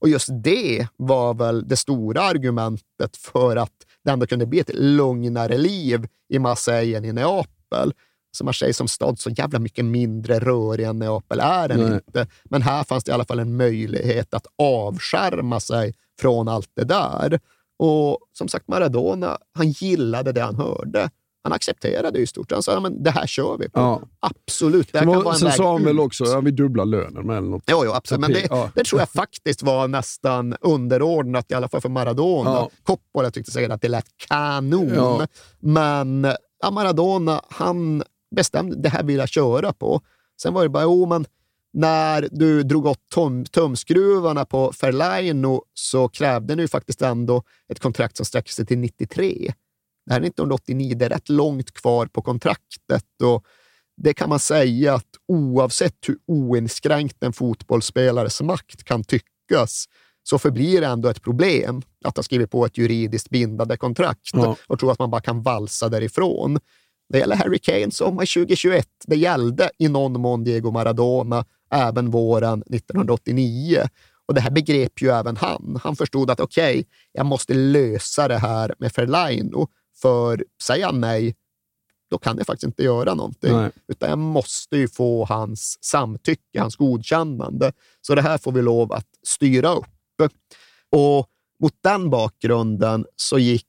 [0.00, 3.72] Och just det var väl det stora argumentet för att
[4.04, 7.92] det ändå kunde bli ett lugnare liv i Marseille än i Neapel.
[8.32, 11.94] Så Marseille som stad så jävla mycket mindre rörig än Neapel är den Nej.
[11.94, 12.26] inte.
[12.44, 16.84] Men här fanns det i alla fall en möjlighet att avskärma sig från allt det
[16.84, 17.40] där.
[17.78, 21.10] Och som sagt, Maradona, han gillade det han hörde.
[21.42, 22.52] Han accepterade i stort.
[22.52, 23.80] Han sa, ja, men det här kör vi på.
[23.80, 24.00] Ja.
[24.20, 25.86] Absolut, det här kan var, vara en sen väg sa han ut.
[25.86, 27.62] väl också att vi dubblar lönen med eller något.
[27.70, 28.20] Jo, jo absolut.
[28.20, 28.70] Men det, Ja.
[28.74, 32.50] det tror jag faktiskt var nästan underordnat, i alla fall för Maradona.
[32.50, 32.70] Ja.
[32.82, 34.88] Coppola tyckte säkert att det lät kanon.
[34.94, 35.26] Ja.
[35.60, 36.26] Men
[36.62, 38.02] ja, Maradona, han
[38.36, 40.00] bestämde det här vill jag köra på.
[40.42, 41.26] Sen var det bara, jo men
[41.72, 47.80] när du drog åt tum, tumskruvarna på Ferlaino så krävde ni ju faktiskt ändå ett
[47.80, 49.52] kontrakt som sträcker sig till 93.
[50.10, 53.44] Det här är 1989, det är rätt långt kvar på kontraktet och
[53.96, 59.84] det kan man säga att oavsett hur oinskränkt en fotbollsspelares makt kan tyckas
[60.22, 64.56] så förblir det ändå ett problem att ha skrivit på ett juridiskt bindande kontrakt Ja.
[64.66, 66.58] och tro att man bara kan valsa därifrån.
[67.08, 68.86] Det gäller Harry Kane sommar 2021.
[69.06, 73.82] Det gällde i någon mån Diego Maradona även våren 1989.
[74.26, 75.80] Och det här begrep ju även han.
[75.82, 79.68] Han förstod att okej, jag måste lösa det här med Ferlaino.
[80.02, 81.34] För säger han nej,
[82.10, 83.52] då kan jag faktiskt inte göra någonting.
[83.52, 83.70] Nej.
[83.88, 87.72] Utan jag måste ju få hans samtycke, hans godkännande.
[88.00, 89.86] Så det här får vi lov att styra upp.
[90.90, 91.26] Och
[91.62, 93.66] mot den bakgrunden så gick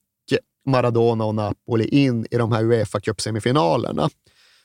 [0.66, 4.10] Maradona och Napoli in i de här Uefa Cup-semifinalerna.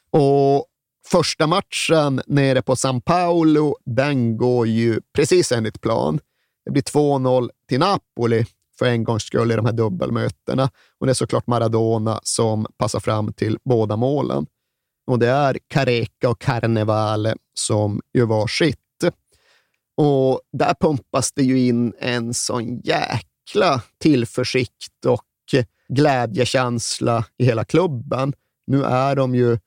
[0.10, 0.66] Och
[1.08, 6.20] första matchen nere på San Paolo, den går ju precis enligt plan.
[6.66, 8.46] Det blir 2-0 till Napoli
[8.80, 10.70] för en gångs skull i de här dubbelmötena.
[11.00, 14.46] Och det är såklart Maradona som passar fram till båda målen.
[15.08, 18.78] Och det är Careca och Carnevale som gör varsitt.
[19.98, 25.24] Och där pumpas det ju in en sån jäkla tillförsikt och
[25.90, 28.34] glädjekänsla i hela klubben.
[28.68, 29.58] Nu är de ju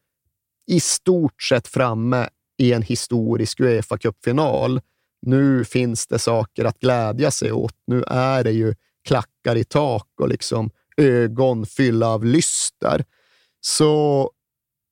[0.70, 2.28] i stort sett framme
[2.58, 4.80] i en historisk Uefa-cupfinal.
[5.26, 7.74] Nu finns det saker att glädja sig åt.
[7.86, 8.74] Nu är det ju
[9.08, 13.04] klackar i tak och liksom ögon fyllda av lyster.
[13.60, 14.30] Så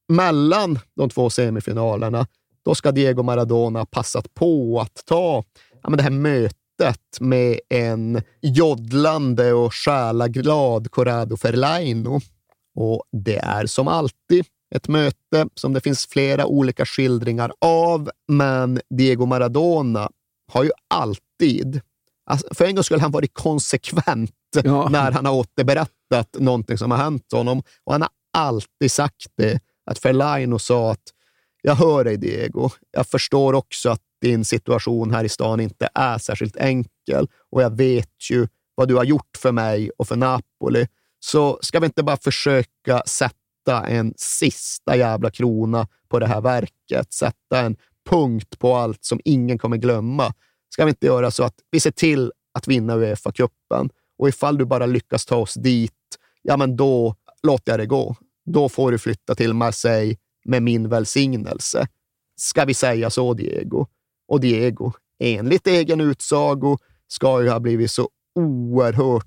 [0.08, 2.26] mellan de två semifinalerna,
[2.64, 5.44] då ska Diego Maradona passat på att ta
[5.82, 12.20] ja, men det här mötet med en joddlande och själaglad Corrado Ferlaino.
[12.74, 14.44] Och det är som alltid
[14.74, 20.10] ett möte som det finns flera olika skildringar av, men Diego Maradona
[20.52, 21.80] har ju alltid,
[22.28, 24.34] alltså för en gång skulle han varit konsekvent
[24.64, 24.88] ja.
[24.90, 27.62] när han har återberättat någonting som har hänt honom.
[27.84, 29.60] Och han har alltid sagt det,
[29.90, 31.02] att Ferlaino sa att
[31.62, 36.18] jag hör dig Diego, jag förstår också att din situation här i stan inte är
[36.18, 40.86] särskilt enkel och jag vet ju vad du har gjort för mig och för Napoli.
[41.20, 47.12] Så ska vi inte bara försöka sätta en sista jävla krona på det här verket,
[47.12, 47.76] sätta en
[48.10, 50.34] punkt på allt som ingen kommer glömma.
[50.68, 54.64] Ska vi inte göra så att vi ser till att vinna Uefa-cupen och ifall du
[54.64, 55.92] bara lyckas ta oss dit,
[56.42, 58.16] ja men då låter jag det gå.
[58.44, 61.88] Då får du flytta till Marseille med min välsignelse.
[62.36, 63.86] Ska vi säga så, Diego?
[64.28, 66.78] Och Diego, enligt egen utsago,
[67.08, 69.26] ska ju ha blivit så oerhört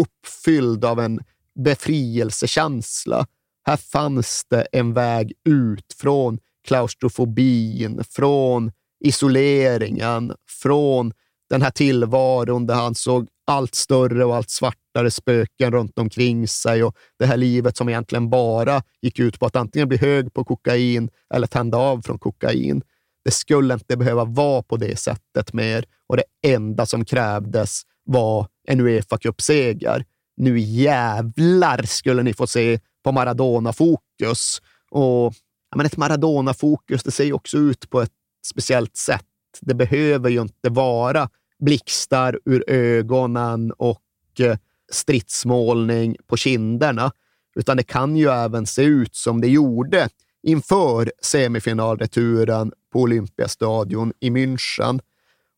[0.00, 1.20] uppfylld av en
[1.64, 3.26] befrielsekänsla.
[3.64, 8.72] Här fanns det en väg ut från klaustrofobin, från
[9.04, 11.12] isoleringen, från
[11.50, 16.84] den här tillvaron där han såg allt större och allt svartare spöken runt omkring sig
[16.84, 20.44] och det här livet som egentligen bara gick ut på att antingen bli hög på
[20.44, 22.82] kokain eller tända av från kokain.
[23.24, 28.46] Det skulle inte behöva vara på det sättet mer och det enda som krävdes var
[28.68, 30.04] en Uefa Cup-seger.
[30.36, 34.62] Nu jävlar skulle ni få se på Maradona-fokus.
[34.90, 35.34] Och
[35.70, 38.12] ja, men ett Maradona-fokus, det ser också ut på ett
[38.42, 39.26] speciellt sätt.
[39.60, 41.28] Det behöver ju inte vara
[41.58, 44.00] blixtar ur ögonen och
[44.38, 44.56] eh,
[44.92, 47.12] stridsmålning på kinderna,
[47.54, 50.08] utan det kan ju även se ut som det gjorde
[50.42, 55.00] inför semifinalreturen på Olympiastadion i München.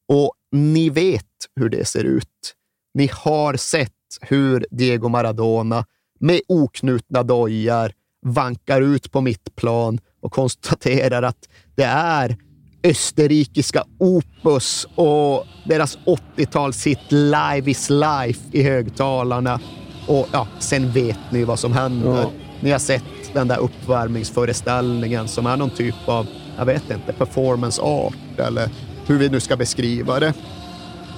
[0.08, 1.24] Och ni vet
[1.56, 2.54] hur det ser ut.
[2.94, 5.86] Ni har sett hur Diego Maradona
[6.20, 7.92] med oknutna dojar
[8.26, 12.36] vankar ut på mittplan och konstaterar att det är
[12.84, 15.98] österrikiska Opus och deras
[16.36, 19.60] 80-talshit Live is Life i högtalarna.
[20.06, 22.20] Och ja, sen vet ni vad som händer.
[22.20, 22.30] Ja.
[22.60, 23.02] Ni har sett
[23.32, 26.26] den där uppvärmningsföreställningen som är någon typ av,
[26.58, 28.68] jag vet inte, performance art eller
[29.06, 30.34] hur vi nu ska beskriva det.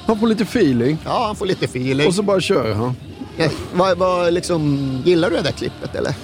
[0.06, 0.98] Han får lite feeling.
[1.04, 2.06] Ja, han får lite feeling.
[2.06, 2.96] Och så bara kör han.
[3.36, 6.14] Ja, vad, vad liksom, gillar du det där klippet eller?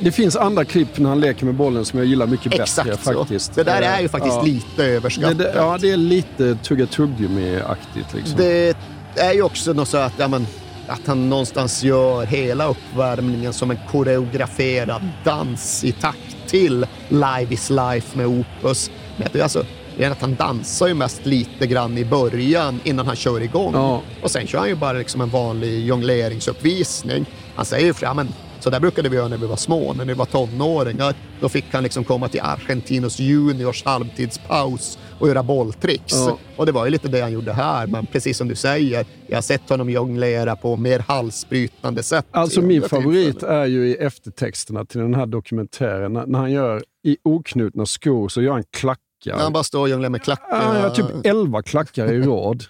[0.00, 3.02] Det finns andra klipp när han leker med bollen som jag gillar mycket Exakt bättre.
[3.04, 3.20] Så.
[3.20, 3.54] faktiskt.
[3.54, 4.42] Det där är ju faktiskt ja.
[4.42, 5.46] lite överskattat.
[5.54, 8.14] Ja, det är lite tugga tuggummi-aktigt.
[8.14, 8.36] Liksom.
[8.36, 8.76] Det
[9.16, 10.46] är ju också något så att, ja, men,
[10.86, 17.70] att han någonstans gör hela uppvärmningen som en koreograferad dans i takt till Live is
[17.70, 18.90] Life med Opus.
[19.16, 19.64] Men det är alltså,
[19.96, 23.74] det är att han dansar ju mest lite grann i början innan han kör igång.
[23.74, 24.02] Ja.
[24.22, 27.26] Och sen kör han ju bara liksom en vanlig jongleringsuppvisning.
[27.54, 28.18] Han säger ju fram
[28.60, 31.14] så där brukade vi göra när vi var små, när vi var tonåringar.
[31.40, 36.12] Då fick han liksom komma till Argentinos juniors halvtidspaus och göra bolltricks.
[36.12, 36.38] Ja.
[36.56, 39.36] Och det var ju lite det han gjorde här, men precis som du säger, jag
[39.36, 42.26] har sett honom jonglera på mer halsbrytande sätt.
[42.30, 47.16] Alltså min favorit är ju i eftertexterna till den här dokumentären, när han gör i
[47.24, 48.98] oknutna skor så gör han klack
[49.28, 49.44] klackar.
[49.44, 50.80] Han bara står och jonglerar med klackar.
[50.82, 52.64] Ja, typ elva klackar i rad.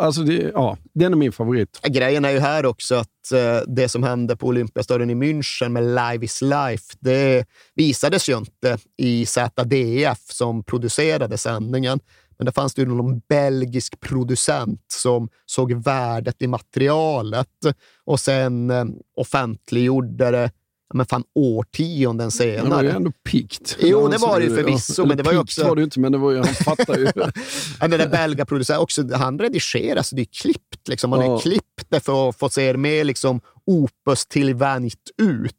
[0.00, 1.80] alltså det, ja, den är min favorit.
[1.82, 5.84] Grejen är ju här också att eh, det som hände på Olympiastadion i München med
[5.84, 12.00] Live is Life, det visades ju inte i ZDF som producerade sändningen.
[12.38, 17.48] Men det fanns ju någon belgisk producent som såg värdet i materialet
[18.04, 18.84] och sen eh,
[19.16, 20.50] offentliggjorde det
[20.94, 22.62] men fan årtionden senare.
[22.62, 23.76] Det var ju ändå pikt.
[23.80, 25.02] Jo, det var det ju förvisso.
[25.02, 25.68] Eller men det var ju pikt också...
[25.68, 27.06] var det ju inte, men det var ju, han fattar ju.
[27.80, 30.88] Ja, den där belga producenten, också, han redigeras, det är klippt.
[30.88, 31.12] Liksom.
[31.12, 31.36] Han Ja.
[31.36, 35.54] är klippt det för att få se mer liksom, opus tillvänt ut.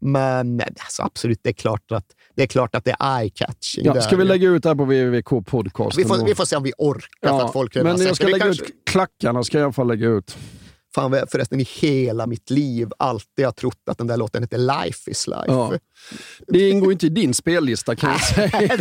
[0.00, 2.04] Men alltså, absolut, det är klart att
[2.36, 3.80] det är, klart att det är eye-catching.
[3.84, 6.56] Ja, ska vi lägga ut det här på wwk podcast vi, får, vi får se
[6.56, 9.58] om vi orkar för att folk Men jag ska lägga Vi ut kanske- klackarna, ska
[9.58, 10.36] jag i alla fall lägga ut.
[10.94, 15.10] Fan, förresten i hela mitt liv alltid har trott att den där låten heter Life
[15.10, 15.44] is life.
[15.46, 15.72] Ja.
[16.46, 18.20] Det ingår inte i din spellista kan jag
[18.50, 18.76] säga.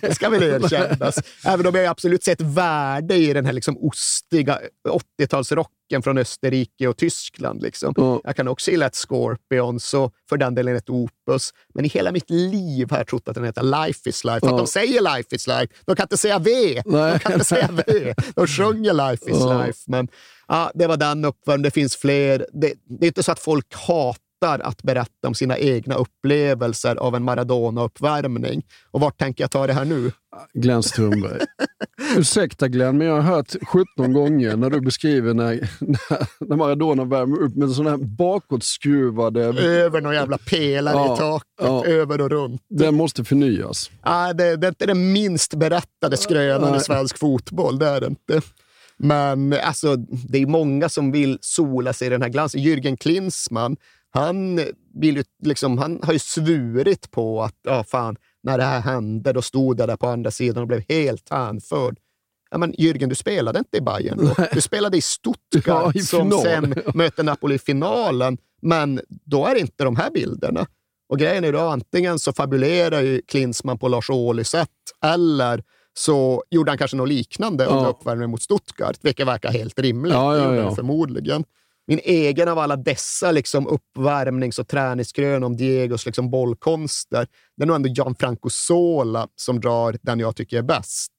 [0.00, 1.18] det ska väl erkännas.
[1.44, 4.58] Även om jag absolut sett värde i den här liksom ostiga
[5.20, 7.62] 80-talsrocken från Österrike och Tyskland.
[7.62, 8.20] Liksom.
[8.24, 11.50] Jag kan också gilla ett Scorpions och för den delen ett Opus.
[11.74, 14.40] Men i hela mitt liv har jag trott att den heter Life is life.
[14.40, 14.58] För att Ja.
[14.58, 15.66] de säger Life is life.
[15.86, 16.82] De kan inte säga V.
[16.84, 18.14] De kan inte säga V.
[18.34, 19.64] De sjunger Life is Ja.
[19.66, 19.78] life.
[19.86, 20.08] Men
[20.52, 21.62] ja, det var den uppvärmningen.
[21.62, 22.46] Det finns fler.
[22.52, 27.14] Det, det är inte så att folk hatar att berätta om sina egna upplevelser av
[27.16, 28.62] en Maradona-uppvärmning.
[28.90, 30.12] Och vart tänker jag ta det här nu?
[30.54, 31.40] Glenn Strömberg.
[32.16, 33.54] Ursäkta Glenn, men jag har hört
[33.96, 35.70] 17 gånger när du beskriver när,
[36.40, 39.44] när, Maradona värmer upp med sådana här bakåtskruvade...
[39.62, 41.86] Över någon jävla pelare Ja, i taket, ja.
[41.86, 42.62] över och runt.
[42.68, 43.90] Den måste förnyas.
[44.00, 48.06] Ah, det, det är inte den minst berättade skrönan i svensk fotboll, det är det
[48.06, 48.42] inte.
[49.02, 52.60] Men alltså, det är många som vill sola sig i den här glansen.
[52.60, 53.76] Jürgen Klinsmann,
[54.10, 54.60] han,
[54.94, 59.32] vill ju, liksom, han har ju svurit på att ja, fan, när det här hände,
[59.32, 61.98] då stod jag där på andra sidan och blev helt hänförd.
[62.50, 64.46] Ja, men Jürgen, du spelade inte i Bayern då.
[64.52, 68.38] Du spelade i Stuttgart Ja, i som sen möter Napoli i finalen.
[68.62, 70.66] Men då är det inte de här bilderna.
[71.08, 74.68] Och grejen är då antingen så fabulerar ju Klinsmann på Lars Ohly sätt
[75.04, 75.62] eller
[75.94, 77.88] så gjorde han kanske något liknande under Ja.
[77.88, 80.12] uppvärmningen mot Stuttgart, vilket verkar helt rimligt.
[80.14, 80.74] Ja, ja, ja.
[80.74, 81.44] Förmodligen.
[81.86, 87.66] Min egen av alla dessa liksom uppvärmnings och träningskrön om Diegos liksom bollkonster, det är
[87.66, 91.12] nog ändå Gianfranco Sola som drar den jag tycker är bäst.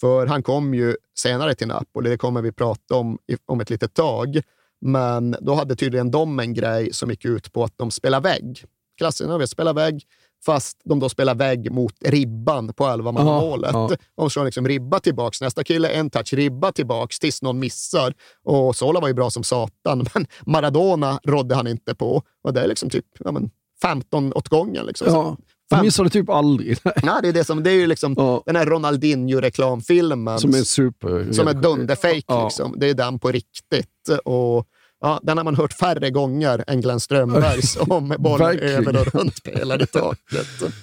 [0.00, 3.94] För han kom ju senare till Napoli, det kommer vi prata om om ett litet
[3.94, 4.40] tag.
[4.80, 8.64] Men då hade tydligen de en grej som gick ut på att de spelar vägg.
[8.98, 10.02] Klassen vi spelar vägg,
[10.46, 13.70] fast de då spelar vägg mot ribban på 11 målet.
[13.72, 13.96] Ja, ja.
[14.24, 15.40] Och så liksom ribba tillbaks.
[15.40, 18.14] Nästa kille en touch, ribba tillbaks tills någon missar.
[18.44, 22.22] Och Sola var ju bra som satan, men Maradona rådde han inte på.
[22.44, 23.50] Och det är liksom typ ja, men
[23.82, 24.86] 15 åt gången.
[24.86, 25.06] Liksom.
[25.08, 25.36] Ja,
[25.70, 26.78] han missade typ aldrig.
[27.02, 30.38] Nej, det är, det som, det är ju liksom den här Ronaldinho-reklamfilmen.
[30.38, 31.32] Som är super...
[31.32, 32.24] Som är dunderfejk.
[32.28, 32.44] Ja.
[32.44, 32.74] Liksom.
[32.76, 34.08] Det är den på riktigt.
[34.24, 34.66] Och,
[35.04, 39.42] ja, den har man hört färre gånger än Glenn Strömbergs om bollen över och runt
[39.42, 40.74] pelare i taket.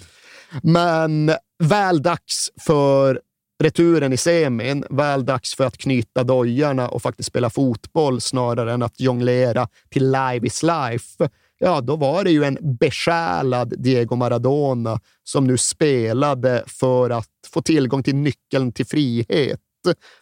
[0.64, 1.32] Men
[1.64, 3.22] väl dags för
[3.64, 4.86] returen i semin.
[4.90, 10.06] Väl dags för att knyta dojorna och faktiskt spela fotboll snarare än att jonglera till
[10.06, 11.30] live is life.
[11.60, 17.62] Ja, då var det ju en besjälad Diego Maradona som nu spelade för att få
[17.62, 19.60] tillgång till nyckeln till frihet.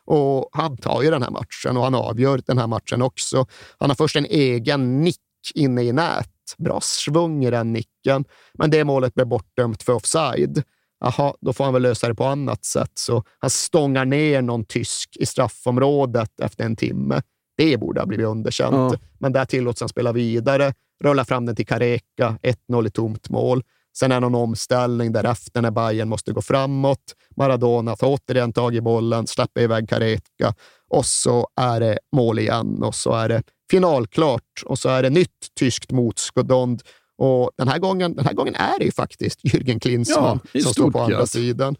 [0.05, 3.45] Och han tar ju den här matchen och han avgör den här matchen också.
[3.77, 5.17] Han har först en egen nick
[5.55, 6.29] inne i nät.
[6.57, 10.63] Bra svung i den nicken, men det målet blev bortdömt för offside.
[10.99, 12.91] Jaha, då får han väl lösa det på annat sätt.
[12.93, 17.21] Så han stångar ner någon tysk i straffområdet efter en timme.
[17.57, 18.93] Det borde ha blivit underkänt, Ja.
[19.19, 20.73] men där tillåts han spela vidare.
[21.03, 23.63] Rullar fram den till Careca, 1-0 i tomt mål.
[23.99, 27.15] Sen är någon omställning därefter när Bayern måste gå framåt.
[27.37, 30.53] Maradona tar återigen tag i bollen, släpper iväg Careca
[30.89, 35.09] och så är det mål igen och så är det finalklart och så är det
[35.09, 36.81] nytt tyskt motstånd.
[37.17, 40.73] Och den här gången, den här gången är det ju faktiskt Jürgen Klinsmann Ja, som
[40.73, 41.75] står på andra sidan.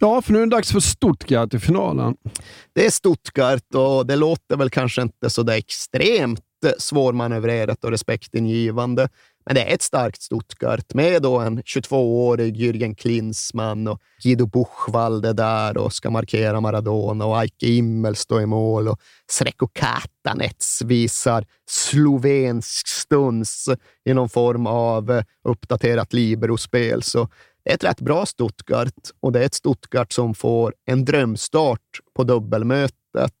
[0.00, 2.16] Ja, för nu är det dags för Stuttgart i finalen.
[2.72, 6.40] Det är Stuttgart och det låter väl kanske inte så där extremt
[6.78, 9.08] svårmanövrerat och respektingivande.
[9.44, 15.26] Men det är ett starkt Stuttgart med då en 22-årig Jürgen Klinsmann och Guido Buchwald
[15.26, 19.00] är där och ska markera Maradona och Eike Immel står i mål och
[19.30, 23.68] Sreko Katanets visar slovensk stuns
[24.04, 27.02] i någon form av eh, uppdaterat libero-spel.
[27.02, 27.28] Så
[27.64, 32.00] det är ett rätt bra Stuttgart och det är ett Stuttgart som får en drömstart
[32.16, 33.34] på dubbelmötet.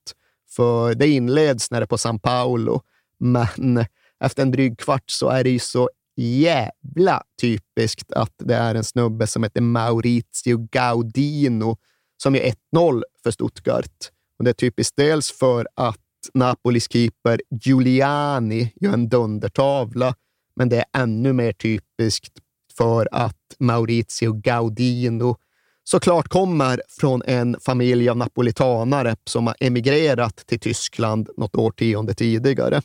[0.56, 2.80] För det inleds när det är på San Paolo,
[3.18, 3.84] men
[4.22, 8.84] efter en dryg kvart så är det ju så jävla typiskt att det är en
[8.84, 11.76] snubbe som heter Maurizio Gaudino
[12.22, 14.10] som är 1-0 för Stuttgart.
[14.38, 15.98] Och det är typiskt dels för att
[16.34, 20.14] Napolis keeper Giuliani gör en dundertavla,
[20.56, 22.32] men det är ännu mer typiskt
[22.76, 25.36] för att Maurizio Gaudino
[25.84, 32.82] såklart kommer från en familj av napolitanare som har emigrerat till Tyskland något årtionde tidigare.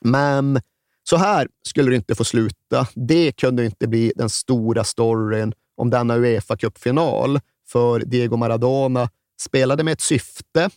[0.00, 0.60] Men
[1.04, 2.86] Så här skulle det inte få sluta.
[2.94, 9.08] Det kunde inte bli den stora storyn om denna Uefa Cup-final, för Diego Maradona
[9.40, 10.70] spelade med ett syfte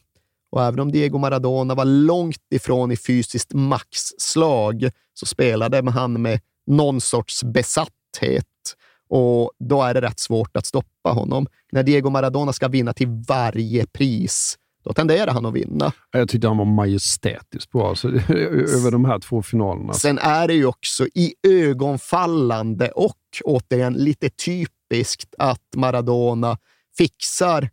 [0.52, 6.40] och även om Diego Maradona var långt ifrån i fysiskt maxslag så spelade han med
[6.68, 8.46] någon sorts besatthet
[9.10, 11.48] och då är det rätt svårt att stoppa honom.
[11.72, 15.92] När Diego Maradona ska vinna till varje pris, då tenderar han att vinna.
[16.12, 18.08] Jag tyckte han var majestätiskt bra alltså,
[18.78, 19.94] över de här två finalerna.
[19.94, 26.58] Sen är det ju också i ögonfallande och återigen lite typiskt att Maradona
[26.98, 27.70] fixar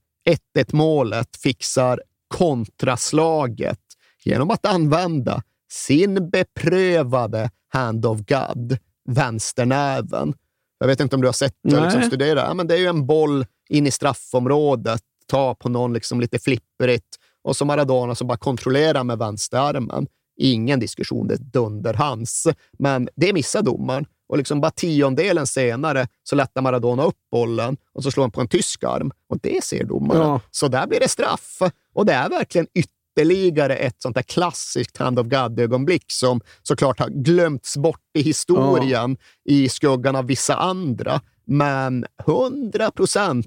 [0.56, 3.80] 1-1 målet, fixar kontraslaget
[4.24, 5.42] genom att använda
[5.72, 8.78] sin beprövade hand of God,
[9.08, 10.34] vänsternäven.
[10.78, 12.40] Jag vet inte om du har sett det, liksom studera.
[12.40, 16.38] Ja, men det är ju en boll in i straffområdet, ta på någon liksom lite
[16.38, 20.06] flipprigt och så Maradona som bara kontrollerar med vänsterarmen.
[20.38, 22.46] Ingen diskussion, det är dunder hans.
[22.78, 28.02] Men det missar domaren och liksom bara tiondelen senare så lättar Maradona upp bollen och
[28.02, 30.22] så slår han på en tysk arm och det ser domaren.
[30.22, 30.40] Ja.
[30.50, 31.58] Så där blir det straff.
[31.94, 37.08] Och det är verkligen ytterligare ett sånt där klassiskt hand of God-ögonblick som såklart har
[37.08, 41.20] glömts bort i historien i skuggan av vissa andra.
[41.44, 43.46] Men 100 procent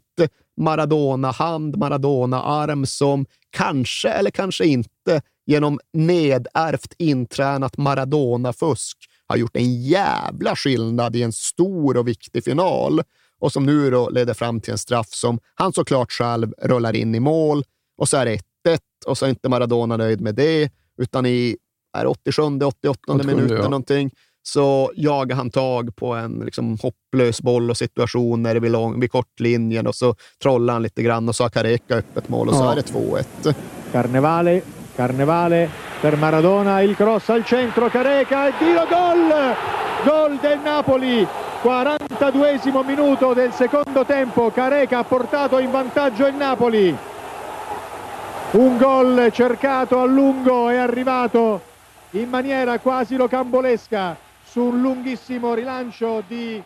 [0.59, 10.55] Maradona-hand, Maradona-arm som kanske eller kanske inte genom nedärvt intränat Maradona-fusk har gjort en jävla
[10.55, 13.01] skillnad i en stor och viktig final.
[13.39, 17.15] Och som nu då leder fram till en straff som han såklart själv rullar in
[17.15, 17.63] i mål.
[17.97, 18.39] Och så är det 1-1
[19.05, 21.57] och så är inte Maradona nöjd med det, utan i
[21.97, 23.63] är det 87, 88 87, minuten ja.
[23.63, 24.11] någonting
[24.51, 29.87] så jagar han tag på en liksom, hopplös boll och situationer vid, lång, vid kortlinjen
[29.87, 32.71] och så trollar han lite grann och så har Careca öppet mål och så Ja.
[32.71, 33.53] är det 2-1.
[33.91, 34.61] Carnevale,
[34.95, 35.69] Carnevale
[36.01, 39.33] per Maradona, il cross al centro, Careca e tiro gol!
[40.05, 41.27] Gol del Napoli,
[41.61, 46.95] 42esimo minuto del secondo tempo, Careca ha portato in vantaggio il Napoli.
[48.51, 51.61] Un gol cercato a lungo è arrivato
[52.11, 54.15] in maniera quasi rocambolesca
[54.53, 56.63] su un lunghissimo rilancio di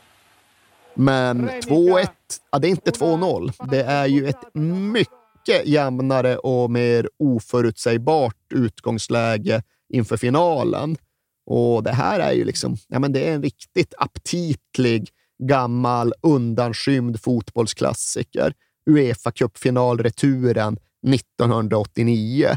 [0.96, 2.08] Men 2-1,
[2.52, 3.52] ja, det är inte 2-0.
[3.72, 10.98] Det är ju ett mycket jämnare och mer oförutsägbart utgångsläge inför finalen.
[11.46, 15.10] Och det här är ju liksom, ja, men det är en riktigt aptitlig,
[15.44, 18.54] gammal, undanskymd fotbollsklassiker.
[18.90, 20.78] Uefa Cup-final-returen
[21.08, 22.50] 1989.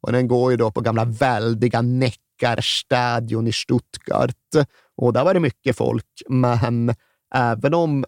[0.00, 1.82] Och den går ju då på gamla väldiga
[2.42, 4.34] Neckarstadion i Stuttgart.
[4.96, 6.94] Och där var det mycket folk, men
[7.34, 8.04] även om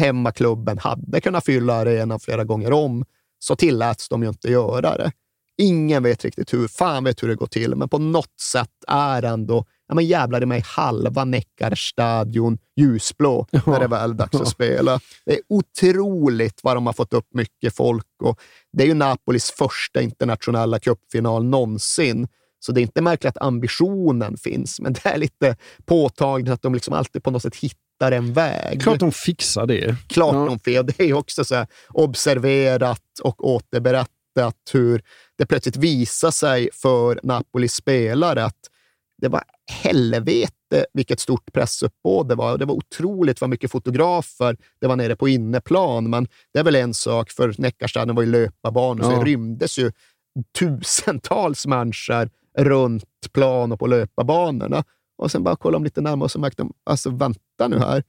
[0.00, 3.04] hemmaklubben hade kunnat fylla arenan flera gånger om,
[3.38, 5.12] så tilläts de ju inte göra det.
[5.58, 9.22] Ingen vet riktigt hur, fan vet hur det går till, men på något sätt är
[9.22, 14.48] ändå, ja men jävlar i mig, halva Neckarstadion ljusblå när det är väl dags att
[14.48, 15.00] spela.
[15.26, 18.40] Det är otroligt vad de har fått upp mycket folk och
[18.72, 22.28] det är ju Napolis första internationella cupfinal någonsin.
[22.60, 26.74] Så det är inte märkligt att ambitionen finns, men det är lite påtagligt att de
[26.74, 28.82] liksom alltid på något sätt hittar en väg.
[28.82, 29.96] Klart de fixar det.
[30.08, 30.44] Klart Ja.
[30.46, 30.86] de fel.
[30.86, 35.02] Det är ju också så observerat och återberättat hur
[35.38, 38.56] det plötsligt visar sig för Napolis spelare att
[39.22, 39.42] det var
[39.72, 42.58] helvete vilket stort pressuppbåd det var.
[42.58, 46.10] Det var otroligt vad mycket fotografer det var nere på inneplan.
[46.10, 49.18] Men det är väl en sak, för Neckarstaden var ju löparbanor, så Ja.
[49.18, 49.92] det rymdes ju
[50.58, 54.84] tusentals människor runt plan och på löparbanorna.
[55.18, 58.02] Och sen bara kollade de lite närmare och så märkte de, alltså vänta nu här.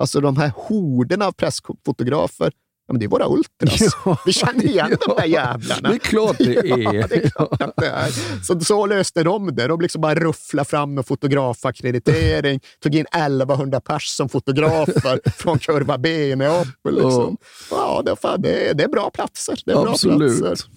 [0.00, 2.52] Alltså de här horderna av pressfotografer,
[2.86, 3.96] ja, men det är våra ultras.
[4.26, 5.88] Vi känner igen de där jävlarna.
[5.88, 6.78] Det är klart det är.
[6.94, 8.10] Ja, det är klart det är.
[8.44, 9.66] Så, så löste de det.
[9.66, 15.98] De liksom bara rufflade fram en fotografackreditering, tog in 1100 pers som fotografer från kurva
[15.98, 16.94] B i Neapel.
[16.94, 17.36] Liksom.
[17.70, 19.58] Ja, det, är fan, det, är, det är bra platser.
[19.64, 20.40] Det är bra Absolut.
[20.40, 20.68] platser.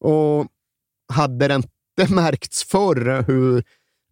[0.00, 0.46] Och
[1.12, 1.68] hade det inte
[2.08, 3.64] märkts förr hur,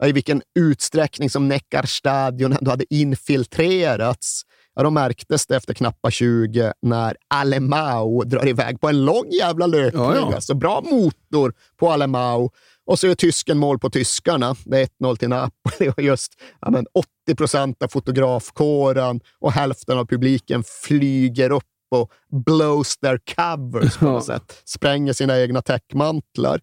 [0.05, 4.43] i vilken utsträckning som Neckarstadion ändå hade infiltrerats,
[4.75, 9.67] ja, då märktes det efter knappa 20 när Alemao drar iväg på en lång jävla
[9.67, 10.03] löpning.
[10.03, 10.35] Ja, ja.
[10.35, 12.51] Alltså, bra motor på Alemao.
[12.87, 14.57] Och så gör tysken mål på tyskarna.
[14.65, 16.87] Det är 1-0 till Napoli och just ja, men
[17.27, 22.13] 80 procent av fotografkåren och hälften av publiken flyger upp och
[22.47, 24.63] blows their covers på något sätt.
[24.65, 26.61] Spränger sina egna täckmantlar.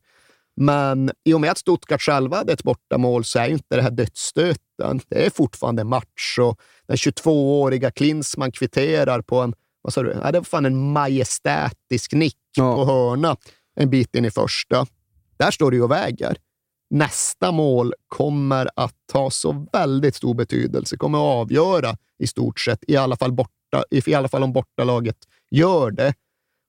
[0.56, 3.91] Men i och med att Stuttgart själva hade ett bortamål så är inte det här
[3.91, 4.99] dödsstöten.
[5.07, 10.32] Det är fortfarande match och den 22-åriga Klinsmann kvitterar på en, vad sa du, ja,
[10.32, 13.38] det var fan en majestätisk nick på hörna
[13.76, 14.86] en bit in i första.
[15.38, 16.38] Där står det ju och väger.
[16.90, 22.80] nästa mål kommer att ha så väldigt stor betydelse, kommer att avgöra i stort sett,
[22.88, 25.18] i alla fall, borta, i alla fall om bortalaget
[25.52, 26.14] gör det.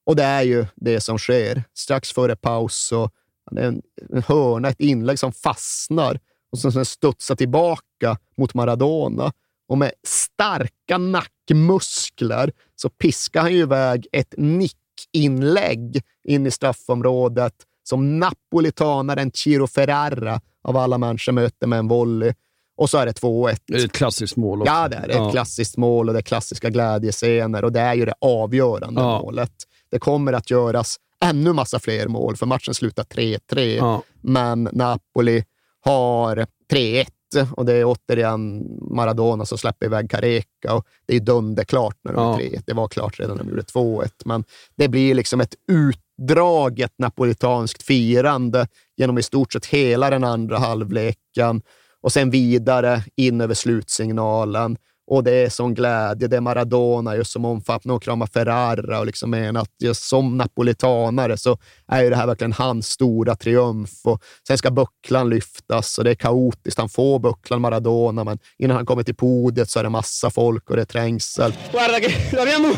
[0.06, 1.64] Och det är ju det som sker.
[1.74, 3.10] Strax före paus så
[3.50, 3.82] en,
[4.12, 6.20] en hörna, ett inlägg som fastnar
[6.52, 9.32] och som sen studsar tillbaka mot Maradona.
[9.68, 18.18] Och med starka nackmuskler så piskar han ju iväg ett nickinlägg in i straffområdet som
[18.18, 22.32] napolitanaren Ciro Ferrara av alla människor möter med en volley.
[22.76, 23.58] Och så är det 2-1.
[23.66, 24.72] Det är ett klassiskt mål också.
[24.72, 28.04] Ja, det är ett klassiskt mål och det är klassiska glädjescener och det är ju
[28.04, 29.22] det avgörande Ja.
[29.22, 29.52] målet.
[29.90, 33.76] Det kommer att göras ännu massa fler mål, för matchen slutar 3-3.
[33.76, 34.02] Ja.
[34.20, 35.44] Men Napoli
[35.84, 37.06] har 3-1
[37.52, 42.22] och det är återigen Maradona som släpper iväg Careca och det är dunderklart när de
[42.22, 42.40] Ja.
[42.40, 42.62] är 3-1.
[42.66, 44.44] Det var klart redan när de gjorde 2-1, men
[44.76, 51.62] det blir liksom ett utdraget napolitanskt firande genom i stort sett hela den andra halvleken
[52.00, 54.76] och sen vidare in över slutsignalen.
[55.06, 56.28] Och det är sån glädje.
[56.28, 60.36] Det är Maradona just som omfamnar och kramar Ferrara och liksom menar att just som
[60.36, 61.58] napolitanare så
[61.88, 63.90] är ju det här verkligen hans stora triumf.
[64.04, 66.78] Och sen ska bucklan lyftas och det är kaotiskt.
[66.78, 70.70] Han får bucklan, Maradona, men innan han kommer till podiet så är det massa folk
[70.70, 71.52] och det är trängsel.
[71.72, 72.68] Guarda che lo abbiamo,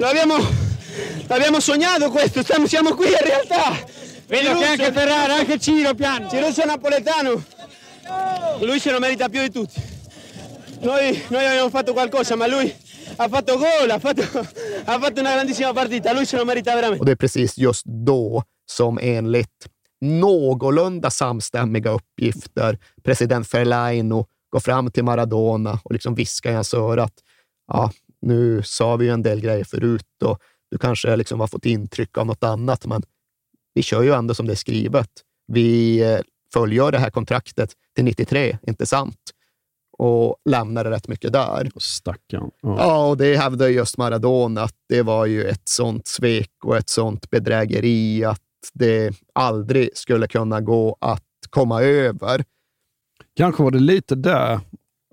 [0.00, 0.34] lo abbiamo,
[1.28, 3.76] l'abbiamo sognato questo, stiamo, siamo qui in realtà.
[4.28, 6.28] Vedo che anche Ferrara, anche Ciro piange.
[6.30, 7.42] Ciruccio napoletano.
[8.60, 9.97] Lui se lo merita più di tutti.
[10.80, 12.74] Noi, noi abbiamo fatto qualcosa, ma lui
[13.16, 14.22] ha fatto gol, ha fatto,
[14.84, 16.12] ha fatto una grandissima partita.
[16.12, 17.00] Lui se lo merita veramente.
[17.00, 19.66] Och det är precis just då som enligt
[20.00, 27.02] någorlunda samstämmiga uppgifter president Ferlaino går fram till Maradona och liksom viskar i hans öra
[27.02, 27.14] att
[27.66, 27.92] ja,
[28.22, 30.38] nu sa vi ju en del grejer förut och
[30.70, 33.02] du kanske liksom har fått intryck av något annat, men
[33.74, 35.10] vi kör ju ändå som det är skrivet.
[35.52, 36.20] Vi eh,
[36.52, 39.18] följer det här kontraktet till 93, inte sant?
[39.98, 41.70] Och lämnar det rätt mycket där.
[41.76, 42.50] Stackarn.
[42.62, 46.88] Ja, och det hävdar just Maradona att det var ju ett sånt svek och ett
[46.88, 48.40] sånt bedrägeri att
[48.74, 52.44] det aldrig skulle kunna gå att komma över.
[53.36, 54.60] Kanske var det lite där,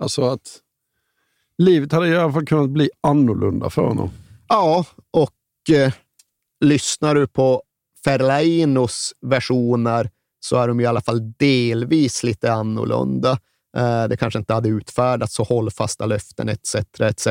[0.01, 0.59] alltså att
[1.57, 4.09] livet hade i alla fall kunnat bli annorlunda för honom.
[4.47, 5.93] Ja, och eh,
[6.65, 7.63] lyssnar du på
[8.03, 10.09] Ferlainos versioner
[10.39, 13.39] så är de i alla fall delvis lite annorlunda.
[13.75, 16.75] Eh, det kanske inte hade utfärdats så hållfasta löften etc.
[16.99, 17.27] etc.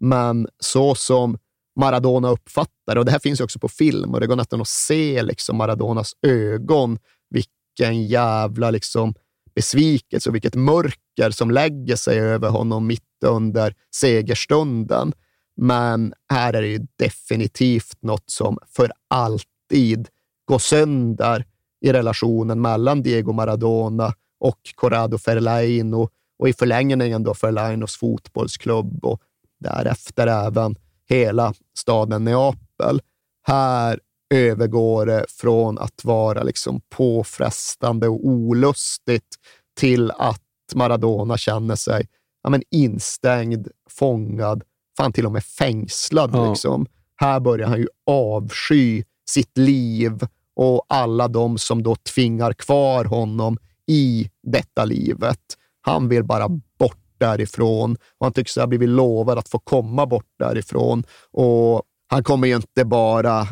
[0.00, 1.38] Men så som
[1.80, 4.68] Maradona uppfattar, och det här finns ju också på film och det går nästan att
[4.68, 6.98] se liksom Maradonas ögon,
[7.30, 9.14] vilken jävla liksom
[9.54, 15.12] besvikelse och vilket mörker som lägger sig över honom mitt under segerstunden.
[15.56, 20.08] Men här är det ju definitivt något som för alltid
[20.44, 21.44] går sönder
[21.80, 26.08] i relationen mellan Diego Maradona och Corrado Ferlaino
[26.38, 29.20] och i förlängningen då Ferlainos fotbollsklubb och
[29.60, 30.76] därefter även
[31.08, 33.00] hela staden Neapel.
[33.46, 34.00] Här
[34.34, 39.36] övergår det från att vara liksom påfrestande och olustigt
[39.76, 40.40] till att
[40.74, 42.08] Maradona känner sig
[42.42, 44.62] ja, men instängd, fångad,
[44.96, 46.30] fan till och med fängslad.
[46.34, 46.50] Ja.
[46.50, 46.86] Liksom.
[47.16, 53.58] Här börjar han ju avsky sitt liv och alla de som då tvingar kvar honom
[53.86, 55.40] i detta livet.
[55.80, 56.48] Han vill bara
[56.78, 61.04] bort därifrån och han tycks ha blivit lovad att få komma bort därifrån.
[61.30, 63.48] Och han kommer ju inte bara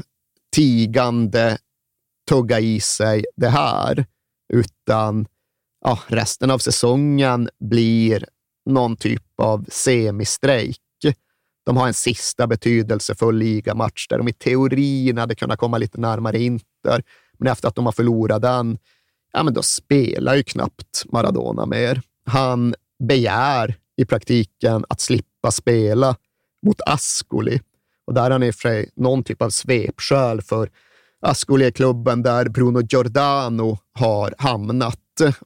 [0.56, 1.58] tigande
[2.28, 4.06] tugga i sig det här,
[4.52, 5.26] utan
[5.84, 8.24] ja, resten av säsongen blir
[8.70, 10.78] någon typ av semistrejk.
[11.64, 16.38] De har en sista betydelsefull ligamatch där de i teorin hade kunnat komma lite närmare
[16.42, 17.02] Inter,
[17.38, 18.78] men efter att de har förlorat den,
[19.32, 22.02] ja, men då spelar ju knappt Maradona mer.
[22.26, 22.74] Han
[23.08, 26.16] begär i praktiken att slippa spela
[26.66, 27.60] mot Ascoli.
[28.06, 30.70] Och där har han i och för sig någon typ av svepskäl för
[31.22, 34.98] Ascoli är klubben där Bruno Giordano har hamnat.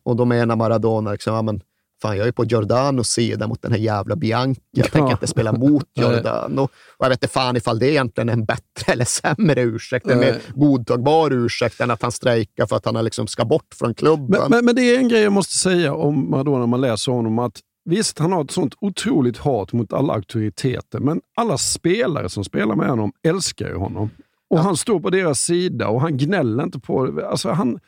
[0.02, 1.60] Och då menar Maradona, liksom, ja, men
[2.06, 4.60] fan, jag är på Giordanos sida mot den här jävla Bianchi.
[4.70, 6.62] Jag tänker inte spela mot Giordano.
[6.62, 10.06] Och jag vet inte fan ifall det egentligen är en bättre eller sämre ursäkt.
[10.06, 13.94] En mer godtagbar ursäkt än att han strejkar för att han liksom ska bort från
[13.94, 14.40] klubben.
[14.40, 17.12] Men, men, men det är en grej jag måste säga om Maradona när man läser
[17.12, 17.38] honom.
[17.38, 22.44] att Visst, han har ett sånt otroligt hat mot alla auktoriteter, men alla spelare som
[22.44, 24.10] spelar med honom älskar ju honom.
[24.50, 27.28] Och han står på deras sida och han gnäller inte på det.
[27.28, 27.78] Alltså han,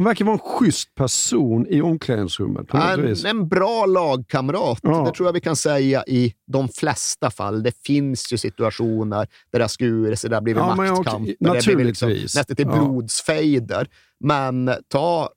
[0.00, 2.74] han verkar vara en schysst person i omklädningsrummet.
[2.74, 4.78] En, en bra lagkamrat.
[4.82, 5.04] Ja.
[5.04, 7.62] Det tror jag vi kan säga i de flesta fall.
[7.62, 10.82] Det finns ju situationer där det har skurit sig, där det blivit Ja, där det
[10.96, 12.34] blivit liksom naturligtvis.
[12.36, 12.84] nästan till Ja.
[12.84, 13.88] blodsfejder.
[14.20, 15.30] Men ta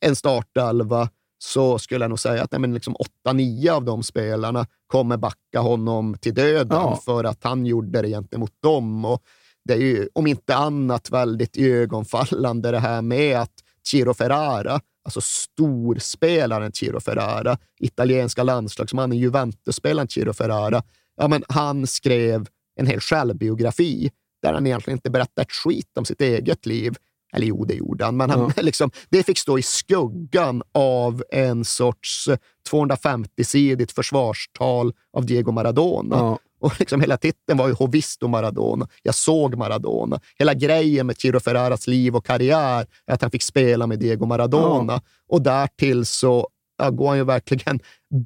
[0.00, 1.08] en startelva
[1.38, 2.96] så skulle jag nog säga att nej, men liksom
[3.28, 7.00] 8-9 av de spelarna kommer backa honom till döden Ja.
[7.04, 9.04] för att han gjorde det gentemot dem.
[9.04, 9.22] Och
[9.64, 13.52] det är ju om inte annat väldigt ögonfallande det här med att
[13.86, 20.82] Ciro Ferrara, alltså storspelaren Ciro Ferrara, italienska landslagsmannen, Juventus-spelaren Ciro Ferrara,
[21.16, 22.46] ja, men han skrev
[22.80, 24.10] en hel självbiografi
[24.42, 26.94] där han egentligen inte berättade ett skit om sitt eget liv.
[27.32, 31.64] Eller jo, det gjorde han, men han, liksom, det fick stå i skuggan av en
[31.64, 32.28] sorts
[32.70, 36.38] 250-sidigt försvarstal av Diego Maradona.
[36.66, 38.88] Och liksom hela titeln var ju Hovisto Maradona.
[39.02, 40.20] Jag såg Maradona.
[40.38, 44.26] Hela grejen med Ciro Ferraras liv och karriär är att han fick spela med Diego
[44.26, 45.00] Maradona.
[45.28, 47.80] Och därtill så ja, går han ju verkligen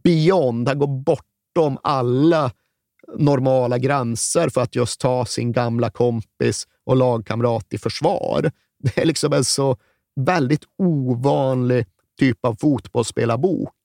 [0.04, 0.68] beyond.
[0.68, 2.50] Han går bortom alla
[3.18, 8.50] normala gränser för att just ta sin gamla kompis och lagkamrat i försvar.
[8.82, 9.76] Det är liksom en så
[10.20, 11.86] väldigt ovanlig
[12.18, 12.54] typ av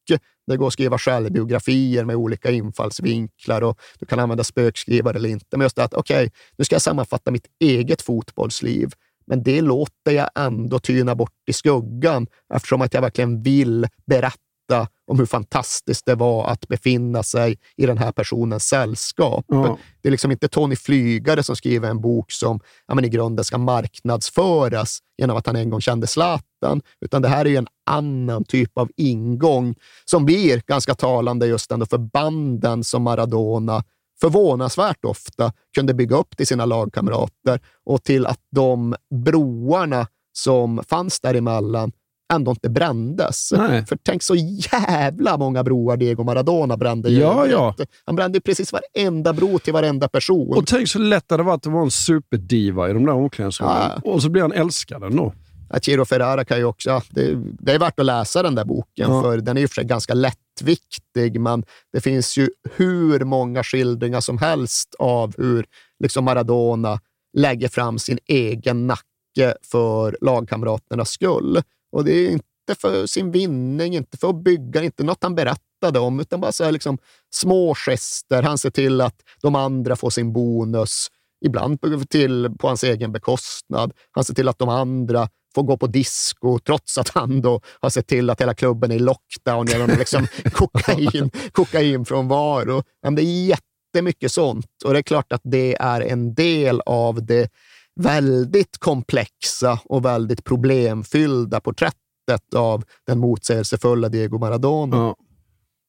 [0.09, 0.27] mycket.
[0.47, 5.57] Det går att skriva självbiografier med olika infallsvinklar och du kan använda spökskrivare eller inte.
[5.57, 8.91] Men just det att, okej, nu ska jag sammanfatta mitt eget fotbollsliv,
[9.27, 14.87] men det låter jag ändå tyna bort i skuggan eftersom att jag verkligen vill berätta
[15.07, 19.45] om hur fantastiskt det var att befinna sig i den här personens sällskap.
[19.47, 19.77] Ja.
[20.01, 23.45] Det är liksom inte Tony Flygare som skriver en bok som ja, men i grunden
[23.45, 28.43] ska marknadsföras genom att han en gång kände Zlatan, utan det här är en annan
[28.43, 29.75] typ av ingång
[30.05, 33.83] som blir ganska talande just ändå för banden som Maradona
[34.21, 41.19] förvånansvärt ofta kunde bygga upp till sina lagkamrater och till att de broarna som fanns
[41.19, 41.91] däremellan
[42.33, 43.51] ändå inte brändes.
[43.57, 43.85] Nej.
[43.85, 47.09] För tänk så jävla många broar Diego Maradona brände.
[47.09, 47.75] Ja, ja.
[48.05, 50.57] Han brände precis varenda bro till varenda person.
[50.57, 53.91] Och tänk så lätt det var att det var en superdiva i de där omklädningsrummen.
[54.03, 54.11] Ja.
[54.11, 55.33] Och så blir han älskad ändå.
[55.81, 59.11] Ciro Ferrara kan ju också, ja, det, det är värt att läsa den där boken,
[59.11, 59.21] Ja.
[59.21, 61.63] för den är ju för sig ganska lättviktig, men
[61.93, 65.65] det finns ju hur många skildringar som helst av hur
[65.99, 66.99] liksom Maradona
[67.37, 71.61] lägger fram sin egen nacke för lagkamraternas skull.
[71.95, 75.99] Och det är inte för sin vinning, inte för att bygga, inte något han berättade
[75.99, 76.97] om, utan bara så här liksom
[77.33, 78.43] små gester.
[78.43, 81.07] Han ser till att de andra får sin bonus,
[81.45, 83.93] ibland på, till, på hans egen bekostnad.
[84.11, 87.89] Han ser till att de andra får gå på disco trots att han då har
[87.89, 92.83] sett till att hela klubben är i lockdown genom liksom kokain, kokain från varo.
[93.03, 97.25] Men det är jättemycket sånt och det är klart att det är en del av
[97.25, 97.51] det
[97.95, 104.97] väldigt komplexa och väldigt problemfyllda porträttet av den motsägelsefulla Diego Maradona.
[104.97, 105.15] Ja.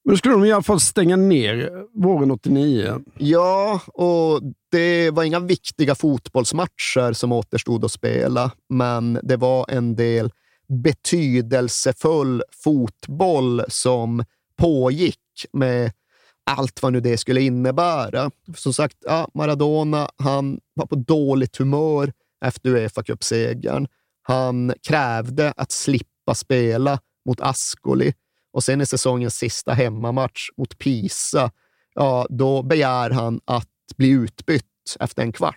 [0.05, 1.71] Men då skulle de i alla fall stänga ner
[2.03, 3.01] våren 89.
[3.19, 9.97] Ja, och det var inga viktiga fotbollsmatcher som återstod att spela, men det var en
[9.97, 10.31] del
[10.69, 14.25] betydelsefull fotboll som
[14.57, 15.93] pågick med
[16.51, 18.31] allt vad nu det skulle innebära.
[18.55, 22.13] Som sagt, ja, Maradona han var på dåligt humör
[22.45, 23.87] efter Uefa-cupsegern.
[24.23, 28.15] Han krävde att slippa spela mot Ascoli
[28.53, 31.51] och sen i säsongens sista hemmamatch mot Pisa,
[31.95, 35.57] ja, då begär han att bli utbytt efter en kvart.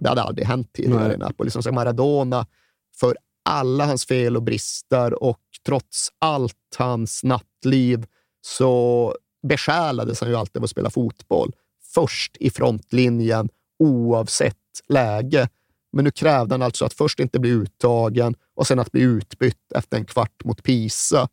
[0.00, 1.14] Det hade aldrig hänt tidigare Nej.
[1.14, 1.50] i Napoli.
[1.50, 2.46] Som Maradona,
[3.00, 8.06] för alla hans fel och brister och trots allt hans nattliv
[8.40, 11.52] så besjälade som ju alltid av att spela fotboll.
[11.94, 14.56] Först i frontlinjen, oavsett
[14.88, 15.48] läge.
[15.92, 19.72] Men nu krävde han alltså att först inte bli uttagen och sen att bli utbytt
[19.74, 21.28] efter en kvart mot Pisa.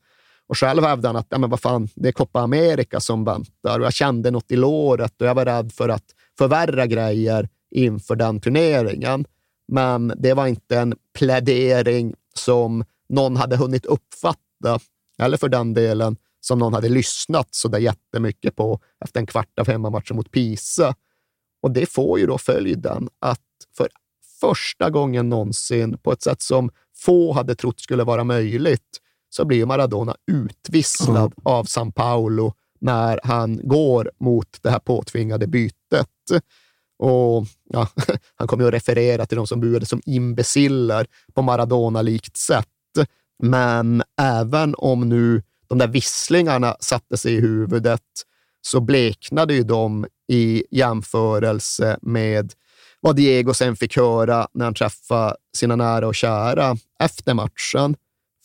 [0.48, 3.80] Och själv hävdade han att ja, men vad fan, det är Copa America som väntar
[3.80, 6.06] och jag kände något i låret och jag var rädd för att
[6.38, 9.26] förvärra grejer inför den turneringen.
[9.68, 14.80] Men det var inte en plädering som någon hade hunnit uppfatta,
[15.20, 16.18] eller för den delen
[16.48, 20.96] som någon hade lyssnat så där jättemycket på efter en kvart av hemmamatchen mot Pisa.
[21.62, 23.40] Och det får ju då följden att
[23.78, 23.88] för
[24.42, 29.00] första gången någonsin, på ett sätt som få hade trott skulle vara möjligt,
[29.30, 36.08] så blir Maradona utvisslad av San Paolo när han går mot det här påtvingade bytet.
[37.00, 37.88] Och ja,
[38.36, 42.68] Han kommer att referera till de som buade som imbeciller på Maradona-likt sätt.
[43.44, 48.02] Men även om nu de där visslingarna satte sig i huvudet
[48.62, 52.54] så bleknade ju de i jämförelse med
[53.02, 57.96] vad Diego sen fick höra när han träffade sina nära och kära efter matchen.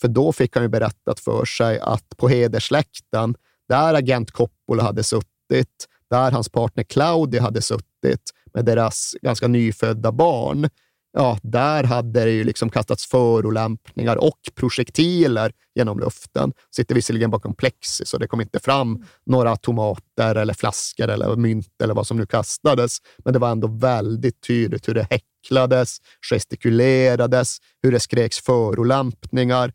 [0.01, 3.35] För då fick han ju berättat för sig att på hedersläkten,
[3.69, 10.13] där agent Coppola hade suttit, där hans partner Claudia hade suttit med deras ganska nyfödda
[10.13, 10.69] barn,
[11.13, 16.53] ja, där hade det ju liksom kastats förolämpningar och projektiler genom luften.
[16.77, 21.83] Sitter visserligen bakom plexi, så det kom inte fram några tomater eller flaskor eller mynt
[21.83, 22.99] eller vad som nu kastades.
[23.19, 25.99] Men det var ändå väldigt tydligt hur det häcklades,
[26.31, 29.73] gestikulerades, hur det skreks förolämpningar.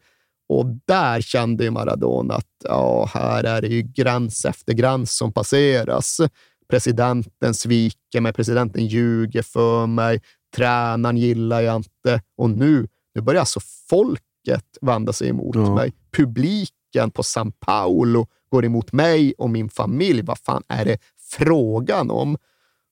[0.50, 5.34] Och där kände ju Maradona att ja, här är det ju gräns efter gräns som
[5.34, 6.22] passeras.
[6.70, 10.22] Presidenten sviker mig, presidenten ljuger för mig,
[10.56, 12.22] tränaren gillar jag inte.
[12.38, 13.60] Och nu, nu börjar alltså
[13.90, 15.76] folket vända sig emot Ja.
[15.76, 15.94] mig.
[16.12, 20.22] Publiken på São Paulo går emot mig och min familj.
[20.22, 20.98] Vad fan är det
[21.38, 22.38] frågan om?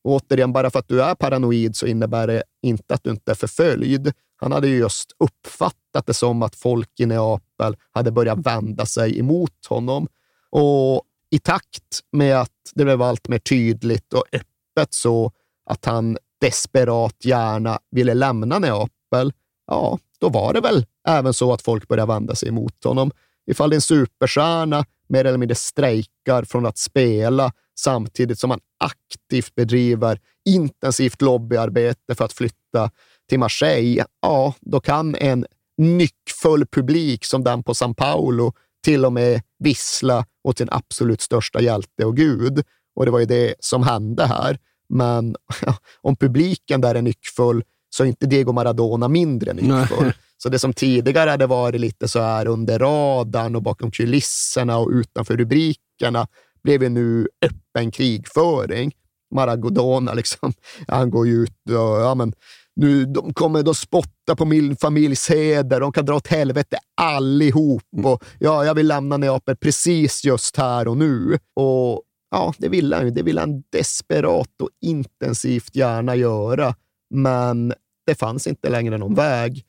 [0.03, 3.32] Och återigen, bara för att du är paranoid så innebär det inte att du inte
[3.32, 4.14] är förföljd.
[4.35, 9.19] Han hade ju just uppfattat det som att folk i Neapel hade börjat vända sig
[9.19, 10.08] emot honom.
[10.50, 15.32] Och i takt med att det blev allt mer tydligt och öppet så
[15.66, 19.33] att han desperat gärna ville lämna Neapel,
[19.67, 23.11] ja, då var det väl även så att folk började vända sig emot honom.
[23.51, 28.59] Ifall det är en superstjärna mer eller mindre strejkar från att spela samtidigt som man
[28.80, 32.91] aktivt bedriver intensivt lobbyarbete för att flytta
[33.30, 35.45] till Marseille, ja, då kan en
[35.77, 38.53] nyckfull publik som den på San Paulo
[38.85, 42.63] till och med vissla åt sin absolut största hjälte och gud.
[42.95, 44.57] Och det var ju det som hände här.
[44.93, 45.35] Men
[46.01, 50.13] om publiken där är nyckfull så är inte Diego Maradona mindre nyckfull.
[50.38, 54.89] Så det som tidigare hade varit lite så här under radarn och bakom kulisserna och
[54.89, 56.27] utanför rubrikerna
[56.63, 58.91] blev ju nu öppen krigföring.
[59.35, 60.53] Maradona, liksom,
[60.88, 62.33] han går ju ut och ja, men,
[62.75, 67.83] nu, de kommer att spotta på min familjs heder, de kan dra åt helvete allihop.
[68.03, 71.39] Och, ja, jag vill lämna Neapel precis just här och nu.
[71.55, 72.01] Och
[72.33, 73.11] ja, det vill han ju.
[73.11, 76.75] Det vill han desperat och intensivt gärna göra.
[77.09, 77.73] Men
[78.05, 79.63] det fanns inte längre någon väg,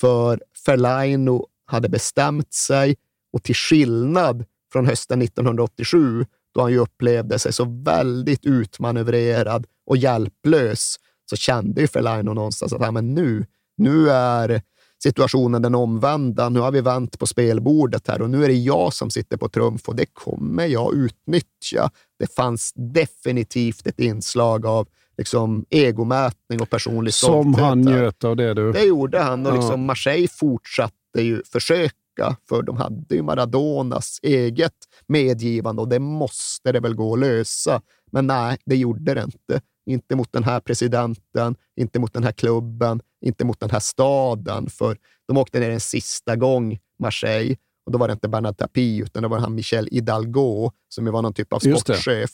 [0.00, 2.96] för Fellaino hade bestämt sig
[3.32, 6.24] och till skillnad från hösten 1987,
[6.54, 10.96] då han ju upplevde sig så väldigt utmanövrerad och hjälplös,
[11.30, 14.62] så kände ju Fellaino någonstans att ja, men nu, nu är
[15.02, 16.48] situationen den omvända.
[16.48, 19.48] Nu har vi vänt på spelbordet här och nu är det jag som sitter på
[19.48, 21.90] trumf och det kommer jag utnyttja.
[22.18, 27.94] Det fanns definitivt ett inslag av liksom, egomätning och personlig Som stolthet han här.
[28.00, 28.72] njöt av det du.
[28.72, 29.56] Det gjorde han och Ja.
[29.56, 34.72] liksom Marseille fortsatte ju försöka, för de hade ju Maradonas eget
[35.06, 37.80] medgivande och det måste det väl gå att lösa.
[38.10, 39.60] Men nej, det gjorde det inte.
[39.88, 44.70] Inte mot den här presidenten, inte mot den här klubben, inte mot den här staden.
[44.70, 44.96] För
[45.28, 49.22] de åkte ner en sista gång, Marseille, och då var det inte Bernard Tapie, utan
[49.22, 52.30] det var han Michel Hidalgo, som var någon typ av sportchef.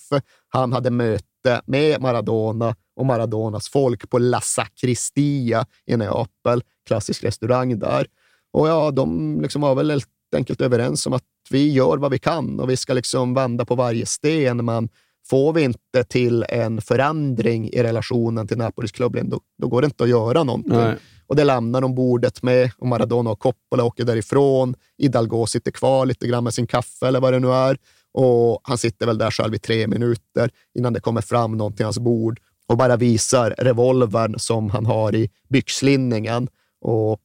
[0.48, 7.78] Han hade möte med Maradona och Maradonas folk på La Sacristia i Neapel, klassisk restaurang
[7.78, 8.06] där.
[8.52, 12.18] Och ja, de liksom var väl helt enkelt överens om att vi gör vad vi
[12.18, 14.88] kan och vi ska liksom vända på varje sten, men
[15.30, 19.84] får vi inte till en förändring i relationen till Napolis klubbledning, då, då går det
[19.84, 20.72] inte att göra någonting.
[20.72, 20.96] Nej.
[21.26, 24.74] Och det lämnar de bordet med och Maradona och Coppola åker därifrån.
[24.98, 27.78] Hidalgo sitter kvar lite grann med sin kaffe eller vad det nu är.
[28.12, 31.84] Och han sitter väl där själv i tre minuter innan det kommer fram någon till
[31.84, 36.48] hans bord och bara visar revolvern som han har i byxlinningen.
[36.80, 37.20] Och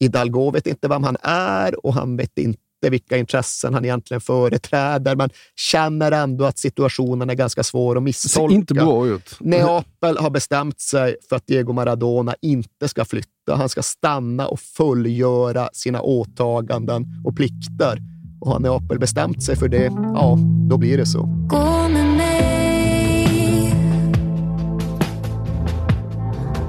[0.00, 5.16] Hidalgo vet inte vem han är och han vet inte vilka intressen han egentligen företräder,
[5.16, 8.54] men känner ändå att situationen är ganska svår att misstolka.
[8.54, 9.36] inte bra ut.
[9.40, 13.56] Neapel har bestämt sig för att Diego Maradona inte ska flytta.
[13.56, 17.98] Han ska stanna och fullgöra sina åtaganden och plikter.
[18.40, 20.38] Och har Neapel bestämt sig för det, ja,
[20.68, 21.28] då blir det så.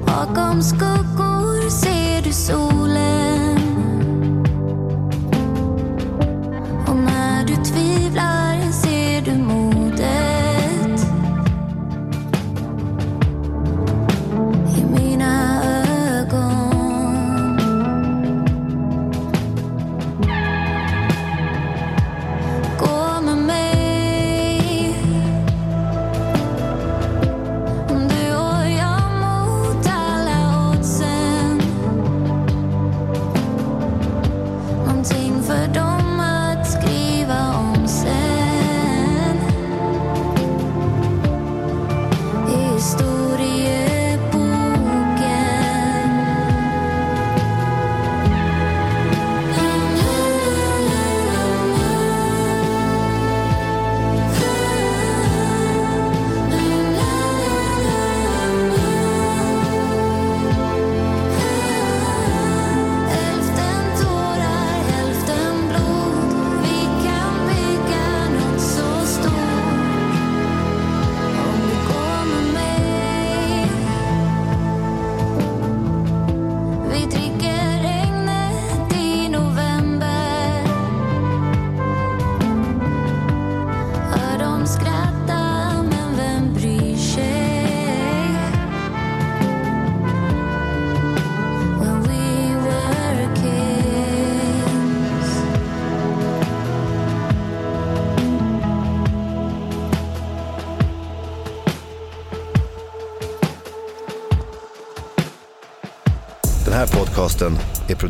[0.06, 3.15] Bakom skuggor ser du solen